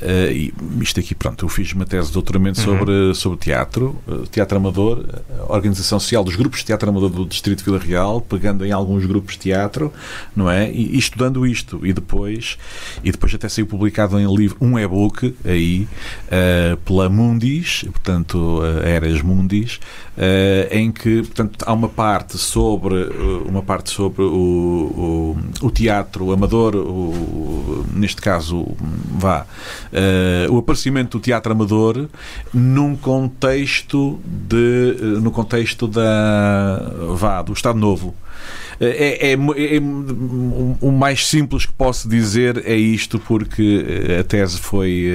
Uh, 0.01 0.31
e 0.31 0.53
isto 0.81 0.99
aqui, 0.99 1.15
pronto, 1.15 1.45
eu 1.45 1.49
fiz 1.49 1.73
uma 1.73 1.85
tese 1.85 2.07
de 2.07 2.13
doutoramento 2.13 2.59
sobre, 2.59 3.13
sobre 3.13 3.39
teatro, 3.39 4.01
uh, 4.07 4.27
teatro 4.27 4.57
amador, 4.57 5.05
a 5.47 5.53
organização 5.53 5.99
social 5.99 6.23
dos 6.23 6.35
grupos 6.35 6.59
de 6.59 6.65
teatro 6.65 6.89
amador 6.89 7.09
do 7.09 7.25
Distrito 7.25 7.59
de 7.59 7.65
Vila 7.65 7.79
Real, 7.79 8.19
pegando 8.21 8.65
em 8.65 8.71
alguns 8.71 9.05
grupos 9.05 9.33
de 9.33 9.39
teatro, 9.39 9.93
não 10.35 10.49
é? 10.49 10.69
E, 10.69 10.95
e 10.95 10.97
estudando 10.97 11.45
isto. 11.45 11.85
E 11.85 11.93
depois, 11.93 12.57
e 13.03 13.11
depois 13.11 13.33
até 13.33 13.47
saiu 13.47 13.67
publicado 13.67 14.19
em 14.19 14.35
livro 14.35 14.57
um 14.59 14.77
e-book 14.77 15.35
aí, 15.45 15.87
uh, 16.27 16.77
pela 16.77 17.09
Mundis, 17.09 17.83
portanto, 17.83 18.59
uh, 18.59 18.85
Eras 18.85 19.21
Mundis, 19.21 19.79
em 20.71 20.91
que, 20.91 21.23
portanto, 21.23 21.63
há 21.65 21.73
uma 21.73 21.89
parte 21.89 22.37
sobre, 22.37 22.95
uma 23.45 23.61
parte 23.61 23.89
sobre 23.89 24.23
o, 24.23 25.35
o, 25.61 25.65
o 25.67 25.71
teatro 25.71 26.31
amador, 26.31 26.75
o, 26.75 27.85
neste 27.93 28.21
caso, 28.21 28.65
vá 29.17 29.45
uh, 29.91 30.53
o 30.53 30.57
aparecimento 30.57 31.17
do 31.17 31.21
teatro 31.21 31.51
amador 31.51 32.07
num 32.53 32.95
contexto 32.95 34.19
de 34.25 34.95
no 35.21 35.31
contexto 35.31 35.87
da 35.87 36.93
vá 37.15 37.41
do 37.41 37.53
Estado 37.53 37.77
Novo 37.77 38.13
é, 38.79 39.31
é, 39.31 39.33
é, 39.33 39.37
o 40.81 40.91
mais 40.91 41.27
simples 41.27 41.65
que 41.65 41.73
posso 41.73 42.07
dizer 42.09 42.63
é 42.65 42.75
isto, 42.75 43.19
porque 43.19 43.85
a 44.19 44.23
tese 44.23 44.57
foi, 44.57 45.11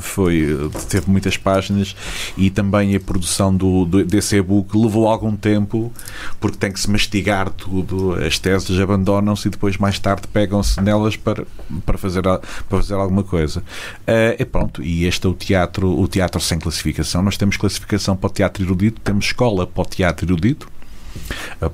foi 0.00 0.70
teve 0.88 1.10
muitas 1.10 1.36
páginas 1.36 1.96
e 2.36 2.50
também 2.50 2.94
a 2.94 3.00
produção 3.00 3.54
do, 3.54 3.84
desse 4.04 4.36
e-book 4.36 4.76
levou 4.76 5.08
algum 5.08 5.36
tempo, 5.36 5.92
porque 6.40 6.56
tem 6.56 6.72
que 6.72 6.80
se 6.80 6.90
mastigar 6.90 7.50
tudo. 7.50 8.14
As 8.14 8.38
teses 8.38 8.78
abandonam-se 8.78 9.48
e 9.48 9.50
depois, 9.50 9.76
mais 9.76 9.98
tarde, 9.98 10.22
pegam-se 10.32 10.80
nelas 10.80 11.16
para, 11.16 11.44
para, 11.84 11.98
fazer, 11.98 12.22
para 12.22 12.40
fazer 12.68 12.94
alguma 12.94 13.22
coisa. 13.22 13.62
É 14.06 14.44
pronto, 14.44 14.82
e 14.82 15.04
este 15.04 15.26
é 15.26 15.30
o 15.30 15.34
teatro, 15.34 15.98
o 15.98 16.06
teatro 16.06 16.40
sem 16.40 16.58
classificação. 16.58 17.22
Nós 17.22 17.36
temos 17.36 17.56
classificação 17.56 18.16
para 18.16 18.28
o 18.28 18.32
teatro 18.32 18.62
erudito, 18.62 19.00
temos 19.00 19.26
escola 19.26 19.66
para 19.66 19.82
o 19.82 19.86
teatro 19.86 20.26
erudito 20.26 20.68
eh, 20.68 20.75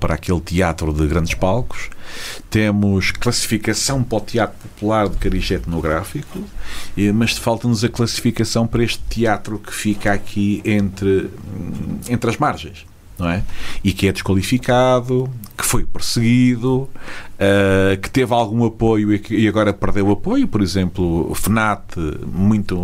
para 0.00 0.14
aquele 0.14 0.40
teatro 0.40 0.92
de 0.92 1.06
grandes 1.06 1.34
palcos. 1.34 1.90
Temos 2.50 3.10
classificação 3.10 4.02
para 4.02 4.18
o 4.18 4.20
teatro 4.20 4.56
popular 4.68 5.08
de 5.08 5.16
cariz 5.16 5.50
etnográfico, 5.50 6.44
mas 7.14 7.32
falta-nos 7.38 7.82
a 7.82 7.88
classificação 7.88 8.66
para 8.66 8.82
este 8.82 9.02
teatro 9.08 9.58
que 9.58 9.72
fica 9.72 10.12
aqui 10.12 10.60
entre, 10.64 11.30
hum, 11.56 11.98
entre 12.08 12.30
as 12.30 12.36
margens 12.36 12.86
é? 13.20 13.42
E 13.84 13.92
que 13.92 14.08
é 14.08 14.12
desqualificado, 14.12 15.28
foi 15.72 15.86
perseguido, 15.86 16.82
uh, 16.82 17.98
que 18.02 18.10
teve 18.10 18.34
algum 18.34 18.62
apoio 18.66 19.10
e, 19.14 19.18
que, 19.18 19.34
e 19.34 19.48
agora 19.48 19.72
perdeu 19.72 20.10
apoio, 20.10 20.46
por 20.46 20.60
exemplo, 20.60 21.30
o 21.30 21.34
FNAT, 21.34 21.96
muito, 22.26 22.76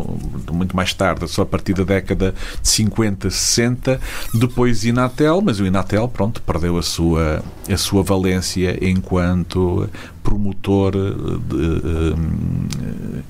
muito 0.51 0.75
mais 0.75 0.95
tarde, 0.95 1.29
só 1.29 1.43
a 1.43 1.47
partir 1.47 1.75
da 1.75 1.85
década 1.85 2.35
de 2.63 2.67
50, 2.67 3.29
60, 3.29 4.01
depois 4.33 4.85
Inatel, 4.85 5.43
mas 5.43 5.61
o 5.61 5.67
Inatel, 5.67 6.09
pronto, 6.09 6.41
perdeu 6.41 6.79
a 6.79 6.83
sua, 6.83 7.45
a 7.71 7.77
sua 7.77 8.03
valência 8.03 8.79
enquanto 8.83 9.87
promotor 10.29 10.93
de, 10.93 11.81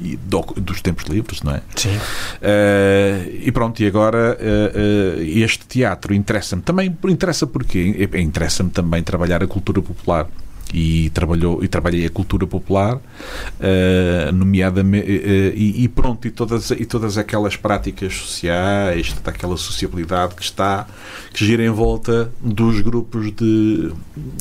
de, 0.00 0.16
de, 0.16 0.60
dos 0.60 0.82
tempos 0.82 1.04
livres, 1.04 1.42
não 1.42 1.54
é? 1.54 1.62
Sim. 1.76 1.96
Uh, 1.96 3.38
e 3.40 3.52
pronto, 3.52 3.80
e 3.80 3.86
agora 3.86 4.36
uh, 4.36 5.18
uh, 5.18 5.22
este 5.22 5.64
teatro 5.66 6.12
interessa-me 6.12 6.62
também, 6.62 6.96
interessa 7.08 7.46
porque 7.46 8.08
interessa-me 8.16 8.70
também 8.70 9.02
trabalhar 9.02 9.44
a 9.44 9.46
cultura 9.46 9.80
popular 9.80 10.26
e 10.72 11.10
trabalhou 11.10 11.62
e 11.64 11.68
trabalhei 11.68 12.06
a 12.06 12.10
cultura 12.10 12.46
popular 12.46 12.96
uh, 12.96 14.32
nomeadamente 14.32 15.06
uh, 15.06 15.52
e, 15.54 15.84
e, 15.84 15.88
pronto 15.88 16.26
e 16.26 16.30
todas 16.30 16.70
e 16.70 16.84
todas 16.84 17.16
aquelas 17.16 17.56
práticas 17.56 18.14
sociais 18.14 19.14
aquela 19.24 19.56
sociabilidade 19.56 20.34
que 20.34 20.42
está 20.42 20.86
que 21.32 21.44
gira 21.44 21.64
em 21.64 21.70
volta 21.70 22.30
dos 22.40 22.80
grupos 22.80 23.32
de, 23.32 23.92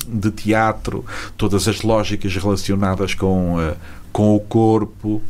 de 0.08 0.32
teatro 0.32 1.06
todas 1.38 1.68
as 1.68 1.82
lógicas 1.82 2.36
relacionadas 2.36 3.14
com 3.14 3.56
uh, 3.56 3.76
com 4.12 4.36
o 4.36 4.40
corpo 4.40 5.22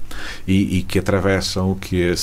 e, 0.47 0.77
e, 0.77 0.83
que 0.83 0.97
atravessam 0.99 1.71
o 1.71 1.75
que 1.75 2.03
é, 2.03 2.15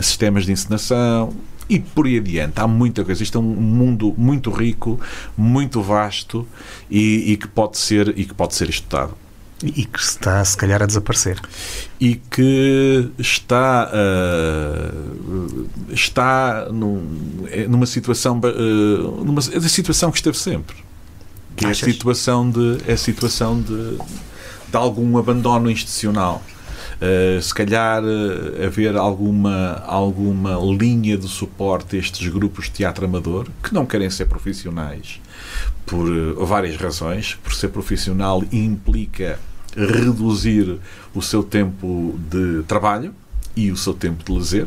sistemas 0.00 0.46
de 0.46 0.52
encenação 0.52 1.34
e 1.68 1.78
por 1.78 2.06
aí 2.06 2.18
adiante. 2.18 2.60
Há 2.60 2.66
muita 2.66 3.04
coisa. 3.04 3.22
Isto 3.22 3.38
é 3.38 3.40
um 3.40 3.44
mundo 3.44 4.14
muito 4.16 4.50
rico, 4.50 5.00
muito 5.36 5.82
vasto 5.82 6.46
e, 6.90 7.32
e 7.32 7.36
que, 7.36 7.48
pode 7.48 7.78
ser, 7.78 8.16
e 8.18 8.24
que 8.24 8.34
pode 8.34 8.54
ser 8.54 8.68
estudado. 8.68 9.14
E 9.62 9.86
que 9.86 9.98
está, 9.98 10.44
se 10.44 10.54
calhar, 10.56 10.82
a 10.82 10.86
desaparecer. 10.86 11.40
E 11.98 12.16
que 12.16 13.10
está, 13.18 13.90
uh, 13.90 15.66
está 15.90 16.68
num, 16.70 17.02
numa 17.66 17.86
situação, 17.86 18.38
uh, 18.38 19.24
numa 19.24 19.40
é 19.40 19.60
situação 19.68 20.10
que 20.10 20.18
esteve 20.18 20.36
sempre. 20.36 20.76
Que 21.56 21.64
é 21.64 21.70
a 21.70 21.74
situação 21.74 22.50
de, 22.50 22.78
é 22.86 22.92
a 22.92 22.98
situação 22.98 23.58
de, 23.58 23.96
de 24.68 24.76
algum 24.76 25.16
abandono 25.16 25.70
institucional. 25.70 26.42
Uh, 26.96 27.40
se 27.42 27.54
calhar 27.54 28.02
uh, 28.02 28.64
haver 28.64 28.96
alguma, 28.96 29.82
alguma 29.86 30.58
linha 30.74 31.18
de 31.18 31.28
suporte 31.28 31.96
a 31.96 31.98
estes 31.98 32.26
grupos 32.28 32.66
de 32.66 32.70
teatro 32.72 33.04
amador 33.04 33.48
que 33.62 33.74
não 33.74 33.84
querem 33.84 34.08
ser 34.08 34.24
profissionais 34.24 35.20
por 35.84 36.08
uh, 36.08 36.46
várias 36.46 36.76
razões. 36.76 37.34
Por 37.42 37.52
ser 37.52 37.68
profissional 37.68 38.42
implica 38.50 39.38
reduzir 39.76 40.78
o 41.14 41.20
seu 41.20 41.42
tempo 41.42 42.18
de 42.30 42.62
trabalho 42.62 43.14
e 43.54 43.70
o 43.70 43.76
seu 43.76 43.92
tempo 43.92 44.24
de 44.24 44.32
lazer. 44.32 44.66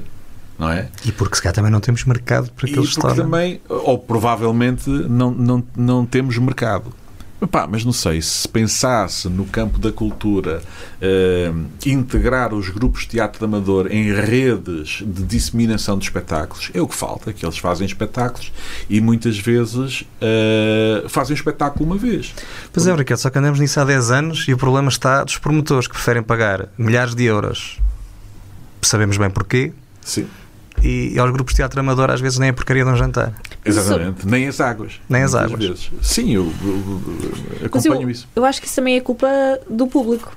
Não 0.57 0.69
é? 0.69 0.89
E 1.05 1.11
porque 1.11 1.37
se 1.37 1.41
calhar 1.41 1.55
também 1.55 1.71
não 1.71 1.79
temos 1.79 2.03
mercado 2.03 2.51
para 2.51 2.69
aqueles 2.69 2.91
e 2.91 2.99
porque 2.99 3.15
também, 3.15 3.61
ou 3.69 3.97
provavelmente 3.97 4.89
não, 4.89 5.31
não, 5.31 5.63
não 5.75 6.05
temos 6.05 6.37
mercado. 6.37 6.93
Epá, 7.41 7.65
mas 7.65 7.85
não 7.85 7.93
sei, 7.93 8.21
se 8.21 8.47
pensasse 8.47 9.29
no 9.29 9.45
campo 9.45 9.79
da 9.79 9.93
cultura 9.93 10.61
eh, 11.01 11.51
integrar 11.85 12.53
os 12.53 12.69
grupos 12.69 13.03
de 13.03 13.09
teatro 13.09 13.39
de 13.39 13.45
amador 13.45 13.87
em 13.89 14.13
redes 14.13 15.01
de 15.05 15.23
disseminação 15.23 15.97
de 15.97 16.03
espetáculos, 16.03 16.69
é 16.73 16.81
o 16.81 16.87
que 16.87 16.95
falta, 16.95 17.31
que 17.31 17.45
eles 17.45 17.57
fazem 17.57 17.85
espetáculos 17.87 18.51
e 18.89 18.99
muitas 18.99 19.39
vezes 19.39 20.03
eh, 20.19 21.05
fazem 21.07 21.33
o 21.33 21.37
espetáculo 21.37 21.85
uma 21.85 21.97
vez. 21.97 22.33
Pois 22.73 22.85
é, 22.85 22.93
Ricardo, 22.93 23.21
só 23.21 23.29
que 23.29 23.39
andamos 23.39 23.59
nisso 23.59 23.79
há 23.79 23.85
10 23.85 24.11
anos 24.11 24.45
e 24.47 24.53
o 24.53 24.57
problema 24.57 24.89
está 24.89 25.23
dos 25.23 25.37
promotores 25.37 25.87
que 25.87 25.93
preferem 25.93 26.21
pagar 26.21 26.67
milhares 26.77 27.15
de 27.15 27.23
euros. 27.23 27.79
Sabemos 28.81 29.15
bem 29.15 29.29
porquê. 29.29 29.71
Sim 30.01 30.27
e, 30.83 31.13
e 31.13 31.19
aos 31.19 31.31
grupos 31.31 31.53
de 31.53 31.57
teatro 31.57 31.79
amador 31.79 32.09
às 32.09 32.21
vezes 32.21 32.39
nem 32.39 32.49
a 32.49 32.53
porcaria 32.53 32.83
de 32.83 32.89
um 32.89 32.95
jantar. 32.95 33.33
Exatamente, 33.63 34.25
nem 34.27 34.47
as 34.47 34.59
águas. 34.59 34.99
Nem 35.07 35.23
as 35.23 35.35
águas. 35.35 35.59
Vezes. 35.59 35.91
Sim, 36.01 36.33
eu, 36.33 36.51
eu, 36.63 37.01
eu 37.61 37.65
acompanho 37.67 38.03
eu, 38.03 38.09
isso. 38.09 38.27
Eu 38.35 38.45
acho 38.45 38.61
que 38.61 38.67
isso 38.67 38.75
também 38.75 38.97
é 38.97 39.01
culpa 39.01 39.27
do 39.69 39.87
público. 39.87 40.35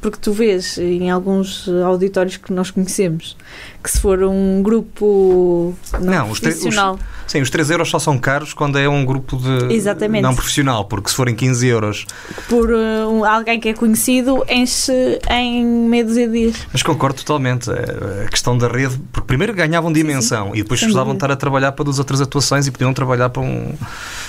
Porque 0.00 0.18
tu 0.18 0.32
vês 0.32 0.78
em 0.78 1.10
alguns 1.10 1.68
auditórios 1.68 2.38
que 2.38 2.52
nós 2.52 2.70
conhecemos 2.70 3.36
que 3.82 3.90
se 3.90 4.00
for 4.00 4.22
um 4.22 4.62
grupo 4.62 5.74
não, 5.92 6.28
não 6.28 6.34
profissional. 6.34 6.94
Os, 6.94 7.00
os, 7.00 7.32
sim, 7.32 7.40
os 7.40 7.50
3 7.50 7.70
euros 7.70 7.88
só 7.88 7.98
são 7.98 8.18
caros 8.18 8.52
quando 8.52 8.78
é 8.78 8.88
um 8.88 9.04
grupo 9.04 9.36
de 9.36 9.74
Exatamente. 9.74 10.22
não 10.22 10.34
profissional, 10.34 10.84
porque 10.84 11.08
se 11.08 11.16
forem 11.16 11.34
15 11.34 11.66
euros. 11.66 12.06
Por 12.48 12.70
uh, 12.70 13.24
alguém 13.24 13.58
que 13.58 13.70
é 13.70 13.74
conhecido, 13.74 14.44
enche 14.48 15.18
em 15.30 15.64
meia 15.64 16.04
dúzia 16.04 16.28
de 16.28 16.32
dias. 16.32 16.66
Mas 16.72 16.82
concordo 16.82 17.18
totalmente. 17.18 17.70
É, 17.70 18.24
a 18.26 18.28
questão 18.28 18.56
da 18.56 18.68
rede, 18.68 19.00
porque 19.12 19.26
primeiro 19.26 19.54
ganhavam 19.54 19.92
dimensão 19.92 20.46
sim, 20.46 20.52
sim. 20.52 20.58
e 20.58 20.62
depois 20.62 20.80
precisavam 20.80 21.14
estar 21.14 21.30
a 21.30 21.36
trabalhar 21.36 21.72
para 21.72 21.84
duas 21.84 21.98
outras 21.98 22.20
atuações 22.20 22.66
e 22.66 22.70
podiam 22.70 22.92
trabalhar 22.92 23.30
para 23.30 23.42
um. 23.42 23.74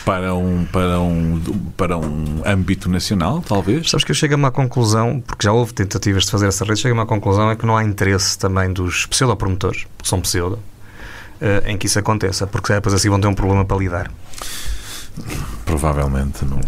Para 0.05 0.33
um, 0.33 0.65
para 0.65 0.99
um, 0.99 1.41
para 1.75 1.97
um 1.97 2.41
âmbito 2.45 2.89
nacional, 2.89 3.43
talvez. 3.47 3.89
Sabes 3.89 4.03
que 4.03 4.11
eu 4.11 4.15
chego 4.15 4.33
a 4.33 4.37
uma 4.37 4.51
conclusão, 4.51 5.21
porque 5.25 5.45
já 5.45 5.51
houve 5.51 5.73
tentativas 5.73 6.25
de 6.25 6.31
fazer 6.31 6.47
essa 6.47 6.63
rede, 6.63 6.79
chego 6.79 6.95
a 6.95 6.99
uma 6.99 7.05
conclusão 7.05 7.51
é 7.51 7.55
que 7.55 7.65
não 7.65 7.75
há 7.75 7.83
interesse 7.83 8.37
também 8.37 8.71
dos 8.71 9.05
pseudo 9.05 9.33
promotores, 9.41 9.87
que 9.97 10.07
são 10.07 10.21
pseudo, 10.21 10.55
uh, 11.41 11.67
em 11.67 11.75
que 11.75 11.87
isso 11.87 11.97
aconteça, 11.97 12.45
porque 12.45 12.71
depois 12.73 12.93
assim 12.93 13.09
vão 13.09 13.19
ter 13.19 13.27
um 13.27 13.33
problema 13.33 13.65
para 13.65 13.77
lidar. 13.77 14.11
Provavelmente 15.65 16.45
não. 16.45 16.59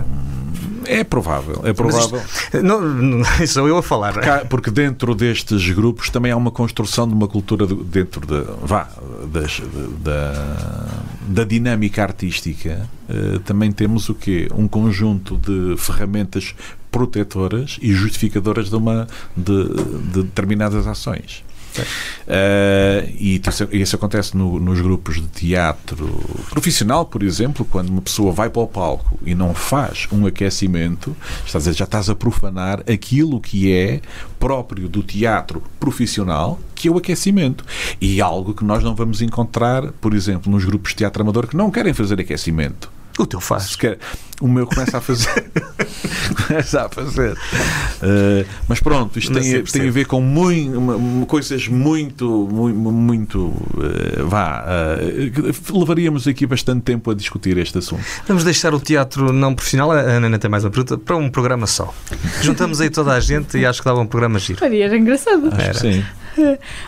É 0.86 1.04
provável, 1.04 1.62
é 1.64 1.72
provável. 1.72 2.20
Isto, 2.20 2.62
não, 2.62 2.82
não, 2.82 3.24
sou 3.48 3.68
eu 3.68 3.78
a 3.78 3.84
falar. 3.84 4.14
Porque, 4.14 4.30
há, 4.30 4.46
porque, 4.46 4.72
dentro 4.72 5.16
destes 5.16 5.70
grupos 5.70 6.10
também 6.10 6.32
há 6.32 6.36
uma 6.36 6.52
construção 6.52 7.08
de 7.08 7.14
uma 7.14 7.28
cultura 7.28 7.66
dentro 7.66 8.26
de, 8.26 8.44
vá, 8.62 8.90
das, 9.32 9.62
da, 10.04 10.90
da 11.28 11.44
dinâmica 11.44 12.04
artística. 12.04 12.90
Uh, 13.08 13.40
também 13.42 13.72
temos 13.72 14.10
o 14.10 14.16
quê? 14.16 14.50
Um 14.54 14.68
conjunto 14.68 15.38
de 15.38 15.78
ferramentas 15.78 16.54
protetoras 16.92 17.78
e 17.82 17.94
justificadoras 17.94 18.70
de, 18.70 18.76
uma, 18.76 19.08
de, 19.38 19.70
de 20.12 20.24
determinadas 20.24 20.86
ações. 20.86 21.44
Uh, 21.82 23.10
e 23.20 23.42
isso, 23.72 23.96
acontece 23.96 24.36
no, 24.38 24.60
nos 24.60 24.80
grupos 24.80 25.16
de 25.16 25.28
teatro 25.28 26.08
profissional, 26.50 27.06
por 27.06 27.24
exemplo, 27.24 27.66
quando 27.66 27.90
uma 27.90 28.02
pessoa 28.02 28.32
vai 28.32 28.50
para 28.50 28.62
o 28.62 28.68
palco 28.68 29.20
e 29.26 29.34
não 29.34 29.54
faz 29.54 30.08
um 30.12 30.26
aquecimento, 30.26 31.16
estás 31.46 31.68
a 31.68 31.72
dizer, 31.72 31.74
já 31.80 31.86
estás 31.86 32.10
a 32.10 32.16
profanar 32.16 32.80
aquilo 32.82 33.40
que 33.40 33.74
é 33.74 34.02
próprio 34.40 34.88
do 34.88 35.02
teatro 35.02 35.64
profissional, 35.80 36.60
que 36.76 36.88
é 36.88 36.92
o 36.92 36.98
aquecimento. 36.98 37.66
E 38.00 38.22
algo 38.22 38.54
que 38.54 38.64
nós 38.64 38.84
não 38.84 38.96
vamos 38.96 39.22
encontrar, 39.22 39.92
por 39.94 40.14
exemplo, 40.14 40.52
nos 40.52 40.66
grupos 40.66 40.92
de 40.92 40.98
teatro 40.98 41.24
amador 41.24 41.48
que 41.48 41.58
não 41.58 41.72
querem 41.72 41.94
fazer 41.94 42.20
aquecimento. 42.20 42.93
O 43.18 43.26
teu 43.26 43.40
faz. 43.40 43.64
Sequer, 43.64 44.00
o 44.42 44.48
meu 44.48 44.66
começa 44.66 44.98
a 44.98 45.02
fazer. 45.02 45.52
começa 46.48 46.86
a 46.86 46.90
fazer. 46.90 47.34
Uh, 47.34 48.46
mas 48.68 48.80
pronto, 48.80 49.18
isto 49.20 49.32
tem, 49.32 49.64
tem 49.64 49.88
a 49.88 49.92
ver 49.92 50.06
com 50.06 50.20
muito, 50.20 51.26
coisas 51.28 51.68
muito, 51.68 52.48
muito, 52.52 52.92
muito 52.92 53.40
uh, 53.40 54.28
vá. 54.28 54.66
Uh, 54.66 55.80
levaríamos 55.80 56.28
aqui 56.28 56.46
bastante 56.46 56.82
tempo 56.82 57.12
a 57.12 57.14
discutir 57.14 57.58
este 57.58 57.78
assunto. 57.78 58.04
Vamos 58.28 58.44
deixar 58.44 58.74
o 58.74 58.80
teatro 58.80 59.32
não 59.32 59.54
profissional, 59.54 59.92
a 59.92 60.00
Ana 60.00 60.40
tem 60.40 60.50
mais 60.50 60.64
uma 60.64 60.72
pergunta, 60.72 60.98
para 60.98 61.16
um 61.16 61.30
programa 61.30 61.68
só. 61.68 61.94
Juntamos 62.42 62.82
aí 62.82 62.90
toda 62.90 63.14
a 63.14 63.20
gente 63.20 63.58
e 63.58 63.66
acho 63.66 63.82
que 63.82 63.86
dava 63.86 64.00
um 64.02 64.08
programa 64.08 64.40
giro. 64.40 64.60
Faria, 64.60 64.86
era 64.86 64.98
engraçado. 64.98 65.50
Acho 65.54 65.62
era. 65.62 65.74
sim. 65.74 66.04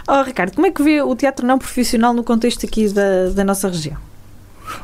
Oh, 0.07 0.23
Ricardo, 0.23 0.55
como 0.55 0.65
é 0.65 0.71
que 0.71 0.81
vê 0.81 1.01
o 1.01 1.15
teatro 1.15 1.45
não 1.45 1.59
profissional 1.59 2.13
no 2.13 2.23
contexto 2.23 2.65
aqui 2.65 2.89
da, 2.89 3.29
da 3.29 3.43
nossa 3.43 3.67
região? 3.67 3.97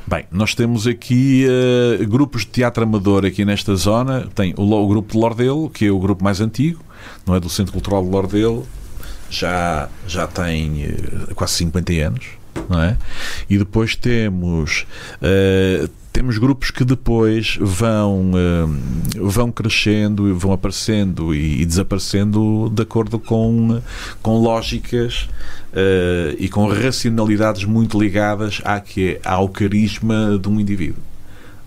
Bem, 0.05 0.25
nós 0.31 0.53
temos 0.53 0.87
aqui 0.87 1.45
uh, 1.45 2.07
grupos 2.07 2.41
de 2.41 2.47
teatro 2.47 2.83
amador 2.83 3.25
aqui 3.25 3.45
nesta 3.45 3.75
zona. 3.75 4.27
Tem 4.33 4.53
o, 4.57 4.63
o, 4.63 4.87
grupo 4.87 5.13
de 5.13 5.17
Lordelo, 5.17 5.69
que 5.69 5.85
é 5.85 5.91
o 5.91 5.99
grupo 5.99 6.23
mais 6.23 6.41
antigo, 6.41 6.83
não 7.25 7.35
é? 7.35 7.39
Do 7.39 7.49
Centro 7.49 7.73
Cultural 7.73 8.03
de 8.03 8.09
Lordelo. 8.09 8.67
Já, 9.29 9.89
já 10.07 10.27
tem 10.27 10.85
uh, 10.85 11.35
quase 11.35 11.53
50 11.53 11.93
anos, 11.93 12.25
não 12.69 12.81
é? 12.81 12.97
E 13.49 13.57
depois 13.57 13.95
temos 13.95 14.85
uh, 15.21 15.89
temos 16.11 16.37
grupos 16.37 16.71
que 16.71 16.83
depois 16.83 17.57
vão, 17.59 18.31
uh, 18.31 19.29
vão 19.29 19.51
crescendo, 19.51 20.35
vão 20.35 20.51
aparecendo 20.51 21.33
e, 21.33 21.65
desaparecendo 21.65 22.69
de 22.69 22.83
acordo 22.83 23.17
com, 23.17 23.81
com 24.21 24.37
lógicas 24.37 25.29
uh, 25.71 26.35
e 26.37 26.49
com 26.49 26.67
racionalidades 26.67 27.63
muito 27.63 27.99
ligadas 27.99 28.61
à 28.65 28.79
que, 28.79 29.19
ao 29.23 29.47
carisma 29.47 30.37
de 30.41 30.49
um 30.49 30.59
indivíduo. 30.59 31.01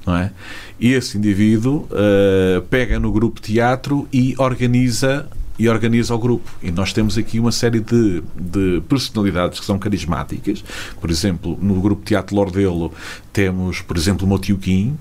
Não 0.06 0.16
é? 0.16 0.30
E 0.78 0.92
esse 0.92 1.16
indivíduo 1.16 1.88
uh, 1.90 2.60
pega 2.68 3.00
no 3.00 3.10
grupo 3.10 3.40
teatro 3.40 4.06
e 4.12 4.34
organiza 4.36 5.26
e 5.58 5.68
organiza 5.68 6.14
o 6.14 6.18
grupo. 6.18 6.50
E 6.62 6.70
nós 6.70 6.92
temos 6.92 7.16
aqui 7.16 7.38
uma 7.38 7.52
série 7.52 7.80
de, 7.80 8.22
de 8.34 8.82
personalidades 8.88 9.60
que 9.60 9.66
são 9.66 9.78
carismáticas. 9.78 10.64
Por 11.00 11.10
exemplo, 11.10 11.58
no 11.60 11.80
grupo 11.80 12.04
Teatro 12.04 12.34
Lordelo 12.34 12.92
temos, 13.32 13.80
por 13.80 13.96
exemplo, 13.96 14.26
o 14.26 14.28
Motio 14.28 14.56
Kim, 14.58 14.96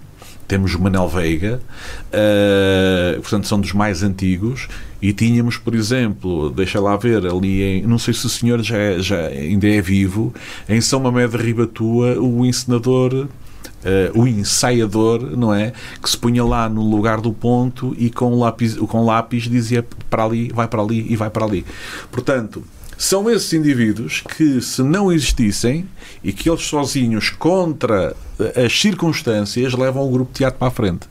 temos 0.47 0.75
o 0.75 0.81
Manel 0.81 1.07
Veiga, 1.07 1.61
uh, 2.09 3.21
portanto 3.21 3.47
são 3.47 3.59
dos 3.59 3.73
mais 3.73 4.03
antigos, 4.03 4.67
e 5.01 5.11
tínhamos, 5.13 5.57
por 5.57 5.73
exemplo, 5.73 6.49
deixa 6.49 6.79
lá 6.79 6.95
ver, 6.95 7.25
ali 7.25 7.63
em, 7.63 7.81
não 7.83 7.97
sei 7.97 8.13
se 8.13 8.25
o 8.25 8.29
senhor 8.29 8.61
já, 8.61 8.77
é, 8.77 8.99
já 8.99 9.27
ainda 9.27 9.67
é 9.67 9.81
vivo, 9.81 10.33
em 10.67 10.79
São 10.81 10.99
Mamé 10.99 11.27
de 11.27 11.37
Ribatua, 11.37 12.19
o 12.19 12.45
encenador 12.45 13.27
uh, 13.83 14.19
o 14.19 14.27
ensaiador, 14.27 15.35
não 15.35 15.53
é? 15.53 15.73
Que 16.01 16.09
se 16.09 16.17
punha 16.17 16.43
lá 16.43 16.67
no 16.69 16.81
lugar 16.81 17.21
do 17.21 17.33
ponto 17.33 17.95
e 17.97 18.09
com 18.09 18.37
lápis, 18.39 18.75
com 18.75 19.05
lápis 19.05 19.43
dizia 19.43 19.85
para 20.09 20.23
ali, 20.23 20.49
vai 20.53 20.67
para 20.67 20.81
ali 20.81 21.05
e 21.11 21.15
vai 21.15 21.29
para 21.29 21.45
ali. 21.45 21.65
Portanto, 22.11 22.63
são 22.97 23.29
esses 23.29 23.51
indivíduos 23.53 24.21
que, 24.21 24.61
se 24.61 24.81
não 24.81 25.11
existissem 25.11 25.87
e 26.23 26.31
que 26.31 26.49
eles 26.49 26.63
sozinhos, 26.63 27.29
contra 27.29 28.15
as 28.55 28.79
circunstâncias, 28.79 29.73
levam 29.73 30.07
o 30.07 30.11
grupo 30.11 30.31
de 30.31 30.37
teatro 30.37 30.59
para 30.59 30.67
a 30.67 30.71
frente 30.71 31.07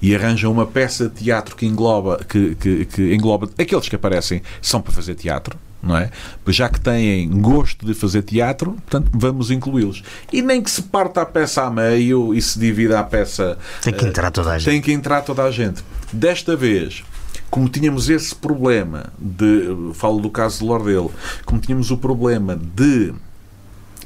e 0.00 0.14
arranjam 0.14 0.50
uma 0.50 0.66
peça 0.66 1.08
de 1.08 1.24
teatro 1.24 1.54
que 1.54 1.66
engloba, 1.66 2.20
que, 2.28 2.54
que, 2.56 2.84
que 2.86 3.14
engloba 3.14 3.48
aqueles 3.58 3.88
que 3.88 3.96
aparecem 3.96 4.42
são 4.60 4.80
para 4.80 4.92
fazer 4.92 5.14
teatro 5.14 5.56
não 5.86 5.96
é? 5.96 6.10
Já 6.48 6.68
que 6.68 6.80
têm 6.80 7.28
gosto 7.40 7.86
de 7.86 7.94
fazer 7.94 8.22
teatro, 8.22 8.72
portanto, 8.72 9.10
vamos 9.14 9.50
incluí-los. 9.50 10.02
E 10.32 10.42
nem 10.42 10.62
que 10.62 10.70
se 10.70 10.82
parta 10.82 11.22
a 11.22 11.26
peça 11.26 11.62
a 11.62 11.70
meio 11.70 12.34
e 12.34 12.42
se 12.42 12.58
divida 12.58 12.98
a 12.98 13.04
peça. 13.04 13.56
Tem 13.82 13.92
que 13.92 14.04
entrar 14.04 14.30
toda 14.30 14.52
a 14.52 14.58
gente. 14.58 14.70
Tem 14.70 14.80
que 14.80 14.92
entrar 14.92 15.22
toda 15.22 15.44
a 15.44 15.50
gente. 15.50 15.82
Desta 16.12 16.56
vez, 16.56 17.04
como 17.50 17.68
tínhamos 17.68 18.08
esse 18.08 18.34
problema 18.34 19.12
de. 19.18 19.92
Falo 19.94 20.20
do 20.20 20.30
caso 20.30 20.58
de 20.58 20.64
Lordelo, 20.64 21.12
como 21.44 21.60
tínhamos 21.60 21.90
o 21.90 21.96
problema 21.96 22.56
de 22.56 23.14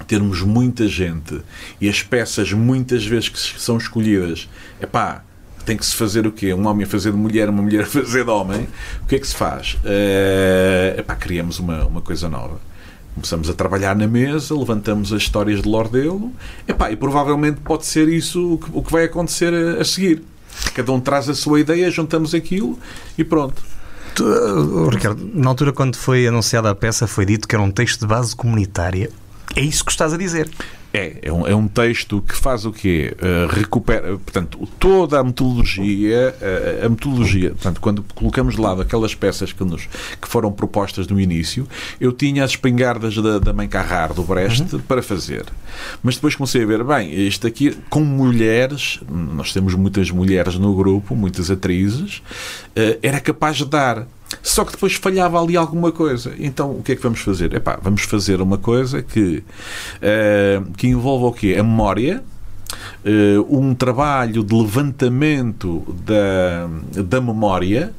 termos 0.07 0.43
muita 0.43 0.89
gente 0.89 1.41
e 1.81 1.89
as 1.89 2.03
peças 2.03 2.53
muitas 2.53 3.05
vezes 3.05 3.29
que 3.29 3.39
são 3.39 3.77
escolhidas, 3.77 4.49
é 4.81 4.87
pá, 4.87 5.23
tem 5.65 5.77
que 5.77 5.85
se 5.85 5.95
fazer 5.95 6.27
o 6.27 6.33
quê? 6.33 6.53
Um 6.55 6.67
homem 6.67 6.85
a 6.85 6.87
fazer 6.87 7.11
de 7.11 7.17
mulher, 7.17 7.49
uma 7.49 7.63
mulher 7.63 7.83
a 7.83 7.87
fazer 7.87 8.25
de 8.25 8.31
homem. 8.31 8.69
O 9.03 9.07
que 9.07 9.17
é 9.17 9.19
que 9.19 9.27
se 9.27 9.35
faz? 9.35 9.75
Uh, 9.85 10.99
epá, 11.01 11.15
criamos 11.15 11.59
uma, 11.59 11.85
uma 11.85 12.01
coisa 12.01 12.29
nova. 12.29 12.61
Começamos 13.15 13.51
a 13.51 13.55
trabalhar 13.55 13.97
na 13.97 14.07
mesa, 14.07 14.57
levantamos 14.57 15.13
as 15.13 15.23
histórias 15.23 15.63
de 15.63 15.69
Lordelo, 15.69 16.33
epá, 16.67 16.91
e 16.91 16.97
provavelmente 16.97 17.61
pode 17.61 17.85
ser 17.85 18.09
isso 18.09 18.55
o 18.55 18.59
que, 18.59 18.71
o 18.73 18.83
que 18.83 18.93
vai 18.93 19.05
acontecer 19.05 19.53
a, 19.53 19.81
a 19.81 19.85
seguir. 19.85 20.23
Cada 20.75 20.93
um 20.93 21.01
traz 21.01 21.29
a 21.29 21.35
sua 21.35 21.61
ideia, 21.61 21.91
juntamos 21.91 22.35
aquilo 22.35 22.79
e 23.19 23.25
pronto. 23.25 23.63
Tu, 24.15 24.25
uh, 24.25 24.89
Ricardo, 24.89 25.31
na 25.35 25.49
altura 25.49 25.73
quando 25.73 25.97
foi 25.97 26.27
anunciada 26.27 26.71
a 26.71 26.75
peça 26.75 27.07
foi 27.07 27.25
dito 27.25 27.47
que 27.47 27.55
era 27.55 27.63
um 27.63 27.71
texto 27.71 28.01
de 28.01 28.07
base 28.07 28.35
comunitária. 28.35 29.11
É 29.55 29.61
isso 29.61 29.85
que 29.85 29.91
estás 29.91 30.13
a 30.13 30.17
dizer. 30.17 30.49
É, 30.93 31.19
é 31.23 31.33
um, 31.33 31.47
é 31.47 31.55
um 31.55 31.69
texto 31.69 32.21
que 32.21 32.35
faz 32.35 32.67
o 32.67 32.73
quê? 32.73 33.15
Uh, 33.21 33.47
recupera, 33.47 34.19
portanto, 34.19 34.69
toda 34.79 35.21
a 35.21 35.25
metodologia, 35.25 36.35
uh, 36.41 36.87
a 36.87 36.89
metodologia, 36.89 37.51
portanto, 37.51 37.81
quando 37.81 38.05
colocamos 38.15 38.57
de 38.57 38.61
lado 38.61 38.83
aquelas 38.83 39.15
peças 39.15 39.53
que, 39.53 39.63
nos, 39.63 39.89
que 40.21 40.29
foram 40.29 40.51
propostas 40.51 41.07
no 41.07 41.21
início, 41.21 41.67
eu 42.01 42.13
tinha 42.13 42.43
as 42.43 42.51
espingardas 42.51 43.17
da, 43.17 43.39
da 43.39 43.53
Mãe 43.53 43.69
Carrar, 43.69 44.13
do 44.13 44.25
Brecht, 44.25 44.75
uhum. 44.75 44.81
para 44.81 45.03
fazer. 45.03 45.45
Mas 46.03 46.17
depois 46.17 46.35
comecei 46.35 46.65
a 46.65 46.67
ver, 46.67 46.83
bem, 46.83 47.15
isto 47.27 47.47
aqui, 47.47 47.77
com 47.89 48.01
mulheres, 48.01 48.99
nós 49.09 49.53
temos 49.53 49.75
muitas 49.75 50.11
mulheres 50.11 50.57
no 50.57 50.75
grupo, 50.75 51.15
muitas 51.15 51.53
atrizes, 51.53 52.19
uh, 52.77 52.99
era 53.01 53.21
capaz 53.21 53.59
de 53.59 53.65
dar 53.65 54.09
só 54.43 54.65
que 54.65 54.73
depois 54.73 54.95
falhava 54.95 55.41
ali 55.41 55.57
alguma 55.57 55.93
coisa. 55.93 56.35
Então 56.39 56.73
o 56.73 56.83
que 56.83 56.93
é 56.93 56.97
que 56.97 57.03
vamos 57.03 57.21
fazer? 57.21 57.53
Epá, 57.55 57.79
vamos 57.83 58.03
fazer 58.03 58.41
uma 58.41 58.59
coisa 58.59 59.03
que, 59.03 59.43
uh, 59.97 60.73
que 60.77 60.87
envolva 60.87 61.27
o 61.27 61.33
quê? 61.33 61.57
A 61.59 61.63
memória, 61.63 62.23
uh, 63.05 63.59
um 63.59 63.75
trabalho 63.75 64.43
de 64.45 64.55
levantamento 64.55 65.85
da, 66.05 67.03
da 67.03 67.21
memória 67.21 67.93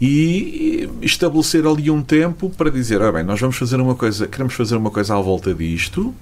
e 0.00 0.88
estabelecer 1.00 1.66
ali 1.66 1.90
um 1.90 2.02
tempo 2.02 2.50
para 2.50 2.70
dizer, 2.70 3.00
ah, 3.02 3.12
bem, 3.12 3.24
nós 3.24 3.40
vamos 3.40 3.56
fazer 3.56 3.80
uma 3.80 3.94
coisa, 3.94 4.26
queremos 4.26 4.54
fazer 4.54 4.76
uma 4.76 4.90
coisa 4.90 5.16
à 5.16 5.20
volta 5.20 5.54
disto 5.54 6.14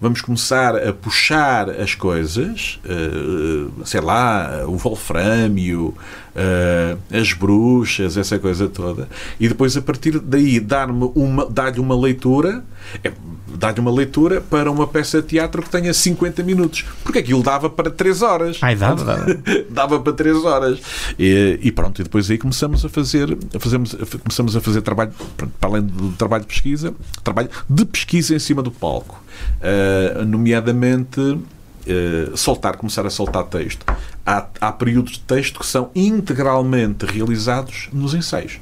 vamos 0.00 0.20
começar 0.20 0.76
a 0.76 0.92
puxar 0.92 1.70
as 1.70 1.94
coisas, 1.94 2.80
uh, 2.84 3.84
sei 3.84 4.00
lá, 4.00 4.64
o 4.66 4.76
wolframio, 4.76 5.94
uh, 6.34 6.98
as 7.12 7.32
bruxas, 7.32 8.16
essa 8.16 8.38
coisa 8.38 8.68
toda, 8.68 9.08
e 9.38 9.48
depois 9.48 9.76
a 9.76 9.82
partir 9.82 10.18
daí 10.18 10.60
dar-me 10.60 11.10
uma, 11.14 11.46
dar-lhe 11.46 11.80
uma 11.80 11.98
leitura, 11.98 12.64
é, 13.02 13.12
dar-lhe 13.56 13.80
uma 13.80 13.90
leitura 13.90 14.40
para 14.40 14.70
uma 14.70 14.86
peça 14.86 15.20
de 15.20 15.28
teatro 15.28 15.62
que 15.62 15.70
tenha 15.70 15.92
50 15.92 16.42
minutos, 16.42 16.84
porque 17.02 17.18
aquilo 17.18 17.42
dava 17.42 17.68
para 17.68 17.90
3 17.90 18.22
horas. 18.22 18.58
Ai, 18.62 18.76
dava, 18.76 19.04
dava. 19.04 19.26
dava 19.70 20.00
para 20.00 20.12
3 20.12 20.44
horas. 20.44 20.80
E, 21.18 21.58
e, 21.62 21.72
pronto, 21.72 22.00
e 22.00 22.04
depois 22.04 22.30
aí 22.30 22.38
começamos 22.38 22.84
a 22.84 22.88
fazer, 22.88 23.36
fazemos, 23.58 23.94
começamos 24.22 24.56
a 24.56 24.60
fazer 24.60 24.82
trabalho, 24.82 25.12
para 25.36 25.70
além 25.70 25.82
do 25.82 26.12
trabalho 26.12 26.42
de 26.42 26.48
pesquisa, 26.48 26.94
trabalho 27.22 27.50
de 27.68 27.84
pesquisa 27.84 28.34
em 28.34 28.38
cima 28.38 28.62
do 28.62 28.70
palco. 28.70 29.22
Uh, 29.60 30.24
nomeadamente 30.24 31.20
uh, 31.20 32.36
soltar, 32.36 32.76
começar 32.76 33.06
a 33.06 33.10
soltar 33.10 33.44
texto. 33.44 33.84
Há, 34.24 34.46
há 34.60 34.72
períodos 34.72 35.12
de 35.12 35.20
texto 35.20 35.60
que 35.60 35.66
são 35.66 35.90
integralmente 35.94 37.06
realizados 37.06 37.88
nos 37.92 38.14
ensaios. 38.14 38.60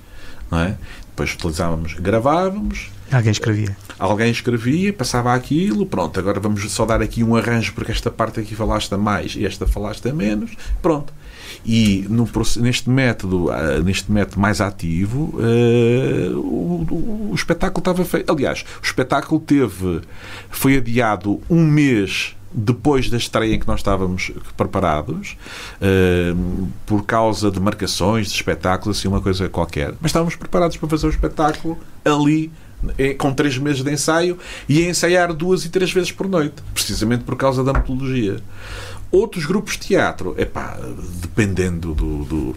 Não 0.50 0.60
é? 0.60 0.76
Depois 1.08 1.34
utilizávamos, 1.34 1.94
gravávamos. 1.94 2.90
Alguém 3.10 3.32
escrevia. 3.32 3.76
Alguém 3.98 4.30
escrevia, 4.30 4.92
passava 4.92 5.34
aquilo, 5.34 5.84
pronto, 5.84 6.20
agora 6.20 6.38
vamos 6.38 6.70
só 6.70 6.86
dar 6.86 7.02
aqui 7.02 7.24
um 7.24 7.34
arranjo 7.34 7.72
porque 7.72 7.90
esta 7.90 8.10
parte 8.10 8.38
aqui 8.38 8.54
falaste 8.54 8.94
a 8.94 8.98
mais 8.98 9.34
e 9.34 9.44
esta 9.44 9.66
falaste 9.66 10.08
a 10.08 10.14
menos, 10.14 10.52
pronto. 10.80 11.12
E 11.64 12.06
no, 12.08 12.28
neste, 12.58 12.88
método, 12.88 13.50
ah, 13.50 13.80
neste 13.80 14.12
método 14.12 14.40
mais 14.40 14.60
ativo, 14.60 15.34
uh, 15.34 16.38
o, 16.38 16.86
o, 16.88 17.30
o, 17.30 17.34
espetáculo 17.34 17.80
estava 17.80 18.04
feito. 18.04 18.30
Aliás, 18.30 18.64
o 18.80 18.84
espetáculo 18.84 19.40
teve. 19.40 20.02
foi 20.50 20.76
adiado 20.76 21.40
um 21.50 21.66
mês 21.66 22.36
depois 22.52 23.10
da 23.10 23.16
estreia 23.16 23.54
em 23.54 23.58
que 23.58 23.66
nós 23.66 23.80
estávamos 23.80 24.32
preparados, 24.56 25.36
uh, 25.80 26.68
por 26.86 27.04
causa 27.04 27.50
de 27.50 27.60
marcações, 27.60 28.28
de 28.28 28.34
espetáculos, 28.34 28.98
assim, 28.98 29.08
uma 29.08 29.20
coisa 29.20 29.48
qualquer. 29.48 29.94
Mas 30.00 30.10
estávamos 30.10 30.36
preparados 30.36 30.76
para 30.76 30.88
fazer 30.88 31.06
o 31.06 31.10
espetáculo 31.10 31.78
ali 32.04 32.50
é, 32.96 33.12
com 33.14 33.32
três 33.32 33.58
meses 33.58 33.82
de 33.82 33.92
ensaio 33.92 34.38
e 34.68 34.84
a 34.84 34.88
ensaiar 34.88 35.32
duas 35.32 35.64
e 35.64 35.68
três 35.68 35.92
vezes 35.92 36.12
por 36.12 36.28
noite, 36.28 36.62
precisamente 36.72 37.24
por 37.24 37.36
causa 37.36 37.62
da 37.64 37.72
metodologia. 37.72 38.38
Outros 39.10 39.46
grupos 39.46 39.74
de 39.74 39.80
teatro, 39.80 40.34
epá, 40.38 40.78
dependendo 41.20 41.94
do, 41.94 42.24
do 42.24 42.56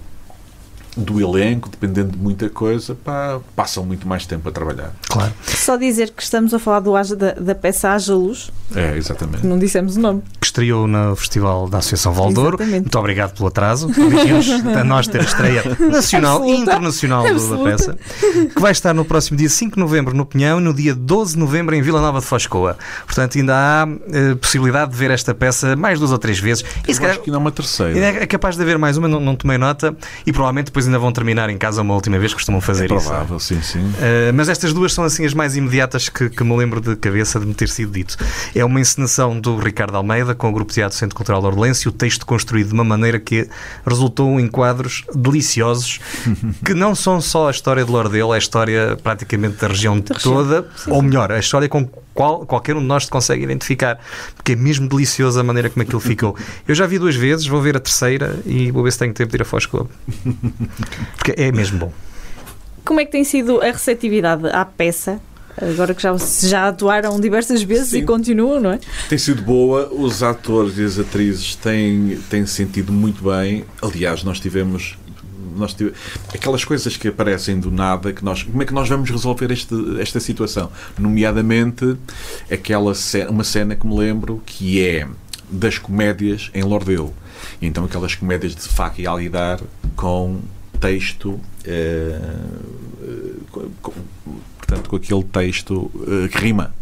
do 0.98 1.22
elenco, 1.22 1.70
dependendo 1.70 2.12
de 2.12 2.18
muita 2.18 2.50
coisa, 2.50 2.94
pá, 2.96 3.40
passam 3.56 3.86
muito 3.86 4.08
mais 4.08 4.26
tempo 4.26 4.50
a 4.50 4.52
trabalhar. 4.52 4.92
Claro. 5.10 5.32
Só 5.46 5.78
dizer 5.78 6.12
que 6.12 6.22
estamos 6.22 6.54
a 6.54 6.60
falar 6.60 6.82
do, 6.82 6.92
da, 7.16 7.32
da 7.34 7.56
peça 7.56 7.90
Haja 7.92 8.14
Luz, 8.14 8.52
É, 8.76 8.98
exatamente. 8.98 9.46
não 9.46 9.58
dissemos 9.58 9.96
o 9.96 10.00
nome. 10.02 10.22
Que 10.40 10.46
estreou 10.48 10.88
no 10.88 11.16
Festival 11.16 11.70
da 11.70 11.78
Associação 11.78 12.12
Valdouro. 12.14 12.58
Exatamente. 12.58 12.82
Muito 12.84 13.00
obrigado 13.00 13.34
pelo 13.36 13.48
atraso. 13.48 13.90
A 14.80 14.84
nós 14.84 15.08
ter 15.08 15.22
a 15.22 15.24
estreia 15.24 15.64
nacional 15.80 16.44
e 16.46 16.52
internacional 16.52 17.24
do- 17.34 17.58
da 17.58 17.64
peça. 17.64 17.98
Que 18.54 18.62
vai 18.62 18.72
estar 18.72 18.94
no 18.94 19.06
próximo 19.06 19.38
dia 19.38 19.50
5 19.50 19.76
de 19.76 19.80
novembro 19.80 20.14
no 20.16 20.26
Pinhão 20.26 20.60
e 20.60 20.64
no 20.64 20.74
dia 20.74 20.94
12 20.94 21.34
de 21.34 21.40
novembro 21.40 21.74
em 21.76 21.82
Vila 21.82 22.02
Nova 22.02 22.20
de 22.20 22.26
Foscoa. 22.26 22.78
Portanto, 23.06 23.38
ainda 23.38 23.54
há 23.56 23.88
eh, 24.12 24.36
possibilidade 24.36 24.92
de 24.92 24.98
ver 24.98 25.12
esta 25.12 25.34
peça 25.34 25.76
mais 25.76 26.00
duas 26.00 26.12
ou 26.12 26.18
três 26.18 26.40
vezes. 26.40 26.64
E 26.86 26.90
Eu 26.90 26.94
se 26.96 27.00
calhar- 27.00 27.16
acho 27.16 27.24
que 27.24 27.30
ainda 27.30 27.38
há 27.38 27.40
uma 27.40 27.52
terceira. 27.52 27.98
É 28.00 28.26
capaz 28.28 28.56
de 28.56 28.62
haver 28.62 28.78
mais 28.78 28.98
uma, 28.98 29.08
não, 29.08 29.20
não 29.20 29.36
tomei 29.36 29.58
nota, 29.58 29.96
e 30.26 30.32
provavelmente 30.34 30.66
depois 30.66 30.81
ainda 30.88 31.00
vão 31.00 31.12
terminar 31.12 31.50
em 31.50 31.58
casa 31.58 31.82
uma 31.82 31.94
última 31.94 32.18
vez, 32.20 32.34
costumam 32.34 32.62
fazer 32.62 32.84
É 32.92 32.96
isso. 32.96 33.08
provável, 33.08 33.40
sim, 33.40 33.62
sim. 33.62 33.80
Uh, 33.80 34.34
mas 34.34 34.50
estas 34.50 34.74
duas 34.74 34.94
são 34.94 35.04
assim 35.04 35.26
as 35.26 35.34
mais 35.34 35.56
imediatas 35.56 36.10
que, 36.10 36.30
que 36.30 36.44
me 36.44 36.56
lembro 36.56 36.80
de 36.82 36.96
cabeça 36.96 37.40
de 37.40 37.46
me 37.46 37.54
ter 37.54 37.70
sido 37.70 37.92
dito. 37.92 38.18
É 38.56 38.64
uma 38.64 38.80
encenação 38.80 39.40
do 39.40 39.58
Ricardo 39.58 39.96
Almeida 39.96 40.34
com 40.36 40.50
o 40.50 40.52
Grupo 40.52 40.72
Teatro 40.74 40.98
Centro 40.98 41.16
Cultural 41.16 41.44
Orlense, 41.44 41.88
o 41.88 41.92
texto 41.92 42.26
construído 42.26 42.68
de 42.68 42.74
uma 42.74 42.84
maneira 42.84 43.20
que 43.20 43.48
resultou 43.86 44.40
em 44.40 44.48
quadros 44.48 45.04
deliciosos 45.14 46.00
que 46.66 46.74
não 46.74 46.96
são 46.96 47.22
só 47.22 47.48
a 47.48 47.52
história 47.52 47.84
de 47.84 47.92
Lordelo, 47.92 48.34
é 48.34 48.36
a 48.36 48.40
história 48.40 48.98
praticamente 49.02 49.58
da 49.58 49.68
região 49.68 50.00
toda, 50.02 50.68
ou 50.88 51.02
melhor, 51.02 51.32
a 51.32 51.40
história 51.40 51.68
com 51.70 51.88
qual 52.14 52.46
qualquer 52.46 52.76
um 52.76 52.82
de 52.82 52.88
nós 52.88 53.06
se 53.06 53.10
consegue 53.10 53.44
identificar, 53.44 54.00
porque 54.36 54.54
é 54.54 54.56
mesmo 54.56 54.88
deliciosa 54.88 55.42
a 55.42 55.44
maneira 55.44 55.70
como 55.70 55.84
aquilo 55.84 56.00
ficou. 56.00 56.36
Eu 56.68 56.76
já 56.76 56.86
vi 56.86 57.00
duas 57.00 57.16
vezes, 57.16 57.48
vou 57.48 57.62
ver 57.62 57.78
a 57.78 57.80
terceira 57.80 58.40
e 58.46 58.72
vou 58.72 58.84
ver 58.84 58.92
se 58.92 59.00
tenho 59.00 59.14
tempo 59.14 59.32
de 59.32 59.38
ir 59.38 59.42
a 59.42 59.46
Foscoa. 59.46 59.88
Porque 61.16 61.34
é 61.38 61.52
mesmo 61.52 61.80
bom. 61.80 61.94
Como 62.84 63.00
é 63.00 63.06
que 63.06 63.12
tem 63.12 63.24
sido 63.24 63.62
a 63.62 63.66
receptividade 63.66 64.48
à 64.48 64.66
peça? 64.66 65.22
Agora 65.58 65.94
que 65.94 66.02
já, 66.02 66.16
já 66.18 66.68
atuaram 66.70 67.20
diversas 67.20 67.62
vezes 67.62 67.90
Sim. 67.90 68.00
e 68.00 68.06
continuam, 68.06 68.60
não 68.60 68.72
é? 68.72 68.80
Tem 69.10 69.18
sido 69.18 69.42
boa, 69.42 69.90
os 69.92 70.24
atores 70.24 70.78
e 70.78 70.86
as 70.86 70.98
atrizes 70.98 71.56
têm, 71.56 72.18
têm 72.30 72.46
sentido 72.46 72.92
muito 72.92 73.24
bem. 73.24 73.66
Aliás, 73.82 74.24
nós 74.24 74.40
tivemos. 74.40 74.98
Nós 75.56 75.76
aquelas 76.34 76.64
coisas 76.66 76.98
que 76.98 77.08
aparecem 77.08 77.60
do 77.60 77.70
nada, 77.72 78.12
que 78.14 78.24
nós, 78.24 78.44
como 78.44 78.62
é 78.62 78.66
que 78.66 78.74
nós 78.74 78.88
vamos 78.90 79.10
resolver 79.10 79.52
este, 79.52 79.76
esta 80.00 80.20
situação? 80.20 80.72
Nomeadamente, 80.98 81.98
aquela 82.52 82.94
ce- 82.96 83.26
uma 83.28 83.44
cena 83.44 83.76
que 83.76 83.86
me 83.86 83.96
lembro 83.98 84.42
que 84.46 84.84
é 84.86 85.08
das 85.50 85.78
comédias 85.78 86.50
em 86.54 86.64
Lordeu. 86.64 87.14
Então, 87.62 87.86
aquelas 87.86 88.16
comédias 88.16 88.56
de 88.56 88.62
faca 88.62 89.02
e 89.02 89.06
alguidar 89.08 89.60
com 89.96 90.40
texto. 90.80 91.40
eh, 91.66 92.20
com- 93.52 93.94
portanto, 94.58 94.90
com 94.90 94.96
aquele 94.96 95.24
texto 95.24 95.92
eh, 96.08 96.28
que 96.30 96.38
rima. 96.40 96.74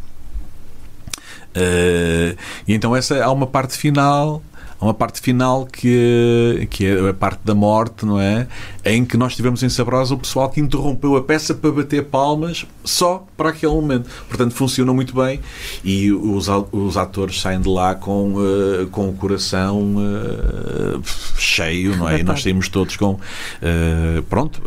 Eh, 1.56 2.36
e 2.68 2.74
então 2.74 2.96
essa 2.96 3.24
há 3.24 3.32
uma 3.32 3.48
parte 3.48 3.76
final 3.78 4.44
há 4.80 4.86
uma 4.86 4.94
parte 4.94 5.22
final 5.22 5.66
que, 5.66 6.68
que 6.70 6.86
é 6.86 7.10
a 7.10 7.14
parte 7.14 7.42
da 7.44 7.54
morte, 7.54 8.06
não 8.06 8.20
é? 8.20 8.48
Em 8.86 9.04
que 9.06 9.18
nós 9.18 9.36
tivemos 9.36 9.62
em 9.62 9.70
Sabrosa 9.70 10.14
o 10.14 10.18
pessoal 10.18 10.50
que 10.50 10.60
interrompeu 10.62 11.16
a 11.16 11.22
peça 11.22 11.54
para 11.54 11.72
bater 11.72 12.06
palmas 12.06 12.66
só 12.84 13.26
para 13.36 13.50
aquele 13.50 13.74
momento. 13.74 14.10
Portanto, 14.28 14.54
funcionou 14.54 14.96
muito 14.96 15.14
bem 15.14 15.40
e 15.84 16.12
os, 16.12 16.48
os 16.72 16.98
atores 16.98 17.42
saem 17.42 17.60
de 17.62 17.70
lá 17.70 17.94
com, 17.96 18.36
eh, 18.40 18.88
com 18.92 19.10
o 19.10 19.14
coração 19.14 19.96
eh, 20.00 21.00
cheio, 21.38 21.96
não 21.98 22.08
é? 22.10 22.20
E 22.20 22.24
nós 22.24 22.42
saímos 22.42 22.70
todos 22.70 22.96
com. 22.96 23.20
eh, 23.62 24.24
pronto, 24.30 24.62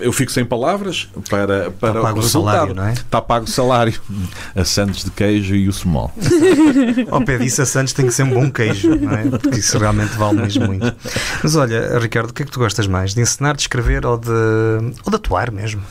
eu 0.00 0.12
fico 0.12 0.30
sem 0.32 0.44
palavras 0.44 1.08
para, 1.30 1.70
para 1.70 2.00
pago 2.00 2.18
o 2.18 2.22
resultado. 2.22 2.52
salário, 2.54 2.74
não 2.74 2.84
é? 2.86 2.92
Está 2.92 3.20
pago 3.22 3.44
o 3.46 3.50
salário. 3.50 3.94
A 4.54 4.64
Santos 4.64 5.04
de 5.04 5.10
queijo 5.10 5.54
e 5.54 5.68
o 5.68 5.72
small. 5.72 6.12
Ao 7.10 7.20
pé 7.24 7.38
disso, 7.38 7.62
a 7.62 7.66
Santos 7.66 7.92
tem 7.92 8.06
que 8.06 8.12
ser 8.12 8.24
um 8.24 8.30
bom 8.30 8.50
queijo, 8.50 8.94
não 8.94 9.12
é? 9.12 9.24
Porque 9.24 9.58
isso 9.60 9.78
realmente 9.78 10.14
vale 10.16 10.42
mesmo 10.42 10.66
muito. 10.66 10.94
Mas 11.42 11.56
olha, 11.56 11.98
Ricardo, 11.98 12.30
o 12.30 12.32
que 12.34 12.42
é 12.42 12.46
que 12.46 12.52
tu 12.52 12.58
gostas 12.58 12.86
mais? 12.86 13.13
De 13.14 13.20
ensinar, 13.20 13.54
de 13.56 13.62
escrever 13.62 14.04
ou 14.06 14.16
de, 14.18 14.30
ou 15.04 15.10
de 15.10 15.16
atuar 15.16 15.50
mesmo? 15.50 15.82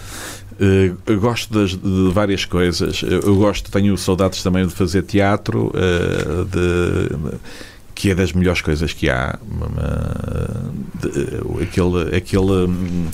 Eh, 0.59 0.91
gosto 1.15 1.51
das- 1.53 1.71
de 1.75 2.11
várias 2.13 2.45
coisas. 2.45 3.01
Eu, 3.01 3.21
eu 3.21 3.35
gosto, 3.35 3.71
tenho 3.71 3.97
saudades 3.97 4.43
também 4.43 4.67
de 4.67 4.73
fazer 4.73 5.01
teatro, 5.03 5.71
eh, 5.73 6.45
de- 6.45 7.37
que 7.95 8.09
é 8.11 8.15
das 8.15 8.33
melhores 8.33 8.61
coisas 8.61 8.91
que 8.93 9.09
há. 9.09 9.37
De- 11.01 11.63
aquele, 11.63 12.15
aquele, 12.15 13.11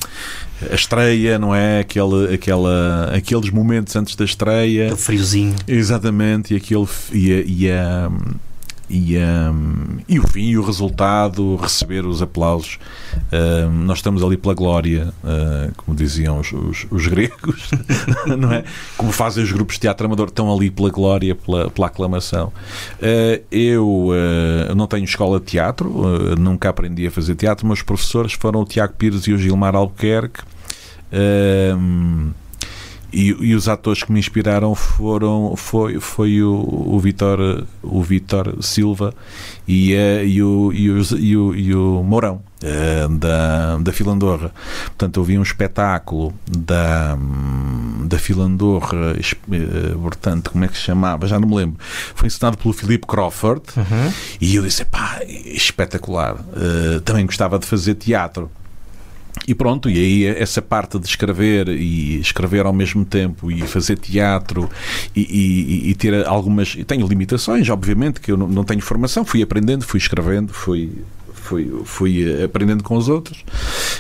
a 0.72 0.76
estreia, 0.76 1.40
não 1.40 1.54
é? 1.56 1.80
Aquele, 1.80 2.34
aquela, 2.34 3.12
aqueles 3.16 3.50
momentos 3.50 3.96
antes 3.96 4.16
da 4.16 4.26
estreia. 4.26 4.94
O 4.94 4.98
friozinho. 4.98 5.56
Exatamente, 5.68 6.54
e 6.54 6.58
aquele 6.58 6.88
e 7.14 7.34
a, 7.34 7.44
e 7.46 7.72
a- 7.72 8.12
e, 8.90 9.18
a- 9.18 9.54
e 10.08 10.20
o 10.20 10.28
fim, 10.28 10.50
e 10.50 10.58
o 10.58 10.64
resultado, 10.64 11.56
receber 11.58 12.06
os 12.06 12.22
aplausos. 12.22 12.80
Ahm, 13.32 13.86
nós 13.86 14.00
estamos 14.00 14.24
ali 14.24 14.36
pela 14.38 14.54
glória, 14.54 15.14
ah, 15.24 15.70
como 15.78 15.96
diziam 15.96 16.40
os, 16.40 16.52
os- 16.52 16.88
os 16.90 17.08
gregos, 17.08 17.70
não 18.38 18.52
é? 18.52 18.64
Como 18.98 19.12
fazem 19.12 19.44
os 19.44 19.52
grupos 19.52 19.76
de 19.76 19.82
teatro 19.82 20.06
amador, 20.08 20.28
estão 20.28 20.52
ali 20.54 20.70
pela 20.72 20.90
glória, 20.90 21.36
pela, 21.36 21.70
pela 21.70 21.88
aclamação. 21.88 22.52
Ah, 23.02 23.40
eu 23.52 24.10
ah, 24.70 24.74
não 24.76 24.88
tenho 24.88 25.04
escola 25.04 25.40
de 25.40 25.46
teatro, 25.46 26.36
nunca 26.38 26.70
aprendi 26.70 27.06
a 27.08 27.12
fazer 27.12 27.36
teatro, 27.36 27.68
meus 27.68 27.82
professores 27.82 28.34
foram 28.34 28.62
o 28.62 28.66
Tiago 28.66 28.94
Pires 28.98 29.24
e 29.28 29.34
o 29.34 29.38
Gilmar 29.38 29.76
Albuquerque. 29.76 30.42
E, 33.12 33.36
e 33.40 33.56
os 33.56 33.68
atores 33.68 34.04
que 34.04 34.12
me 34.12 34.20
inspiraram 34.20 34.76
foram 34.76 35.56
foi, 35.56 36.00
foi 36.00 36.42
o, 36.42 36.54
o 36.54 37.00
Vitor 37.00 37.66
o 37.82 38.04
Vitor 38.04 38.58
Silva 38.62 39.14
e, 39.68 39.94
eh, 39.94 40.26
e, 40.26 40.42
o, 40.42 40.72
e, 40.74 40.90
o, 40.90 41.02
e, 41.18 41.38
o, 41.38 41.56
e 41.56 41.76
o 41.76 42.04
Mourão 42.04 42.42
eh, 42.62 43.08
da, 43.10 43.78
da 43.78 43.92
Filandorra. 43.92 44.52
Portanto, 44.86 45.20
eu 45.20 45.24
vi 45.24 45.38
um 45.38 45.44
espetáculo 45.44 46.34
da, 46.46 47.18
da 48.06 48.18
Filandorra, 48.18 49.16
eh, 49.18 49.96
portanto, 50.02 50.52
como 50.52 50.66
é 50.66 50.68
que 50.68 50.76
se 50.78 50.84
chamava? 50.84 51.28
Já 51.28 51.40
não 51.40 51.48
me 51.48 51.56
lembro. 51.56 51.78
Foi 52.16 52.28
ensinado 52.28 52.58
pelo 52.58 52.74
Philip 52.74 53.06
Crawford 53.08 53.64
e 54.40 54.56
eu 54.56 54.64
disse: 54.64 54.86
pá, 54.86 55.20
espetacular. 55.28 56.38
Também 57.06 57.26
gostava 57.26 57.58
de 57.58 57.66
fazer 57.66 57.96
teatro. 57.96 58.50
E 59.50 59.56
pronto, 59.56 59.90
e 59.90 59.98
aí 59.98 60.26
essa 60.28 60.62
parte 60.62 61.00
de 61.00 61.08
escrever 61.08 61.70
e 61.70 62.20
escrever 62.20 62.68
ao 62.68 62.72
mesmo 62.72 63.04
tempo 63.04 63.50
e 63.50 63.64
fazer 63.64 63.98
teatro 63.98 64.70
e, 65.16 65.22
e- 65.22 65.90
e 65.90 65.96
ter 65.96 66.24
algumas. 66.28 66.76
Tenho 66.86 67.08
limitações, 67.08 67.68
obviamente, 67.68 68.22
que 68.22 68.32
eu 68.32 68.38
não, 68.38 68.64
tenho 68.64 68.80
formação, 68.80 69.26
fui 69.26 69.42
aprendendo, 69.42 69.84
fui 69.84 69.98
escrevendo, 69.98 70.54
fui. 70.54 70.92
Fui, 71.34 71.82
fui 71.84 72.32
eh, 72.32 72.44
aprendendo 72.44 72.84
com 72.84 72.96
os 72.96 73.10
outros 73.10 73.44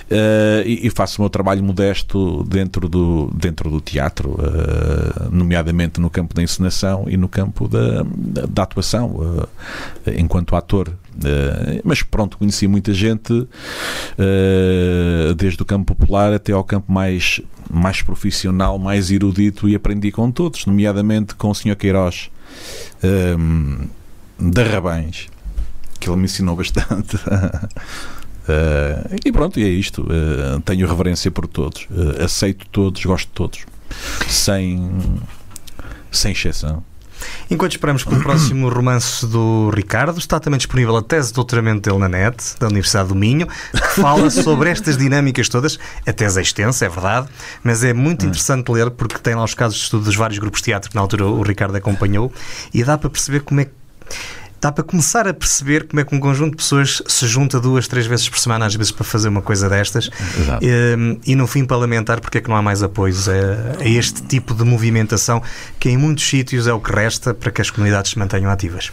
eh, 0.08 0.64
e, 0.68 0.86
e 0.86 0.90
faço 0.92 1.20
o 1.20 1.24
meu 1.24 1.30
trabalho 1.32 1.64
modesto 1.64 2.44
dentro 2.44 2.88
do, 2.88 3.32
dentro 3.34 3.72
do 3.72 3.82
teatro, 3.82 4.38
eh, 4.40 5.30
nomeadamente 5.32 6.00
no 6.00 6.12
campo 6.12 6.36
da 6.36 6.44
encenação 6.44 7.06
e 7.08 7.18
no 7.18 7.28
campo 7.28 7.68
da, 7.68 8.06
da, 8.48 8.62
atuação, 8.62 9.48
eh, 10.06 10.16
enquanto 10.20 10.56
ator. 10.56 10.92
Eh, 11.26 11.82
mas 11.84 12.02
pronto, 12.02 12.38
conheci 12.38 12.68
muita 12.68 12.94
gente 12.94 13.48
eh, 14.18 15.34
desde 15.36 15.62
o 15.62 15.66
campo 15.66 15.96
popular 15.96 16.34
até 16.34 16.52
ao 16.52 16.64
campo 16.64 16.92
mais, 16.92 17.42
mais 17.70 18.02
profissional, 18.02 18.78
mais 18.80 19.12
erudito 19.12 19.68
e 19.68 19.76
aprendi 19.76 20.12
com 20.12 20.32
todos, 20.32 20.66
nomeadamente 20.66 21.36
com 21.36 21.50
o 21.50 21.56
Sr. 21.56 21.76
Queiroz 21.76 22.30
eh, 23.04 23.36
da 24.40 24.64
Rabães, 24.64 25.28
que 26.00 26.10
ele 26.10 26.18
me 26.18 26.26
ensinou 26.26 26.56
bastante. 26.56 27.18
Eh, 28.52 29.18
e 29.26 29.32
pronto, 29.32 29.60
e 29.60 29.64
é 29.64 29.68
isto. 29.68 30.08
Tenho 30.66 30.88
reverência 30.88 31.30
por 31.30 31.46
todos, 31.46 31.88
aceito 32.24 32.66
todos, 32.72 33.06
gosto 33.06 33.28
de 33.28 33.34
todos, 33.34 33.66
sem, 34.28 34.90
sem 36.10 36.32
exceção. 36.32 36.84
Enquanto 37.50 37.72
esperamos 37.72 38.04
pelo 38.04 38.22
próximo 38.22 38.70
romance 38.74 39.26
do 39.26 39.70
Ricardo, 39.70 40.18
está 40.18 40.40
também 40.40 40.58
disponível 40.58 40.96
a 40.98 41.02
tese 41.02 41.30
de 41.30 41.36
doutoramento 41.36 41.90
dele 41.90 42.00
na 42.00 42.10
NET, 42.10 42.56
da 42.60 42.68
Universidade 42.68 43.10
do 43.10 43.16
Minho, 43.16 43.48
que 43.48 44.02
fala 44.02 44.30
sobre 44.32 44.70
estas 44.70 44.98
dinâmicas 44.98 45.50
todas. 45.50 45.80
A 46.06 46.14
tese 46.14 46.40
é 46.40 46.42
extensa, 46.42 46.86
é 46.86 46.90
verdade, 46.90 47.28
mas 47.64 47.84
é 47.84 47.94
muito 47.94 48.26
interessante 48.26 48.72
ler 48.72 48.92
porque 48.92 49.18
tem 49.18 49.36
lá 49.36 49.44
os 49.44 49.54
casos 49.54 49.78
de 49.78 49.84
estudo 49.84 50.06
dos 50.06 50.16
vários 50.16 50.40
grupos 50.40 50.62
de 50.62 50.66
teatro 50.66 50.90
que 50.90 50.96
na 50.96 51.02
altura 51.02 51.26
o 51.26 51.42
Ricardo 51.42 51.76
acompanhou 51.76 52.32
e 52.74 52.84
dá 52.84 52.98
para 52.98 53.10
perceber 53.10 53.42
como 53.42 53.62
é 53.62 53.66
que 53.66 53.72
dá 54.62 54.72
para 54.72 54.84
começar 54.84 55.28
a 55.28 55.34
perceber 55.34 55.88
como 55.88 56.00
é 56.00 56.04
que 56.04 56.14
um 56.14 56.20
conjunto 56.20 56.52
de 56.52 56.58
pessoas 56.58 57.02
se 57.08 57.28
junta 57.28 57.60
duas, 57.60 57.88
três 57.88 58.06
vezes 58.06 58.28
por 58.28 58.40
semana, 58.40 58.66
às 58.66 58.76
vezes, 58.76 58.92
para 58.92 59.04
fazer 59.04 59.30
uma 59.30 59.42
coisa 59.42 59.70
destas 59.70 60.10
Exato. 60.38 60.66
e, 60.66 61.20
e 61.32 61.36
no 61.36 61.48
fim 61.48 61.66
para 61.66 61.78
lamentar 61.78 62.20
porque 62.20 62.40
é 62.40 62.42
que 62.42 62.50
não 62.50 62.56
há 62.56 62.62
mais 62.62 62.84
apoios 62.84 63.28
a, 63.30 63.34
a 63.80 63.88
este 63.88 64.22
tipo 64.24 64.54
de 64.54 64.64
movimentação 64.64 65.42
que 65.80 65.90
em 65.90 65.98
muitos 65.98 66.28
sítios 66.28 66.68
é 66.68 66.74
o 66.74 66.80
que 66.80 66.92
resta 66.92 67.34
para 67.34 67.52
que 67.52 67.62
as 67.62 67.70
comunidades 67.70 68.12
se 68.12 68.20
mantenham 68.20 68.52
ativas. 68.52 68.92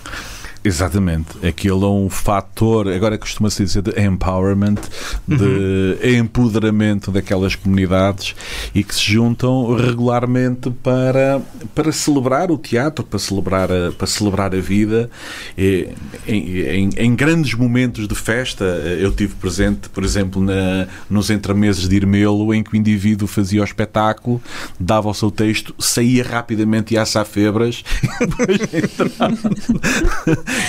Exatamente. 0.66 1.46
Aquilo 1.46 1.86
é 1.86 1.90
um 1.90 2.10
fator, 2.10 2.88
agora 2.88 3.16
costuma-se 3.16 3.62
dizer, 3.62 3.82
de 3.82 4.00
empowerment, 4.02 4.80
de 5.28 6.18
empoderamento 6.18 7.12
daquelas 7.12 7.54
comunidades 7.54 8.34
e 8.74 8.82
que 8.82 8.92
se 8.92 9.12
juntam 9.12 9.76
regularmente 9.76 10.68
para, 10.82 11.40
para 11.72 11.92
celebrar 11.92 12.50
o 12.50 12.58
teatro, 12.58 13.04
para 13.04 13.16
celebrar 13.16 13.70
a, 13.70 13.92
para 13.92 14.08
celebrar 14.08 14.52
a 14.56 14.58
vida. 14.58 15.08
E, 15.56 15.88
em, 16.26 16.90
em, 16.96 17.14
grandes 17.14 17.54
momentos 17.54 18.08
de 18.08 18.14
festa, 18.16 18.64
eu 18.64 19.12
tive 19.12 19.36
presente, 19.36 19.88
por 19.88 20.02
exemplo, 20.02 20.42
na, 20.42 20.88
nos 21.08 21.30
entremeses 21.30 21.88
de 21.88 21.94
Irmelo, 21.94 22.52
em 22.52 22.64
que 22.64 22.72
o 22.72 22.76
indivíduo 22.76 23.28
fazia 23.28 23.60
o 23.60 23.64
espetáculo, 23.64 24.42
dava 24.80 25.08
o 25.08 25.14
seu 25.14 25.30
texto, 25.30 25.72
saía 25.78 26.24
rapidamente 26.24 26.94
e 26.94 26.98
às 26.98 27.10
safebras 27.10 27.84
e 28.20 28.26
depois 28.26 28.60
entrava 28.74 29.50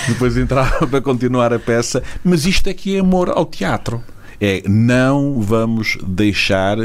depois 0.08 0.36
entrava 0.36 0.86
para 0.88 1.00
continuar 1.00 1.52
a 1.52 1.58
peça. 1.58 2.02
Mas 2.24 2.46
isto 2.46 2.68
é 2.68 2.74
que 2.74 2.96
é 2.96 3.00
amor 3.00 3.30
ao 3.30 3.44
teatro. 3.44 4.02
É, 4.40 4.62
não 4.68 5.40
vamos 5.40 5.98
deixar 6.00 6.76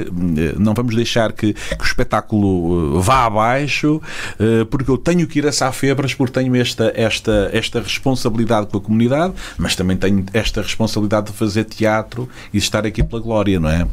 não 0.58 0.74
vamos 0.74 0.96
deixar 0.96 1.32
que, 1.34 1.54
que 1.54 1.84
o 1.84 1.86
espetáculo 1.86 2.98
eh, 2.98 3.02
vá 3.04 3.26
abaixo 3.26 4.02
eh, 4.40 4.66
porque 4.66 4.90
eu 4.90 4.98
tenho 4.98 5.28
que 5.28 5.38
ir 5.38 5.46
a 5.46 5.52
Safebras 5.52 6.16
porque 6.16 6.34
tenho 6.34 6.56
esta, 6.56 6.92
esta, 6.96 7.52
esta 7.54 7.80
responsabilidade 7.80 8.66
com 8.72 8.78
a 8.78 8.82
comunidade 8.82 9.36
mas 9.56 9.76
também 9.76 9.96
tenho 9.96 10.26
esta 10.34 10.64
responsabilidade 10.64 11.28
de 11.28 11.34
fazer 11.34 11.66
teatro 11.66 12.28
e 12.52 12.58
estar 12.58 12.88
aqui 12.88 13.04
pela 13.04 13.22
glória, 13.22 13.60
não 13.60 13.70
é? 13.70 13.88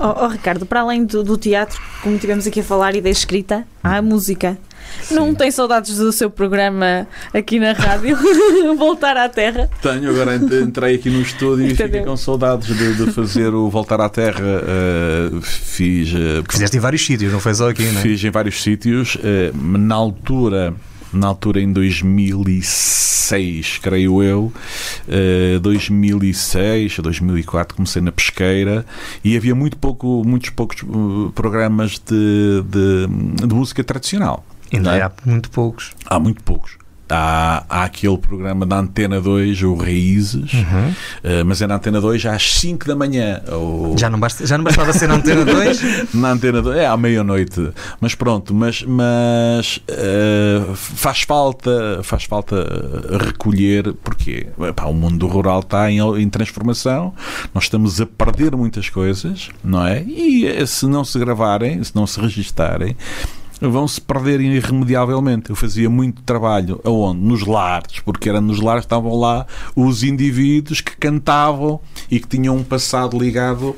Oh, 0.00 0.24
oh, 0.24 0.28
Ricardo, 0.28 0.64
para 0.64 0.80
além 0.80 1.04
do, 1.04 1.22
do 1.22 1.36
teatro, 1.36 1.80
como 2.02 2.16
tivemos 2.18 2.46
aqui 2.46 2.60
a 2.60 2.64
falar, 2.64 2.94
e 2.94 3.00
da 3.00 3.10
escrita, 3.10 3.66
há 3.82 3.96
a 3.96 4.02
música. 4.02 4.56
Não 5.10 5.34
tem 5.34 5.50
saudades 5.50 5.96
do 5.98 6.10
seu 6.12 6.30
programa 6.30 7.06
aqui 7.32 7.58
na 7.60 7.72
rádio? 7.72 8.16
Voltar 8.76 9.16
à 9.16 9.28
Terra? 9.28 9.68
Tenho, 9.82 10.10
agora 10.10 10.36
ent- 10.36 10.52
entrei 10.52 10.94
aqui 10.96 11.10
no 11.10 11.20
estúdio 11.20 11.66
e 11.66 11.72
Entendeu? 11.72 11.86
fiquei 11.86 12.02
com 12.04 12.16
saudades 12.16 12.76
de, 12.76 12.94
de 12.94 13.12
fazer 13.12 13.54
o 13.54 13.68
Voltar 13.70 14.00
à 14.00 14.08
Terra. 14.08 14.40
Uh, 14.44 15.40
fiz. 15.42 16.12
uh, 16.12 16.42
fizeste 16.50 16.76
em 16.76 16.80
vários 16.80 17.04
sítios, 17.04 17.32
não 17.32 17.40
foi 17.40 17.54
só 17.54 17.68
aqui, 17.70 17.84
não 17.84 18.00
é? 18.00 18.02
Fiz 18.02 18.22
em 18.24 18.30
vários 18.30 18.62
sítios. 18.62 19.16
eh, 19.22 19.50
na 19.54 19.94
altura, 19.94 20.74
na 21.12 21.26
altura 21.28 21.60
em 21.60 21.72
2006, 21.72 23.78
creio 23.82 24.22
eu, 24.22 24.52
eh, 25.08 25.58
2006 25.60 26.98
ou 26.98 27.02
2004, 27.04 27.76
comecei 27.76 28.02
na 28.02 28.12
pesqueira 28.12 28.84
e 29.24 29.36
havia 29.36 29.54
muito 29.54 29.76
pouco, 29.76 30.22
muitos 30.24 30.50
poucos 30.50 30.78
programas 31.34 31.92
de, 32.04 32.62
de, 32.68 33.46
de 33.46 33.54
música 33.54 33.82
tradicional. 33.84 34.44
Ainda 34.72 34.96
é? 34.96 35.02
há 35.02 35.12
muito 35.24 35.50
poucos. 35.50 35.92
Há 36.06 36.18
muito 36.18 36.42
poucos. 36.42 36.76
Há, 37.06 37.64
há 37.68 37.84
aquele 37.84 38.16
programa 38.16 38.64
da 38.64 38.78
Antena 38.78 39.20
2, 39.20 39.62
o 39.62 39.74
Raízes, 39.74 40.50
eh, 41.22 41.44
mas 41.44 41.60
é 41.60 41.66
na 41.66 41.74
Antena 41.74 42.00
2 42.00 42.24
às 42.24 42.50
5 42.54 42.86
da 42.86 42.96
manhã. 42.96 43.42
Ou... 43.52 43.96
Já 43.98 44.08
não, 44.08 44.18
basta, 44.18 44.46
já 44.46 44.56
não 44.56 44.64
bastava 44.64 44.90
ser 44.94 45.06
na 45.06 45.16
Antena 45.16 45.44
2? 45.44 46.14
Na 46.14 46.30
antena 46.30 46.62
do- 46.62 46.72
é 46.72 46.86
à 46.86 46.96
meia-noite, 46.96 47.72
mas 48.00 48.14
pronto, 48.14 48.54
mas, 48.54 48.82
mas 48.84 49.80
eh, 49.86 50.62
faz 50.74 51.20
falta 51.22 52.00
faz 52.02 52.24
falta 52.24 52.56
recolher 53.26 53.92
porque 54.02 54.46
o 54.56 54.92
mundo 54.94 55.26
rural 55.26 55.60
está 55.60 55.90
em, 55.90 55.98
em 56.00 56.28
transformação, 56.30 57.12
nós 57.52 57.64
estamos 57.64 58.00
a 58.00 58.06
perder 58.06 58.56
muitas 58.56 58.88
coisas, 58.88 59.50
não 59.62 59.86
é? 59.86 60.02
E 60.04 60.46
eh, 60.46 60.64
se 60.64 60.86
não 60.86 61.04
se 61.04 61.18
gravarem, 61.18 61.84
se 61.84 61.94
não 61.94 62.06
se 62.06 62.18
registarem, 62.18 62.96
vão 63.60 63.86
se 63.88 64.00
perder 64.00 64.40
irremediavelmente. 64.40 65.50
Eu 65.50 65.56
fazia 65.56 65.88
muito 65.88 66.22
trabalho 66.22 66.80
aonde? 66.84 67.20
Nos 67.20 67.46
lares, 67.46 68.00
porque 68.00 68.28
era 68.28 68.40
nos 68.40 68.60
lares 68.60 68.84
estavam 68.84 69.14
lá 69.18 69.46
os 69.74 70.02
indivíduos 70.02 70.80
que 70.80 70.96
cantavam 70.96 71.80
e 72.10 72.18
que 72.20 72.28
tinham 72.28 72.56
um 72.56 72.64
passado 72.64 73.18
ligado 73.18 73.74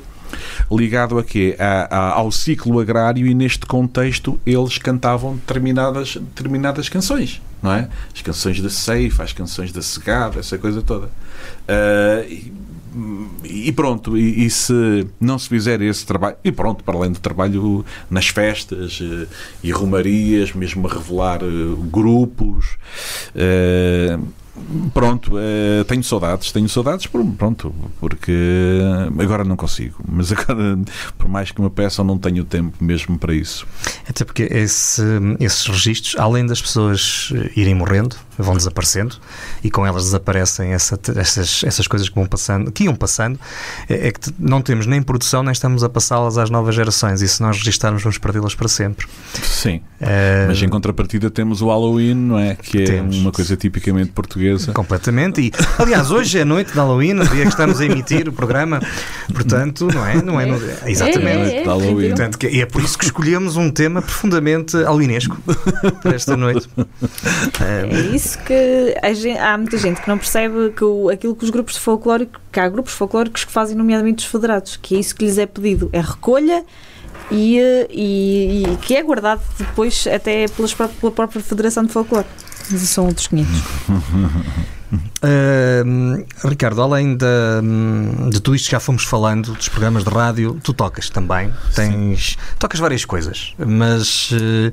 ligado 0.69 1.17
a 1.17 1.23
quê? 1.23 1.55
A- 1.57 1.87
a- 1.89 2.11
ao 2.15 2.29
ciclo 2.33 2.79
agrário 2.81 3.25
e 3.25 3.33
neste 3.33 3.65
contexto 3.65 4.37
eles 4.45 4.77
cantavam 4.77 5.35
determinadas, 5.37 6.15
determinadas 6.17 6.89
canções, 6.89 7.41
não 7.63 7.71
é? 7.71 7.87
As 8.13 8.21
canções 8.21 8.59
da 8.61 8.69
ceifa, 8.69 9.23
as 9.23 9.31
canções 9.31 9.71
da 9.71 9.81
segada, 9.81 10.37
essa 10.39 10.57
coisa 10.57 10.81
toda. 10.81 11.09
E, 12.29 12.51
e 13.43 13.71
pronto, 13.71 14.17
e, 14.17 14.45
e 14.45 14.49
se 14.49 15.07
não 15.19 15.37
se 15.37 15.47
fizer 15.49 15.81
esse 15.81 16.05
trabalho, 16.05 16.35
e 16.43 16.51
pronto, 16.51 16.83
para 16.83 16.95
além 16.97 17.11
do 17.11 17.19
trabalho 17.19 17.85
nas 18.09 18.27
festas 18.27 18.99
eh, 19.01 19.27
e 19.63 19.71
romarias, 19.71 20.53
mesmo 20.53 20.87
a 20.87 20.93
revelar 20.93 21.41
eh, 21.43 21.47
grupos, 21.91 22.77
eh, 23.35 24.17
Pronto, 24.91 25.33
tenho 25.87 26.03
saudades, 26.03 26.51
tenho 26.51 26.67
saudades, 26.67 27.05
pronto, 27.05 27.71
porque 27.99 28.33
agora 29.19 29.43
não 29.43 29.55
consigo. 29.55 29.97
Mas 30.11 30.31
agora, 30.31 30.79
por 31.15 31.29
mais 31.29 31.51
que 31.51 31.61
me 31.61 31.69
peçam, 31.69 32.03
não 32.03 32.17
tenho 32.17 32.43
tempo 32.43 32.83
mesmo 32.83 33.19
para 33.19 33.35
isso. 33.35 33.67
Até 34.09 34.25
porque 34.25 34.47
esse- 34.49 35.03
esses 35.39 35.67
registros, 35.67 36.15
além 36.17 36.43
das 36.43 36.59
pessoas 36.59 37.31
irem 37.55 37.75
morrendo, 37.75 38.15
vão 38.37 38.55
desaparecendo 38.55 39.15
e 39.63 39.69
com 39.71 39.85
elas 39.85 40.03
desaparecem 40.05 40.73
essa- 40.73 40.99
essas, 41.15 41.63
essas 41.63 41.87
coisas 41.87 42.07
que 42.09 42.15
vão 42.15 42.25
passando, 42.25 42.71
que 42.71 42.83
iam 42.85 42.95
passando, 42.95 43.39
é, 43.89 44.07
é 44.07 44.11
que 44.11 44.19
não 44.39 44.61
temos 44.61 44.85
nem 44.85 45.01
produção 45.01 45.41
nem 45.43 45.51
estamos 45.51 45.83
a 45.83 45.89
passá-las 45.89 46.37
às 46.37 46.49
novas 46.49 46.75
gerações 46.75 47.21
e 47.21 47.27
se 47.27 47.41
nós 47.41 47.57
registarmos 47.57 48.03
vamos 48.03 48.17
perdê-las 48.17 48.53
para 48.55 48.67
sempre. 48.67 49.07
Sim, 49.43 49.81
Eh, 49.99 50.45
mas 50.47 50.61
em 50.61 50.69
contrapartida 50.69 51.27
temos 51.31 51.59
o 51.63 51.69
Halloween, 51.69 52.13
não 52.13 52.37
é? 52.37 52.53
Que 52.55 52.83
é 52.83 52.85
Temos. 52.85 53.17
uma 53.17 53.31
coisa 53.31 53.57
tipicamente 53.57 54.11
portuguesa. 54.11 54.71
Completamente. 54.71 55.41
E, 55.41 55.51
aliás, 55.79 56.11
hoje 56.11 56.37
é 56.37 56.45
noite 56.45 56.71
de 56.71 56.77
Halloween, 56.77 57.13
o 57.19 57.27
dia 57.27 57.41
que 57.41 57.47
estamos 57.49 57.81
a 57.81 57.85
emitir 57.85 58.29
o 58.29 58.31
programa. 58.31 58.79
Portanto, 59.33 59.87
não 59.91 60.05
é? 60.05 60.21
Não 60.21 60.39
é, 60.39 60.45
no- 60.45 60.59
exatamente. 60.85 61.27
É, 61.27 61.49
é, 61.49 61.57
é, 61.57 61.61
de 61.63 61.67
Halloween. 61.67 62.09
Portanto, 62.09 62.37
que- 62.37 62.47
e 62.47 62.61
é 62.61 62.65
por 62.67 62.83
isso 62.83 62.95
que 62.95 63.05
escolhemos 63.05 63.55
um 63.57 63.71
tema 63.71 63.99
profundamente 64.03 64.77
halloweenesco 64.77 65.35
para 66.03 66.15
esta 66.15 66.37
noite. 66.37 66.69
Eh, 67.59 67.87
É 67.91 68.15
isso 68.15 68.26
que 68.35 68.95
a 69.01 69.13
gen- 69.13 69.37
há 69.37 69.57
muita 69.57 69.77
gente 69.77 70.01
que 70.01 70.07
não 70.07 70.17
percebe 70.17 70.71
que 70.75 70.83
o- 70.83 71.09
aquilo 71.09 71.35
que 71.35 71.43
os 71.45 71.49
grupos 71.49 71.75
de 71.75 71.79
folclore, 71.79 72.29
que 72.51 72.59
há 72.59 72.67
grupos 72.67 72.93
folclóricos 72.93 73.45
que 73.45 73.51
fazem, 73.51 73.75
nomeadamente 73.77 74.25
os 74.25 74.31
federados, 74.31 74.75
que 74.75 74.95
é 74.95 74.99
isso 74.99 75.15
que 75.15 75.23
lhes 75.25 75.37
é 75.37 75.45
pedido, 75.45 75.89
é 75.93 76.01
recolha 76.01 76.63
e, 77.31 77.59
e- 77.89 78.63
e 78.73 78.77
que 78.81 78.95
é 78.95 79.03
guardado 79.03 79.41
depois 79.57 80.05
até 80.07 80.47
pelas 80.47 80.73
pela 80.73 81.11
própria 81.11 81.41
Federação 81.41 81.83
de 81.85 81.91
Folclore. 81.93 82.25
Mas 82.69 82.81
isso 82.81 82.93
são 82.95 83.05
outros 83.05 83.27
500. 83.27 83.49
Hum, 85.23 86.23
Ricardo, 86.45 86.81
além 86.81 87.17
hum, 87.63 88.29
de 88.29 88.39
tudo 88.41 88.55
isto 88.55 88.65
que 88.65 88.71
já 88.71 88.79
fomos 88.79 89.03
falando, 89.03 89.53
dos 89.53 89.67
programas 89.69 90.03
de 90.03 90.09
rádio, 90.09 90.59
tu 90.63 90.73
tocas 90.73 91.09
também. 91.09 91.53
Tens, 91.75 92.37
tocas 92.59 92.79
várias 92.79 93.03
coisas, 93.05 93.53
mas 93.57 94.29
eh, 94.33 94.71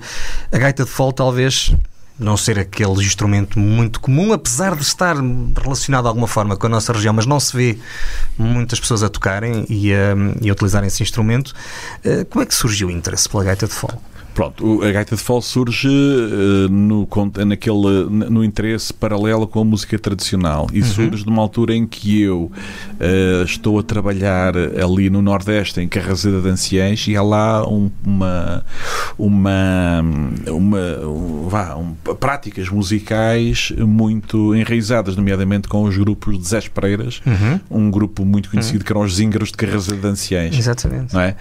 a 0.56 0.58
gaita 0.58 0.84
de 0.84 0.90
fole 0.90 1.12
talvez 1.14 1.74
não 2.18 2.36
ser 2.36 2.58
aquele 2.58 3.02
instrumento 3.02 3.58
muito 3.58 4.00
comum, 4.00 4.32
apesar 4.32 4.76
de 4.76 4.82
estar 4.82 5.16
relacionado 5.60 6.04
de 6.04 6.08
alguma 6.08 6.28
forma 6.28 6.56
com 6.56 6.66
a 6.66 6.70
nossa 6.70 6.92
região, 6.92 7.12
mas 7.12 7.26
não 7.26 7.40
se 7.40 7.56
vê 7.56 7.78
muitas 8.38 8.78
pessoas 8.78 9.02
a 9.02 9.08
tocarem 9.08 9.66
e 9.68 9.92
a, 9.92 10.14
e 10.40 10.48
a 10.48 10.52
utilizarem 10.52 10.86
esse 10.86 11.02
instrumento. 11.02 11.52
Eh, 12.04 12.24
como 12.24 12.42
é 12.42 12.46
que 12.46 12.54
surgiu 12.54 12.88
o 12.88 12.90
interesse 12.90 13.28
pela 13.28 13.42
gaita 13.44 13.66
de 13.66 13.72
fole? 13.72 13.98
Pronto, 14.34 14.82
a 14.82 14.90
gaita 14.90 15.14
de 15.14 15.22
fole 15.22 15.42
surge 15.42 15.88
eh, 15.88 16.68
no, 16.68 17.08
naquele, 17.46 18.04
no 18.10 18.42
interesse 18.44 18.92
paralelo 18.92 19.46
com 19.46 19.60
a 19.60 19.64
música 19.64 19.96
tradicional 19.98 20.66
e 20.72 20.82
surge 20.82 21.24
numa 21.24 21.40
altura 21.40 21.74
em 21.74 21.86
que 21.86 22.20
eu 22.22 22.50
eh, 22.98 23.42
estou 23.44 23.78
a 23.78 23.82
trabalhar 23.82 24.54
ali 24.56 25.08
no 25.08 25.22
Nordeste, 25.22 25.80
em 25.80 25.86
Carrazeda 25.88 26.40
de 26.40 26.48
Anciães, 26.48 27.06
e 27.06 27.16
há 27.16 27.22
lá 27.22 27.64
um- 27.68 27.90
uma, 28.04 28.64
uma, 29.18 30.04
uma 30.48 30.78
um, 31.06 31.48
vá, 31.48 31.76
um- 31.76 31.94
práticas 32.16 32.68
musicais 32.68 33.72
muito 33.78 34.54
enraizadas, 34.54 35.16
nomeadamente 35.16 35.68
com 35.68 35.84
os 35.84 35.96
grupos 35.96 36.38
de 36.38 36.48
Zé 36.48 36.60
Pereiras, 36.62 37.20
um 37.70 37.90
grupo 37.90 38.24
muito 38.24 38.50
conhecido 38.50 38.84
que 38.84 38.92
eram 38.92 39.02
os 39.02 39.14
Zíngaros 39.16 39.50
de 39.50 39.56
Carrazeda 39.56 39.96
de 40.00 40.06
Anciães 40.06 40.58
Exatamente. 40.58 41.12
não 41.14 41.20
é? 41.20 41.36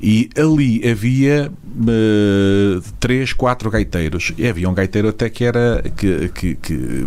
E 0.00 0.30
ali 0.36 0.88
havia 0.88 1.50
eh, 1.86 2.80
três, 2.98 3.32
quatro 3.32 3.70
gaiteiros. 3.70 4.32
E 4.36 4.46
havia 4.46 4.68
um 4.68 4.74
gaiteiro 4.74 5.08
até 5.08 5.28
que 5.28 5.44
era 5.44 5.82
que, 5.96 6.28
que, 6.28 6.54
que 6.56 7.06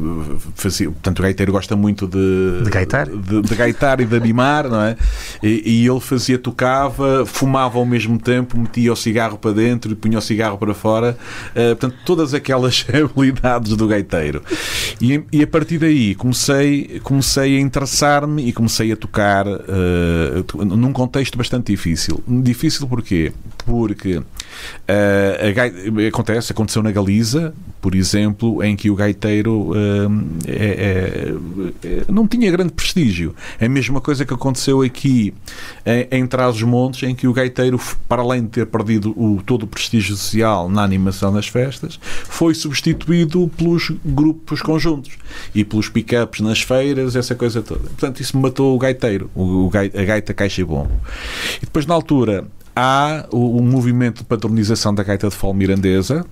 fazia, 0.55 0.89
portanto 0.89 1.19
o 1.19 1.21
gaiteiro 1.23 1.51
gosta 1.51 1.75
muito 1.75 2.07
de 2.07 2.63
De 2.63 2.69
gaitar? 2.69 3.07
de, 3.07 3.41
de 3.41 3.55
gaitar 3.55 3.99
e 3.99 4.05
de 4.05 4.15
animar, 4.15 4.69
não 4.69 4.81
é? 4.81 4.95
E, 5.43 5.83
e 5.83 5.87
ele 5.87 5.99
fazia, 5.99 6.37
tocava, 6.37 7.25
fumava 7.25 7.77
ao 7.77 7.85
mesmo 7.85 8.19
tempo, 8.19 8.57
metia 8.57 8.93
o 8.93 8.95
cigarro 8.95 9.37
para 9.37 9.51
dentro 9.53 9.91
e 9.91 9.95
punha 9.95 10.17
o 10.17 10.21
cigarro 10.21 10.57
para 10.57 10.73
fora. 10.73 11.17
Eh, 11.55 11.75
portanto, 11.75 11.95
todas 12.05 12.33
aquelas 12.33 12.85
habilidades 12.93 13.75
do 13.75 13.87
gaiteiro. 13.87 14.43
E, 15.01 15.23
e 15.31 15.43
a 15.43 15.47
partir 15.47 15.77
daí 15.77 16.15
comecei, 16.15 16.99
comecei 17.03 17.57
a 17.57 17.59
interessar-me 17.59 18.47
e 18.47 18.53
comecei 18.53 18.91
a 18.91 18.95
tocar 18.95 19.47
uh, 19.47 20.65
num 20.65 20.93
contexto 20.93 21.37
bastante 21.37 21.71
difícil. 21.71 22.23
Difícil 22.27 22.87
porquê? 22.87 23.31
Porque 23.65 24.17
uh, 24.17 24.25
acontece, 26.07 26.51
aconteceu 26.51 26.83
na 26.83 26.91
Galiza, 26.91 27.53
por 27.81 27.95
exemplo, 27.95 28.63
em 28.63 28.75
que 28.75 28.89
o 28.89 28.95
gaiteiro 28.95 29.71
uh, 29.71 29.75
é, 30.47 31.33
é, 31.83 32.03
não 32.07 32.27
tinha 32.27 32.51
grande 32.51 32.71
prestígio. 32.73 33.35
É 33.59 33.65
a 33.65 33.69
mesma 33.69 33.99
coisa 33.99 34.23
que 34.23 34.33
aconteceu 34.33 34.81
aqui 34.81 35.33
em, 35.85 36.19
em 36.19 36.27
Trás-os-Montes, 36.27 37.03
em 37.09 37.15
que 37.15 37.27
o 37.27 37.33
gaiteiro, 37.33 37.79
para 38.07 38.21
além 38.21 38.43
de 38.43 38.49
ter 38.49 38.65
perdido 38.67 39.11
o, 39.19 39.41
todo 39.43 39.63
o 39.63 39.67
prestígio 39.67 40.15
social 40.15 40.69
na 40.69 40.83
animação 40.83 41.33
das 41.33 41.47
festas, 41.47 41.99
foi 42.01 42.53
substituído 42.53 43.49
pelos 43.57 43.91
grupos 44.05 44.61
conjuntos 44.61 45.13
e 45.55 45.63
pelos 45.63 45.89
pick-ups 45.89 46.41
nas 46.41 46.61
feiras, 46.61 47.15
essa 47.15 47.33
coisa 47.33 47.61
toda. 47.61 47.81
Portanto, 47.81 48.21
isso 48.21 48.37
matou 48.37 48.75
o 48.75 48.79
gaiteiro, 48.79 49.29
o, 49.33 49.67
o 49.67 49.71
a 49.75 50.03
gaita 50.03 50.33
caixa 50.33 50.61
e 50.61 50.63
bombo. 50.63 50.91
E 51.57 51.65
depois, 51.65 51.85
na 51.85 51.95
altura, 51.95 52.45
há 52.75 53.25
o, 53.31 53.57
o 53.57 53.61
movimento 53.61 54.19
de 54.19 54.23
patronização 54.23 54.93
da 54.93 55.03
gaita 55.03 55.29
de 55.29 55.35
fole 55.35 55.57
mirandesa, 55.57 56.25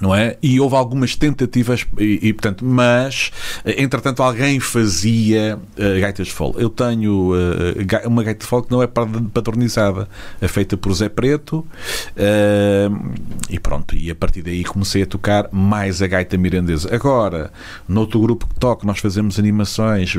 não 0.00 0.14
é? 0.14 0.36
E 0.42 0.60
houve 0.60 0.76
algumas 0.76 1.16
tentativas, 1.16 1.86
e, 1.98 2.28
e, 2.28 2.32
portanto, 2.32 2.64
mas, 2.64 3.32
entretanto, 3.64 4.22
alguém 4.22 4.60
fazia 4.60 5.58
uh, 5.58 6.00
gaitas 6.00 6.28
de 6.28 6.32
fole. 6.32 6.54
Eu 6.58 6.70
tenho 6.70 7.32
uh, 7.32 8.08
uma 8.08 8.22
gaita 8.22 8.40
de 8.40 8.46
fole 8.46 8.64
que 8.64 8.70
não 8.70 8.82
é 8.82 8.86
patronizada, 8.86 10.08
é 10.40 10.46
feita 10.46 10.76
por 10.76 10.92
Zé 10.94 11.08
Preto, 11.08 11.58
uh, 11.58 13.14
e 13.50 13.58
pronto, 13.58 13.96
e 13.96 14.10
a 14.10 14.14
partir 14.14 14.42
daí 14.42 14.62
comecei 14.62 15.02
a 15.02 15.06
tocar 15.06 15.48
mais 15.50 16.00
a 16.00 16.06
gaita 16.06 16.36
mirandesa. 16.36 16.94
Agora, 16.94 17.50
no 17.88 18.00
outro 18.00 18.20
grupo 18.20 18.46
que 18.46 18.54
toco, 18.54 18.86
nós 18.86 18.98
fazemos 18.98 19.38
animações 19.38 20.14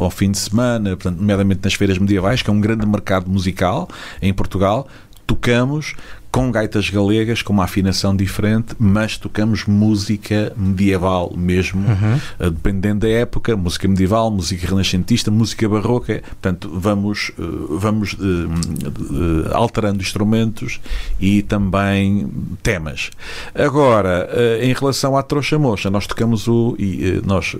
ao 0.00 0.10
fim 0.10 0.30
de 0.30 0.38
semana, 0.38 0.90
portanto, 0.90 1.18
nomeadamente 1.18 1.60
nas 1.64 1.74
feiras 1.74 1.98
medievais, 1.98 2.42
que 2.42 2.50
é 2.50 2.52
um 2.52 2.60
grande 2.60 2.86
mercado 2.86 3.28
musical 3.28 3.88
em 4.22 4.32
Portugal, 4.32 4.88
tocamos 5.26 5.94
com 6.38 6.52
gaitas 6.52 6.88
galegas, 6.88 7.42
com 7.42 7.52
uma 7.52 7.64
afinação 7.64 8.14
diferente, 8.14 8.68
mas 8.78 9.18
tocamos 9.18 9.64
música 9.64 10.52
medieval 10.56 11.34
mesmo, 11.36 11.80
uhum. 11.80 12.20
Eh, 12.38 12.50
dependendo 12.50 13.00
da 13.00 13.08
época, 13.08 13.56
música 13.56 13.88
medieval, 13.88 14.30
música 14.30 14.64
renascentista, 14.68 15.32
música 15.32 15.68
barroca. 15.68 16.22
Portanto, 16.24 16.70
vamos, 16.72 17.32
eh, 17.36 17.42
vamos 17.70 18.12
uh, 18.12 19.52
alterando 19.52 20.00
instrumentos 20.00 20.80
e 21.18 21.42
também 21.42 22.30
temas. 22.62 23.10
Agora, 23.52 24.28
em 24.62 24.72
relação 24.72 25.16
à 25.16 25.24
trouxa 25.24 25.58
mocha, 25.58 25.90
nós 25.90 26.06
tocamos 26.06 26.46
o. 26.46 26.76
E, 26.78 27.20
nós, 27.26 27.56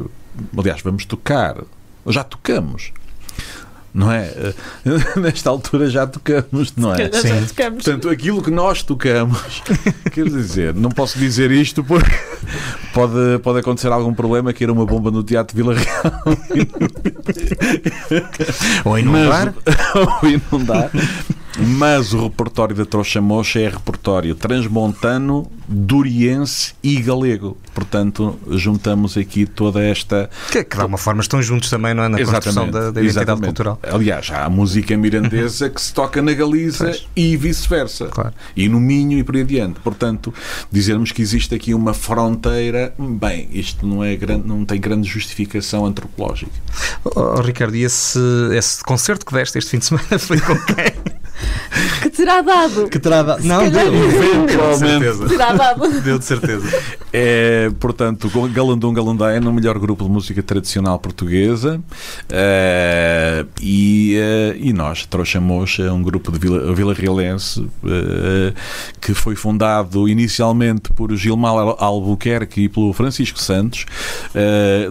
aliás, 0.57 0.81
vamos 0.83 1.05
tocar, 1.05 1.57
já 2.07 2.23
tocamos 2.23 2.93
não 3.93 4.13
é? 4.13 4.33
Nesta 5.17 5.51
altura 5.51 5.89
já 5.89 6.07
tocamos, 6.07 6.75
não 6.77 6.95
é? 6.95 7.11
Sim. 7.13 7.29
Já 7.29 7.47
tocamos. 7.47 7.85
Portanto, 7.85 8.09
aquilo 8.09 8.43
que 8.43 8.51
nós 8.51 8.83
tocamos, 8.83 9.63
quer 10.13 10.25
dizer, 10.25 10.75
não 10.75 10.91
posso 10.91 11.19
dizer 11.19 11.51
isto 11.51 11.83
porque 11.83 12.11
pode, 12.93 13.39
pode 13.43 13.59
acontecer 13.61 13.89
algum 13.89 14.15
problema 14.15 14.53
que 14.53 14.63
era 14.63 14.73
uma 14.73 14.87
bomba 14.87 15.11
no 15.11 15.23
Teatro 15.23 15.57
Vila 15.57 15.75
Real. 15.75 16.23
ou 18.85 18.99
inundar. 18.99 19.55
Mas, 19.55 20.23
ou 20.23 20.29
inundar. 20.29 20.91
Mas 21.59 22.15
o 22.15 22.25
repertório 22.25 22.75
da 22.75 22.85
Trouxa 22.85 23.21
Mocha 23.21 23.59
é 23.59 23.69
repertório 23.69 24.35
transmontano, 24.35 25.51
duriense 25.67 26.75
e 26.83 27.01
galego. 27.01 27.57
Portanto, 27.75 28.39
juntamos 28.51 29.17
aqui 29.17 29.45
toda 29.45 29.83
esta. 29.83 30.31
Que, 30.51 30.63
que 30.63 30.77
de 30.77 30.81
alguma 30.81 30.99
forma 30.99 31.21
estão 31.21 31.43
juntos 31.43 31.69
também, 31.69 31.95
não 31.95 32.05
é? 32.05 32.09
Na 32.09 32.21
exatamente, 32.21 32.45
construção 32.45 32.71
da, 32.71 32.91
da 32.91 33.01
identidade 33.01 33.09
exatamente. 33.09 33.45
cultural. 33.47 33.81
Aliás, 33.83 34.31
há 34.31 34.45
a 34.45 34.49
música 34.51 34.97
mirandesa 34.97 35.69
que 35.71 35.81
se 35.81 35.93
toca 35.93 36.23
na 36.23 36.33
Galiza 36.33 36.85
pois. 36.85 37.07
e 37.17 37.37
vice-versa. 37.37 38.07
Claro. 38.07 38.35
E 38.57 38.69
no 38.69 38.81
Minho 38.81 39.19
e 39.19 39.25
por 39.25 39.35
aí 39.35 39.43
adiante. 39.43 39.81
Portanto, 39.81 40.33
dizermos 40.71 41.11
que 41.11 41.23
existe 41.23 41.55
aqui 41.55 41.75
uma 41.75 41.93
fronteira, 41.93 42.95
bem, 42.99 43.49
isto 43.53 43.87
não, 43.87 44.03
é 44.05 44.15
grande, 44.15 44.47
não 44.47 44.65
tem 44.65 44.81
grande 44.81 45.09
justificação 45.09 45.85
antropológica. 45.85 46.53
Oh, 47.05 47.41
Ricardo, 47.41 47.75
e 47.75 47.83
esse, 47.83 48.19
esse 48.53 48.83
concerto 48.85 49.27
que 49.27 49.33
deste 49.33 49.59
este 49.59 49.71
fim 49.71 49.79
de 49.79 49.87
semana 49.87 50.19
foi 50.19 50.41
com 50.41 50.57
quem? 50.57 51.18
Que 52.03 52.11
terá 52.11 52.41
dado. 52.41 52.89
Que 52.89 52.99
terá 52.99 53.23
dado. 53.23 53.45
Não, 53.45 53.69
deu, 53.69 53.95
eventualmente. 53.95 55.29
Terá 55.29 55.53
dado. 55.53 56.01
Deu 56.01 56.19
de 56.19 56.25
certeza. 56.25 56.67
É, 57.13 57.71
portanto, 57.81 58.31
Galandum 58.53 58.93
Galandaia 58.93 59.41
no 59.41 59.53
melhor 59.53 59.79
grupo 59.79 60.05
de 60.05 60.11
música 60.11 60.43
tradicional 60.43 60.99
portuguesa. 60.99 61.81
Uh, 62.31 63.49
e, 63.61 64.17
uh, 64.19 64.57
e 64.59 64.73
nós, 64.73 65.07
Trouxa 65.07 65.41
Mocha, 65.41 65.93
um 65.93 66.03
grupo 66.03 66.31
de 66.31 66.39
Vila, 66.39 66.75
Vila 66.75 66.95
Realense 66.95 67.61
uh, 67.61 67.69
que 69.01 69.15
foi 69.15 69.35
fundado 69.35 70.09
inicialmente 70.09 70.93
por 70.93 71.15
Gilmar 71.17 71.77
Albuquerque 71.79 72.63
e 72.63 72.69
pelo 72.69 72.93
Francisco 72.93 73.39
Santos. 73.39 73.87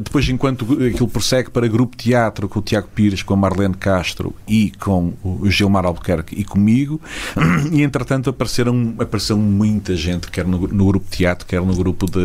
depois, 0.03 0.27
enquanto 0.29 0.65
aquilo 0.73 1.07
prossegue 1.07 1.49
para 1.49 1.67
grupo 1.67 1.95
teatro 1.95 2.47
com 2.49 2.59
o 2.59 2.61
Tiago 2.61 2.87
Pires, 2.93 3.21
com 3.21 3.33
a 3.33 3.37
Marlene 3.37 3.75
Castro 3.75 4.33
e 4.47 4.71
com 4.79 5.13
o 5.23 5.49
Gilmar 5.49 5.85
Albuquerque 5.85 6.35
e 6.39 6.43
comigo, 6.67 6.99
e 7.71 7.81
entretanto 7.81 8.29
apareceram, 8.29 8.95
apareceu 8.99 9.37
muita 9.37 9.95
gente, 9.95 10.29
quer 10.29 10.45
no, 10.45 10.67
no 10.67 10.85
grupo 10.85 11.05
teatro, 11.09 11.47
quer 11.47 11.61
no 11.61 11.73
grupo 11.73 12.05
de, 12.05 12.19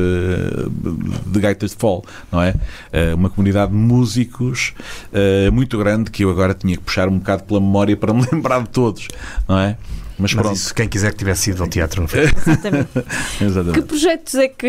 de, 0.68 1.30
de 1.30 1.40
gaitas 1.40 1.70
de 1.70 1.76
fall, 1.76 2.05
não 2.30 2.43
é? 2.43 2.51
Uh, 2.51 3.14
uma 3.14 3.30
comunidade 3.30 3.70
de 3.70 3.78
músicos 3.78 4.74
uh, 5.12 5.53
muito 5.53 5.78
grande 5.78 6.11
que 6.11 6.24
eu 6.24 6.30
agora 6.30 6.55
tinha 6.55 6.76
que 6.76 6.82
puxar 6.82 7.09
um 7.09 7.18
bocado 7.18 7.45
pela 7.45 7.61
memória 7.61 7.97
para 7.97 8.12
me 8.12 8.26
lembrar 8.32 8.62
de 8.62 8.68
todos, 8.70 9.07
não 9.49 9.59
é? 9.59 9.76
Mas, 10.18 10.34
Mas 10.34 10.52
isso, 10.52 10.74
quem 10.74 10.88
quiser 10.88 11.10
que 11.12 11.18
tivesse 11.18 11.50
ido 11.50 11.62
ao 11.62 11.68
teatro, 11.68 12.00
não 12.02 12.08
foi? 12.08 12.22
Exatamente. 12.24 12.88
Exatamente. 13.40 13.80
Que 13.80 13.86
projetos 13.86 14.34
é 14.34 14.48
que. 14.48 14.66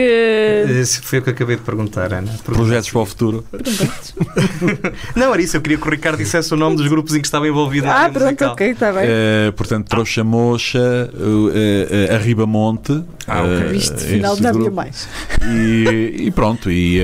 Esse 0.79 1.01
foi 1.01 1.19
o 1.19 1.21
que 1.21 1.29
eu 1.29 1.33
acabei 1.33 1.55
de 1.57 1.61
perguntar, 1.61 2.13
Ana. 2.13 2.31
Projetos 2.43 2.89
para 2.89 3.01
o 3.01 3.05
futuro. 3.05 3.45
não, 5.15 5.33
era 5.33 5.41
isso. 5.41 5.57
Eu 5.57 5.61
queria 5.61 5.77
que 5.77 5.87
o 5.87 5.91
Ricardo 5.91 6.17
dissesse 6.17 6.53
o 6.53 6.57
nome 6.57 6.75
dos 6.77 6.87
grupos 6.87 7.13
em 7.15 7.21
que 7.21 7.27
estava 7.27 7.47
envolvido 7.47 7.87
Ah, 7.87 8.09
pronto, 8.09 8.23
musical. 8.25 8.51
ok, 8.53 8.71
está 8.71 8.91
bem. 8.91 9.03
Uh, 9.05 9.53
portanto, 9.53 9.87
Trouxa 9.87 10.23
Mocha, 10.23 10.79
uh, 11.13 11.47
uh, 11.47 12.15
Arriba 12.15 12.45
Monte. 12.45 13.03
Ah, 13.27 13.43
ok. 13.43 13.77
Isto, 13.77 13.97
final 13.99 14.37
não 14.37 14.49
havia 14.49 14.71
mais. 14.71 15.07
E, 15.45 16.25
e, 16.25 16.31
pronto. 16.31 16.69
E 16.69 16.99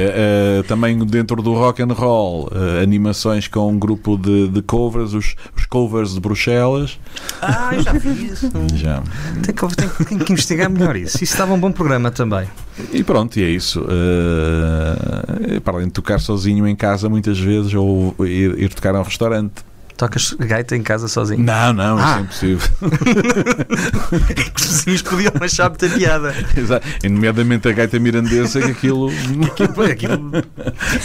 também 0.67 0.97
dentro 1.05 1.41
do 1.41 1.53
rock 1.53 1.81
and 1.81 1.93
roll, 1.93 2.49
animações 2.83 3.47
com 3.47 3.71
um 3.71 3.79
grupo 3.79 4.17
de, 4.17 4.49
de 4.49 4.61
covers, 4.61 5.13
os, 5.13 5.35
os 5.55 5.65
covers 5.65 6.13
de 6.13 6.19
Bruxelas. 6.19 6.99
Ah, 7.41 7.71
eu 7.73 7.81
já 7.81 7.93
vi 7.93 8.28
isso. 8.31 8.49
Já. 8.75 9.01
Tem 9.43 9.55
que, 9.55 9.75
tem, 9.75 9.89
tem 10.05 10.17
que 10.19 10.33
investigar 10.33 10.69
melhor 10.69 10.95
isso. 10.95 11.17
Isso 11.23 11.33
estava 11.33 11.53
um 11.53 11.59
bom 11.59 11.71
programa 11.71 12.11
também. 12.11 12.47
E 12.91 13.03
pronto, 13.03 13.37
e 13.39 13.43
é 13.43 13.49
isso. 13.49 13.81
Uh, 13.81 15.61
para 15.61 15.75
além 15.75 15.87
de 15.87 15.93
tocar 15.93 16.19
sozinho 16.19 16.67
em 16.67 16.75
casa, 16.75 17.09
muitas 17.09 17.39
vezes, 17.39 17.73
ou 17.73 18.15
ir, 18.19 18.57
ir 18.59 18.73
tocar 18.73 18.95
a 18.95 18.99
um 18.99 19.03
restaurante. 19.03 19.69
Tocas 19.97 20.33
gaita 20.39 20.77
em 20.77 20.81
casa 20.81 21.09
sozinho? 21.09 21.43
Não, 21.43 21.73
não, 21.73 21.97
ah. 21.99 22.25
isso 22.31 22.45
é 22.45 22.49
impossível. 22.51 22.69
Os 24.55 24.65
vizinhos 24.65 25.01
podiam 25.01 25.33
achar 25.41 25.67
muita 25.67 25.89
piada. 25.89 26.33
Exato. 26.55 26.87
E, 27.03 27.09
nomeadamente 27.09 27.67
a 27.67 27.73
gaita 27.73 27.99
mirandesa, 27.99 28.61
que 28.61 28.71
aquilo... 28.71 29.09
aquilo, 29.09 29.83
aquilo 29.83 30.31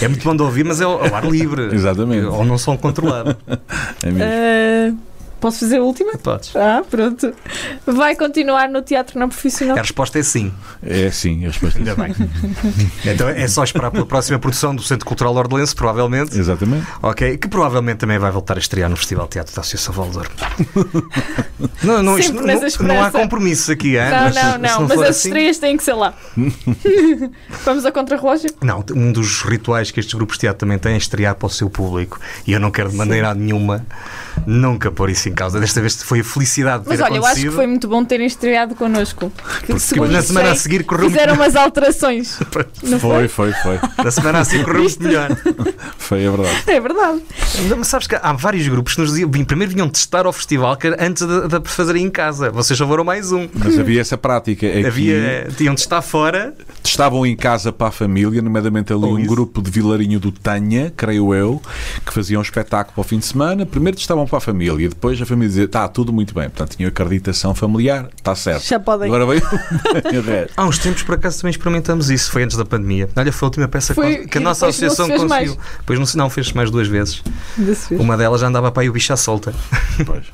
é 0.00 0.06
muito 0.06 0.22
bom 0.22 0.36
de 0.36 0.42
ouvir, 0.42 0.64
mas 0.64 0.80
é 0.80 0.84
ao 0.84 1.12
ar 1.12 1.24
livre. 1.28 1.74
Exatamente. 1.74 2.26
Ou 2.26 2.44
não 2.44 2.56
som 2.56 2.76
controlado. 2.76 3.36
É 4.00 4.12
mesmo. 4.12 4.98
Uh... 5.00 5.13
Posso 5.44 5.60
fazer 5.60 5.76
a 5.76 5.82
última? 5.82 6.16
Podes. 6.16 6.56
Ah, 6.56 6.82
pronto. 6.88 7.30
Vai 7.84 8.16
continuar 8.16 8.66
no 8.66 8.80
teatro 8.80 9.18
não 9.18 9.28
profissional? 9.28 9.76
A 9.76 9.82
resposta 9.82 10.18
é 10.18 10.22
sim. 10.22 10.50
É 10.82 11.10
sim, 11.10 11.44
a 11.44 11.48
resposta 11.48 11.78
Ainda 11.78 11.94
bem. 11.94 12.14
então 13.04 13.28
é 13.28 13.46
só 13.46 13.62
esperar 13.62 13.90
pela 13.90 14.06
próxima 14.06 14.38
produção 14.38 14.74
do 14.74 14.82
Centro 14.82 15.04
Cultural 15.04 15.34
Ordelense, 15.34 15.74
provavelmente. 15.74 16.38
Exatamente. 16.38 16.86
Ok, 17.02 17.36
que 17.36 17.46
provavelmente 17.46 17.98
também 17.98 18.18
vai 18.18 18.30
voltar 18.30 18.56
a 18.56 18.58
estrear 18.58 18.88
no 18.88 18.96
Festival 18.96 19.28
Teatro 19.28 19.54
da 19.54 19.60
Associação 19.60 19.92
Valdor. 19.92 20.30
não, 21.84 22.02
não, 22.02 22.18
isto, 22.18 22.32
não, 22.32 22.86
não, 22.86 23.04
há 23.04 23.10
compromissos 23.10 23.68
aqui, 23.68 23.98
hein? 23.98 24.10
Não, 24.10 24.22
mas, 24.22 24.34
não, 24.34 24.58
não, 24.58 24.88
mas 24.88 25.02
as 25.02 25.08
assim... 25.10 25.28
estreias 25.28 25.58
têm 25.58 25.76
que 25.76 25.84
ser 25.84 25.92
lá. 25.92 26.14
Vamos 27.66 27.84
a 27.84 27.92
contra-relógio? 27.92 28.48
Não, 28.62 28.82
um 28.96 29.12
dos 29.12 29.42
rituais 29.42 29.90
que 29.90 30.00
estes 30.00 30.14
grupos 30.14 30.36
de 30.36 30.40
teatro 30.40 30.60
também 30.60 30.78
têm 30.78 30.94
é 30.94 30.96
estrear 30.96 31.34
para 31.34 31.48
o 31.48 31.50
seu 31.50 31.68
público. 31.68 32.18
E 32.46 32.52
eu 32.52 32.58
não 32.58 32.70
quero 32.70 32.88
de 32.88 32.96
maneira 32.96 33.34
sim. 33.34 33.40
nenhuma 33.40 33.84
nunca 34.46 34.90
pôr 34.90 35.10
isso 35.10 35.28
em 35.28 35.33
causa. 35.34 35.60
Desta 35.60 35.80
vez 35.80 36.02
foi 36.02 36.20
a 36.20 36.24
felicidade 36.24 36.84
de 36.84 36.88
Mas 36.88 36.98
ter 36.98 37.04
olha, 37.04 37.16
eu 37.16 37.26
acho 37.26 37.40
que 37.40 37.50
foi 37.50 37.66
muito 37.66 37.88
bom 37.88 38.04
terem 38.04 38.26
estreado 38.26 38.74
connosco. 38.74 39.30
Que 39.60 39.74
Porque 39.74 40.12
na 40.12 40.22
semana 40.22 40.52
a 40.52 40.54
seguir 40.54 40.84
correu 40.84 41.08
Fizeram 41.10 41.34
umas 41.36 41.56
alterações. 41.56 42.38
Não 42.82 42.98
Foi, 42.98 43.28
foi, 43.28 43.52
foi. 43.52 43.78
Na 44.02 44.10
semana 44.10 44.40
a 44.40 44.44
seguir 44.44 44.64
correu 44.64 44.82
muito 44.82 45.02
melhor. 45.02 45.36
Foi, 45.98 46.24
é 46.24 46.30
verdade. 46.30 46.62
É 46.66 46.80
verdade. 46.80 47.22
Mas 47.76 47.88
sabes 47.88 48.06
que 48.06 48.14
há 48.14 48.32
vários 48.32 48.66
grupos 48.68 48.94
que 48.94 49.00
nos 49.00 49.10
diziam, 49.10 49.30
primeiro 49.30 49.72
vinham 49.72 49.88
testar 49.88 50.26
ao 50.26 50.32
festival 50.32 50.76
antes 50.98 51.26
de, 51.26 51.60
de 51.60 51.68
fazerem 51.68 52.04
em 52.04 52.10
casa. 52.10 52.50
Vocês 52.50 52.76
só 52.78 52.86
foram 52.86 53.04
mais 53.04 53.32
um. 53.32 53.48
Mas 53.54 53.78
havia 53.78 54.00
essa 54.00 54.16
prática. 54.16 54.66
Aqui, 54.66 54.86
Havia, 54.86 55.48
tinham 55.56 55.74
de 55.74 55.80
estar 55.80 56.02
fora. 56.02 56.54
Estavam 56.82 57.26
em 57.26 57.36
casa 57.36 57.72
para 57.72 57.88
a 57.88 57.90
família, 57.90 58.40
nomeadamente 58.42 58.92
ali 58.92 59.04
um 59.04 59.24
grupo 59.24 59.62
de 59.62 59.70
Vilarinho 59.70 60.20
do 60.20 60.30
Tanha, 60.30 60.92
creio 60.96 61.34
eu, 61.34 61.60
que 62.04 62.12
faziam 62.12 62.40
um 62.40 62.42
espetáculo 62.42 62.94
para 62.94 63.00
o 63.00 63.04
fim 63.04 63.18
de 63.18 63.26
semana. 63.26 63.64
Primeiro 63.66 63.98
estavam 63.98 64.26
para 64.26 64.38
a 64.38 64.40
família, 64.40 64.88
depois 64.88 65.18
a 65.24 65.26
família 65.26 65.48
dizia: 65.48 65.64
está 65.64 65.86
tudo 65.88 66.12
muito 66.12 66.32
bem. 66.34 66.44
Portanto, 66.44 66.76
tinham 66.76 66.88
acreditação 66.88 67.54
familiar, 67.54 68.08
está 68.16 68.34
certo. 68.34 68.64
Já 68.64 68.78
podem. 68.78 69.08
Agora 69.08 69.26
veio. 69.26 69.42
Há 70.56 70.64
uns 70.64 70.78
tempos, 70.78 71.02
por 71.02 71.16
acaso, 71.16 71.38
também 71.40 71.50
experimentamos 71.50 72.10
isso. 72.10 72.30
Foi 72.30 72.42
antes 72.42 72.56
da 72.56 72.64
pandemia. 72.64 73.08
Olha, 73.16 73.32
foi 73.32 73.46
a 73.46 73.48
última 73.48 73.68
peça 73.68 73.94
Foi- 73.94 74.16
que, 74.18 74.28
que 74.28 74.38
a 74.38 74.40
nossa 74.40 74.66
associação 74.66 75.08
conseguiu. 75.08 75.56
Depois 75.80 75.98
não, 75.98 76.06
se- 76.06 76.16
não 76.16 76.30
fez 76.30 76.52
mais 76.52 76.70
duas 76.70 76.86
vezes. 76.88 77.22
Uma 77.90 78.16
delas 78.16 78.40
já 78.40 78.46
andava 78.48 78.70
para 78.70 78.82
aí 78.82 78.88
o 78.88 78.92
bicho 78.92 79.12
à 79.12 79.16
solta. 79.16 79.54
Pois. 80.06 80.24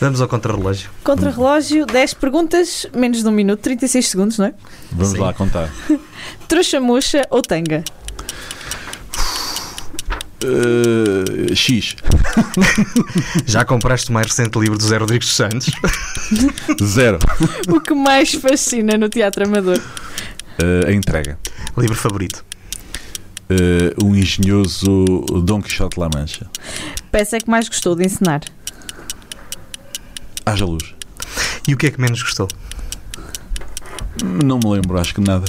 Vamos 0.00 0.20
ao 0.22 0.28
contrarrelógio. 0.28 0.88
Contra-relógio, 1.04 1.84
10 1.84 2.14
perguntas, 2.14 2.86
menos 2.96 3.22
de 3.22 3.28
um 3.28 3.30
minuto, 3.30 3.60
36 3.60 4.08
segundos, 4.08 4.38
não 4.38 4.46
é? 4.46 4.54
Vamos 4.90 5.12
Sim. 5.12 5.18
lá 5.18 5.34
contar. 5.34 5.68
Trouxa 6.48 6.80
mocha 6.80 7.22
ou 7.30 7.42
tanga? 7.42 7.84
Uh, 10.42 11.54
X. 11.54 11.96
Já 13.44 13.64
compraste 13.64 14.10
o 14.10 14.12
mais 14.12 14.26
recente 14.28 14.58
livro 14.58 14.78
do 14.78 14.84
Zé 14.84 14.96
Rodrigues 14.96 15.28
dos 15.28 15.36
Santos? 15.36 15.70
Zero. 16.82 17.18
O 17.68 17.80
que 17.80 17.92
mais 17.92 18.32
fascina 18.32 18.96
no 18.96 19.08
teatro 19.08 19.46
amador? 19.46 19.78
Uh, 19.78 20.88
a 20.88 20.92
entrega. 20.92 21.38
livro 21.76 21.96
favorito. 21.96 22.44
Uh, 23.50 24.06
um 24.06 24.14
engenhoso 24.14 25.04
Dom 25.44 25.60
Quixote 25.60 25.96
de 25.96 26.00
La 26.00 26.08
Mancha. 26.14 26.46
Peça 27.10 27.36
é 27.36 27.40
que 27.40 27.50
mais 27.50 27.68
gostou 27.68 27.94
de 27.94 28.06
ensinar? 28.06 28.40
Haja 30.46 30.64
luz. 30.64 30.94
E 31.68 31.74
o 31.74 31.76
que 31.76 31.86
é 31.86 31.90
que 31.90 32.00
menos 32.00 32.22
gostou? 32.22 32.48
Não 34.22 34.58
me 34.58 34.70
lembro, 34.70 34.98
acho 34.98 35.14
que 35.14 35.20
nada. 35.20 35.44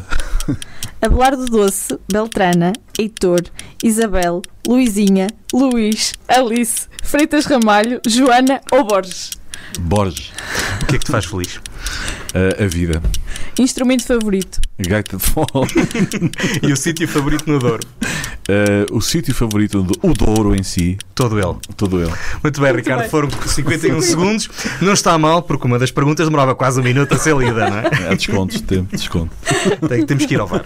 Abelardo 1.02 1.46
Doce, 1.46 1.98
Beltrana, 2.12 2.74
Heitor, 2.98 3.42
Isabel, 3.84 4.42
Luizinha, 4.68 5.28
Luís, 5.54 6.14
Alice, 6.28 6.88
Freitas 7.04 7.46
Ramalho, 7.46 8.00
Joana 8.08 8.62
ou 8.72 8.84
Borges? 8.84 9.32
Borges. 9.80 10.32
O 10.82 10.86
que 10.86 10.96
é 10.96 11.00
que 11.00 11.06
te 11.06 11.12
faz 11.12 11.26
feliz? 11.26 11.60
Uh, 12.34 12.64
a 12.64 12.68
vida. 12.68 13.02
Instrumento 13.60 14.06
favorito? 14.06 14.60
Gaita 14.80 15.18
de 15.18 15.24
Fol. 15.24 15.46
E 16.64 16.72
o 16.72 16.78
sítio 16.78 17.08
favorito 17.08 17.50
no 17.52 17.60
Douro? 17.60 17.84
Uh, 18.90 18.96
o 18.96 19.02
sítio 19.02 19.34
favorito 19.36 19.82
do 19.84 19.94
o 20.02 20.14
Douro 20.14 20.56
em 20.56 20.64
si, 20.64 20.98
Todo 21.14 21.38
ele. 21.38 21.56
todo 21.76 22.02
ele. 22.02 22.12
Muito 22.42 22.62
bem, 22.62 22.74
Ricardo. 22.74 23.02
bem. 23.02 23.10
Foram 23.10 23.30
51 23.30 24.00
segundos. 24.02 24.50
Não 24.82 24.94
está 24.94 25.18
mal, 25.18 25.42
porque 25.44 25.68
uma 25.68 25.78
das 25.78 25.92
perguntas 25.92 26.26
demorava 26.28 26.56
quase 26.56 26.80
um 26.80 26.84
minuto 26.84 27.14
a 27.14 27.18
ser 27.18 27.36
lida, 27.36 27.70
não 27.70 27.78
é? 27.80 27.88
Há 28.10 28.16
descontos, 28.16 28.62
tempo, 28.62 28.96
desconto. 28.96 29.32
Tem- 29.88 30.06
Temos 30.06 30.26
que 30.26 30.34
ir 30.34 30.40
ao 30.40 30.48
VAR. 30.48 30.66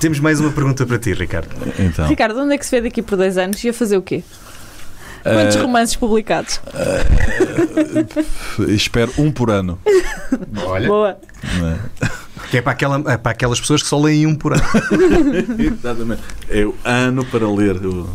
Temos 0.00 0.18
mais 0.18 0.40
uma 0.40 0.50
pergunta 0.50 0.84
para 0.86 0.98
ti, 0.98 1.12
Ricardo. 1.12 1.48
Então, 1.78 2.08
Ricardo, 2.08 2.40
onde 2.40 2.54
é 2.54 2.58
que 2.58 2.64
se 2.64 2.70
vê 2.74 2.80
daqui 2.82 3.02
por 3.02 3.16
10 3.18 3.38
anos? 3.38 3.62
Ia 3.62 3.72
fazer 3.72 3.96
o 3.96 4.02
quê? 4.02 4.22
Quantos 5.34 5.56
uh, 5.56 5.62
romances 5.62 5.96
publicados? 5.96 6.60
espero 8.68 9.12
um 9.18 9.30
por 9.30 9.50
ano. 9.50 9.78
Olha. 10.66 10.88
Boa. 10.88 11.18
é? 12.02 12.08
Que 12.50 12.58
é 12.58 12.62
para, 12.62 12.72
aquela, 12.72 13.12
é 13.12 13.16
para 13.18 13.32
aquelas 13.32 13.60
pessoas 13.60 13.82
que 13.82 13.88
só 13.88 14.00
leem 14.00 14.26
um 14.26 14.34
por 14.34 14.54
ano. 14.54 14.62
Exatamente. 15.58 16.22
É 16.48 16.64
o 16.64 16.74
ano 16.82 17.24
para 17.26 17.46
ler 17.50 17.76
o- 17.84 18.08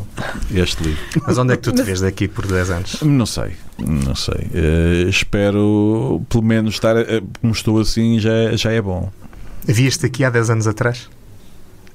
este 0.51 0.81
livro. 0.83 0.99
Mas 1.27 1.37
onde 1.37 1.53
é 1.53 1.57
que 1.57 1.61
tu 1.63 1.71
te 1.71 1.83
vês 1.83 2.01
daqui 2.01 2.27
por 2.27 2.47
10 2.47 2.69
anos? 2.71 3.01
Não 3.03 3.27
sei, 3.27 3.51
não 3.77 4.15
sei. 4.15 4.47
Uh, 4.53 5.07
espero 5.09 6.21
pelo 6.29 6.43
menos 6.43 6.73
estar 6.73 6.95
uh, 6.97 7.03
como 7.41 7.53
estou 7.53 7.79
assim 7.79 8.19
já, 8.19 8.55
já 8.55 8.71
é 8.71 8.81
bom. 8.81 9.11
Vias-te 9.65 10.05
aqui 10.07 10.23
há 10.23 10.29
10 10.31 10.49
anos 10.49 10.67
atrás? 10.67 11.07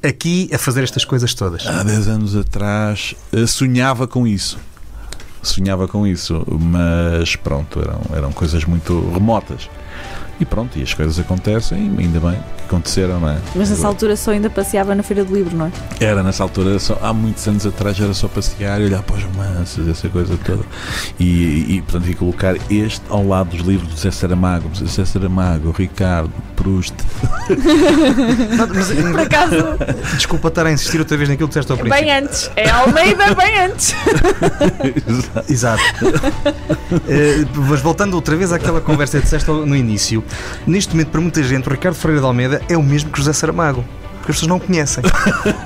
Aqui 0.01 0.49
a 0.55 0.59
fazer 0.59 0.85
estas 0.85 1.05
coisas 1.05 1.35
todas. 1.35 1.66
Há 1.66 1.83
10 1.83 2.07
anos 2.07 2.37
atrás 2.37 3.16
uh, 3.33 3.49
sonhava 3.49 4.07
com 4.07 4.25
isso. 4.29 4.59
Sonhava 5.43 5.86
com 5.86 6.07
isso, 6.07 6.45
mas 6.49 7.36
pronto, 7.36 7.80
eram, 7.80 8.01
eram 8.16 8.32
coisas 8.32 8.64
muito 8.64 9.11
remotas. 9.11 9.68
E 10.41 10.45
pronto, 10.45 10.78
e 10.78 10.82
as 10.82 10.95
coisas 10.95 11.18
acontecem, 11.18 11.93
ainda 11.99 12.20
bem 12.20 12.39
que 12.57 12.64
aconteceram, 12.66 13.18
não 13.20 13.28
é? 13.28 13.39
Mas 13.55 13.70
nessa 13.70 13.86
altura 13.86 14.16
só 14.16 14.30
ainda 14.30 14.49
passeava 14.49 14.95
na 14.95 15.03
Feira 15.03 15.24
do 15.24 15.34
Livro, 15.34 15.57
não 15.57 15.66
é? 15.66 15.70
Era 16.01 16.22
nessa 16.22 16.43
altura, 16.43 16.78
só, 16.78 16.99
há 17.03 17.12
muitos 17.12 17.47
anos 17.49 17.66
atrás, 17.66 17.99
era 18.01 18.14
só 18.14 18.28
passear 18.28 18.80
e 18.80 18.84
olhar 18.84 19.03
para 19.03 19.16
os 19.16 19.22
romances, 19.24 19.89
essa 19.89 20.09
coisa 20.09 20.39
toda. 20.45 20.62
E, 21.18 21.76
e 21.76 21.82
portanto, 21.82 22.09
e 22.09 22.14
colocar 22.14 22.55
este 22.70 23.03
ao 23.09 23.26
lado 23.26 23.51
dos 23.51 23.66
livros 23.66 23.89
do 23.89 23.99
Zé 23.99 24.11
Saramago, 24.11 24.70
Zé 24.74 25.05
Saramago, 25.05 25.72
Ricardo, 25.72 26.32
Proust. 26.55 26.95
Mas, 28.57 28.89
Por 29.11 29.20
acaso, 29.20 29.57
desculpa 30.14 30.49
estar 30.49 30.66
a 30.66 30.72
insistir 30.72 30.99
outra 30.99 31.16
vez 31.16 31.28
naquilo 31.28 31.49
que 31.49 31.53
disseste 31.53 31.72
ao 31.72 31.78
princípio. 31.78 32.05
bem 32.05 32.16
antes. 32.16 32.51
É 32.57 32.68
Almeida, 32.68 33.34
bem 33.34 33.61
antes. 33.61 33.95
Exato. 35.49 35.82
Eh, 37.09 37.45
mas 37.55 37.80
voltando 37.80 38.14
outra 38.14 38.36
vez 38.36 38.53
àquela 38.53 38.80
conversa 38.80 39.18
que 39.18 39.24
disseste 39.24 39.49
no 39.51 39.74
início, 39.74 40.22
neste 40.66 40.93
momento, 40.95 41.09
para 41.09 41.20
muita 41.20 41.43
gente, 41.43 41.68
o 41.68 41.70
Ricardo 41.70 41.95
Ferreira 41.97 42.20
de 42.20 42.26
Almeida 42.26 42.62
é 42.68 42.76
o 42.76 42.83
mesmo 42.83 43.11
que 43.11 43.18
José 43.18 43.33
Saramago. 43.33 43.85
Porque 44.18 44.33
as 44.33 44.37
pessoas 44.37 44.49
não 44.49 44.59
conhecem. 44.59 45.03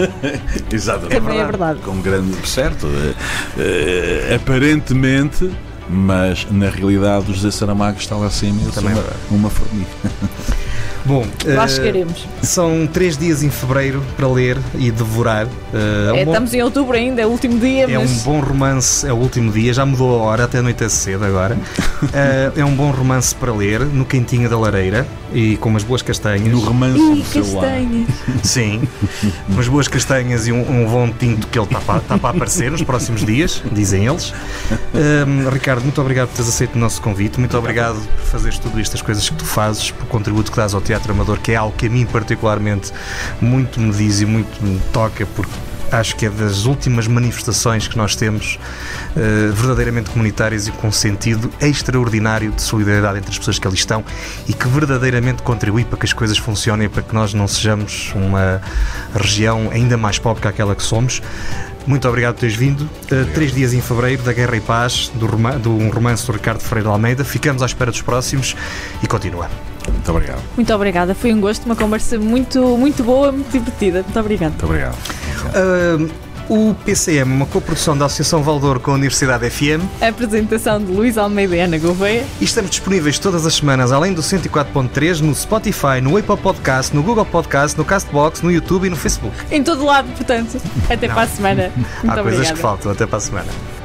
Exatamente. 0.71 1.15
Também 1.21 1.39
é 1.41 1.45
verdade. 1.45 1.81
Com 1.81 2.01
grande. 2.01 2.47
Certo. 2.49 2.87
eh, 3.59 4.29
eh, 4.31 4.35
aparentemente. 4.37 5.51
Mas 5.89 6.47
na 6.51 6.71
realidade 6.71 7.31
o 7.31 7.35
José 7.35 7.51
Saramago 7.51 7.99
está 7.99 8.17
lá 8.17 8.27
acima 8.27 8.61
e 8.63 8.67
eu 8.67 8.71
Também 8.73 8.93
é 8.93 8.95
uma, 8.95 9.03
verdade. 9.03 9.21
uma 9.31 9.51
formiga. 9.51 9.87
Bom, 11.05 11.27
Lá 11.45 11.65
eh, 11.65 11.69
chegaremos. 11.69 12.27
são 12.43 12.87
três 12.87 13.17
dias 13.19 13.43
em 13.43 13.51
fevereiro 13.51 14.03
para 14.17 14.29
ler 14.29 14.57
e 14.79 14.91
devorar. 14.91 15.47
Eh, 15.75 16.09
é 16.09 16.13
um 16.13 16.17
É, 16.17 16.25
bom- 16.25 16.31
estamos 16.33 16.55
em 16.55 16.63
outubro 16.63 16.97
ainda, 16.97 17.21
é 17.21 17.27
o 17.27 17.31
último 17.31 17.59
dia, 17.59 17.85
É 17.91 17.99
um 17.99 18.03
mas 18.03 18.23
bom 18.23 18.39
romance, 18.41 19.07
é 19.07 19.13
o 19.13 19.17
último 19.17 19.51
dia, 19.51 19.73
já 19.75 19.85
mudou 19.85 20.21
a 20.21 20.23
hora, 20.25 20.45
até 20.45 20.59
anoitece 20.59 20.97
cedo 20.97 21.25
agora. 21.25 21.57
Eh, 22.15 22.53
é 22.57 22.65
um 22.65 22.75
bom 22.75 22.91
romance 22.91 23.33
para 23.35 23.53
ler, 23.53 23.81
no 23.81 24.05
quentinho 24.05 24.49
da 24.51 24.59
lareira 24.59 25.07
e 25.35 25.57
com 25.57 25.69
umas 25.69 25.83
boas 25.83 26.03
castanhas. 26.03 26.49
No 26.49 26.61
romance 26.61 26.99
Ih, 26.99 27.17
do 27.17 27.25
celular. 27.25 27.69
Sim, 28.43 28.83
umas 29.49 29.69
boas 29.69 29.89
castanhas 29.89 30.47
e 30.47 30.53
um, 30.53 30.61
um 30.61 30.87
bom 30.87 31.11
tinto 31.11 31.47
que 31.47 31.59
ele 31.59 31.67
está 31.67 31.81
para, 31.81 31.99
está 31.99 32.19
para 32.19 32.37
aparecer 32.37 32.71
nos 32.71 32.83
próximos 32.83 33.25
dias, 33.25 33.63
dizem 33.73 34.07
eles. 34.07 34.33
Ehm, 34.95 35.49
Ricardo, 35.51 35.83
muito 35.83 36.01
obrigado 36.01 36.29
por 36.29 36.37
teres 36.37 36.49
aceito 36.49 36.75
o 36.77 36.79
nosso 36.79 37.01
convite, 37.01 37.39
muito 37.39 37.57
obrigado 37.57 38.01
por 38.01 38.25
fazeres 38.25 38.59
tudo 38.59 38.81
isto, 38.81 38.95
as 38.95 39.03
coisas 39.03 39.29
que 39.29 39.37
tu 39.37 39.45
fazes, 39.45 39.91
por 39.91 40.07
contributo 40.07 40.51
que 40.51 40.57
dás 40.57 40.75
ao 40.75 40.81
Teatro 40.81 41.13
Amador, 41.13 41.39
que 41.41 41.53
é 41.53 41.57
algo 41.57 41.75
que 41.77 41.87
a 41.87 41.91
mim 41.91 42.07
particularmente 42.07 42.93
muito 43.41 43.81
me 43.81 43.93
diz 43.93 44.21
e 44.21 44.27
muito 44.27 44.63
me 44.65 44.81
toca, 44.93 45.27
porque 45.27 45.53
acho 45.93 46.17
que 46.17 46.27
é 46.27 46.31
das 46.31 46.65
últimas 46.65 47.07
manifestações 47.07 47.87
que 47.87 47.97
nós 47.97 48.17
temos 48.17 48.59
eh, 49.17 49.51
verdadeiramente 49.53 50.11
comunitárias 50.11 50.67
e 50.67 50.73
com 50.73 50.91
sentido 50.91 51.51
extraordinário 51.61 52.51
de 52.51 52.63
solidariedade 52.63 53.19
entre 53.19 53.31
as 53.31 53.39
pessoas 53.39 53.59
que 53.59 53.67
ali 53.67 53.77
estão 53.77 54.05
e 54.49 54.53
que 54.53 54.67
verdadeiramente 54.69 55.43
contribui 55.43 55.85
para 55.85 55.99
que 55.99 56.07
as 56.07 56.13
coisas 56.13 56.39
funcionem, 56.39 56.89
para 56.89 57.03
que 57.03 57.15
nós 57.15 57.35
não 57.35 57.47
sejamos 57.47 58.13
uma 58.15 58.61
região 59.15 59.71
ainda 59.71 59.97
mais 59.97 60.19
pobre 60.19 60.43
que 60.43 60.49
aquela 60.49 60.75
que 60.75 60.83
somos. 60.83 61.23
Muito 61.87 62.09
obrigado 62.09 62.35
por 62.35 62.41
teres 62.41 62.57
vindo. 62.57 62.89
Eh, 63.11 63.25
três 63.35 63.53
dias 63.53 63.73
em 63.73 63.81
fevereiro, 63.81 64.23
da 64.23 64.33
Guerra 64.33 64.57
e 64.57 64.61
Paz, 64.61 65.11
do, 65.15 65.27
do 65.59 65.73
um 65.73 65.91
romance 65.91 66.27
do 66.27 66.33
Ricardo 66.33 66.61
Ferreira 66.61 66.91
Almeida. 66.91 67.25
Ficamos 67.25 67.63
à 67.63 67.67
espera 67.67 67.91
dos 67.91 68.03
próximos 68.03 68.57
e 69.03 69.07
continua. 69.07 69.72
Muito 70.03 70.11
obrigado. 70.11 70.43
Muito 70.57 70.75
obrigada, 70.75 71.15
foi 71.15 71.33
um 71.33 71.41
gosto, 71.41 71.65
uma 71.65 71.77
conversa 71.77 72.19
muito, 72.19 72.61
muito 72.77 73.05
boa, 73.05 73.31
muito 73.31 73.51
divertida. 73.53 74.03
Muito 74.03 74.19
obrigada. 74.19 74.51
Muito 74.51 74.65
obrigado. 74.67 74.97
Ah, 75.55 76.33
o 76.49 76.75
PCM, 76.85 77.33
uma 77.33 77.47
coprodução 77.47 77.97
da 77.97 78.07
Associação 78.07 78.43
Valdor 78.43 78.81
com 78.81 78.91
a 78.91 78.95
Universidade 78.95 79.49
FM, 79.49 79.81
A 80.03 80.09
apresentação 80.09 80.81
de 80.85 80.91
Luís 80.93 81.17
Almeida 81.17 81.55
e 81.57 81.61
Ana 81.61 81.79
Gouveia. 81.79 82.27
e 82.41 82.45
estamos 82.45 82.69
disponíveis 82.71 83.19
todas 83.19 83.47
as 83.47 83.55
semanas, 83.55 83.93
além 83.93 84.13
do 84.13 84.21
104.3, 84.23 85.21
no 85.21 85.35
Spotify, 85.35 86.01
no 86.03 86.17
Apple 86.17 86.37
Podcast, 86.37 86.95
no 86.95 87.03
Google 87.03 87.25
Podcast, 87.25 87.79
no 87.79 87.85
Castbox, 87.85 88.43
no 88.43 88.51
YouTube 88.51 88.89
e 88.89 88.91
no 88.91 88.97
Facebook. 88.97 89.35
Em 89.53 89.63
todo 89.63 89.85
lado, 89.85 90.09
portanto. 90.17 90.61
Até 90.91 91.07
Não. 91.07 91.15
para 91.15 91.23
a 91.25 91.29
semana. 91.29 91.71
Muito 92.03 92.11
Há 92.11 92.15
coisas 92.23 92.25
obrigada. 92.33 92.55
que 92.55 92.61
faltam. 92.61 92.93
Até 92.93 93.07
para 93.07 93.19
a 93.19 93.21
semana. 93.21 93.82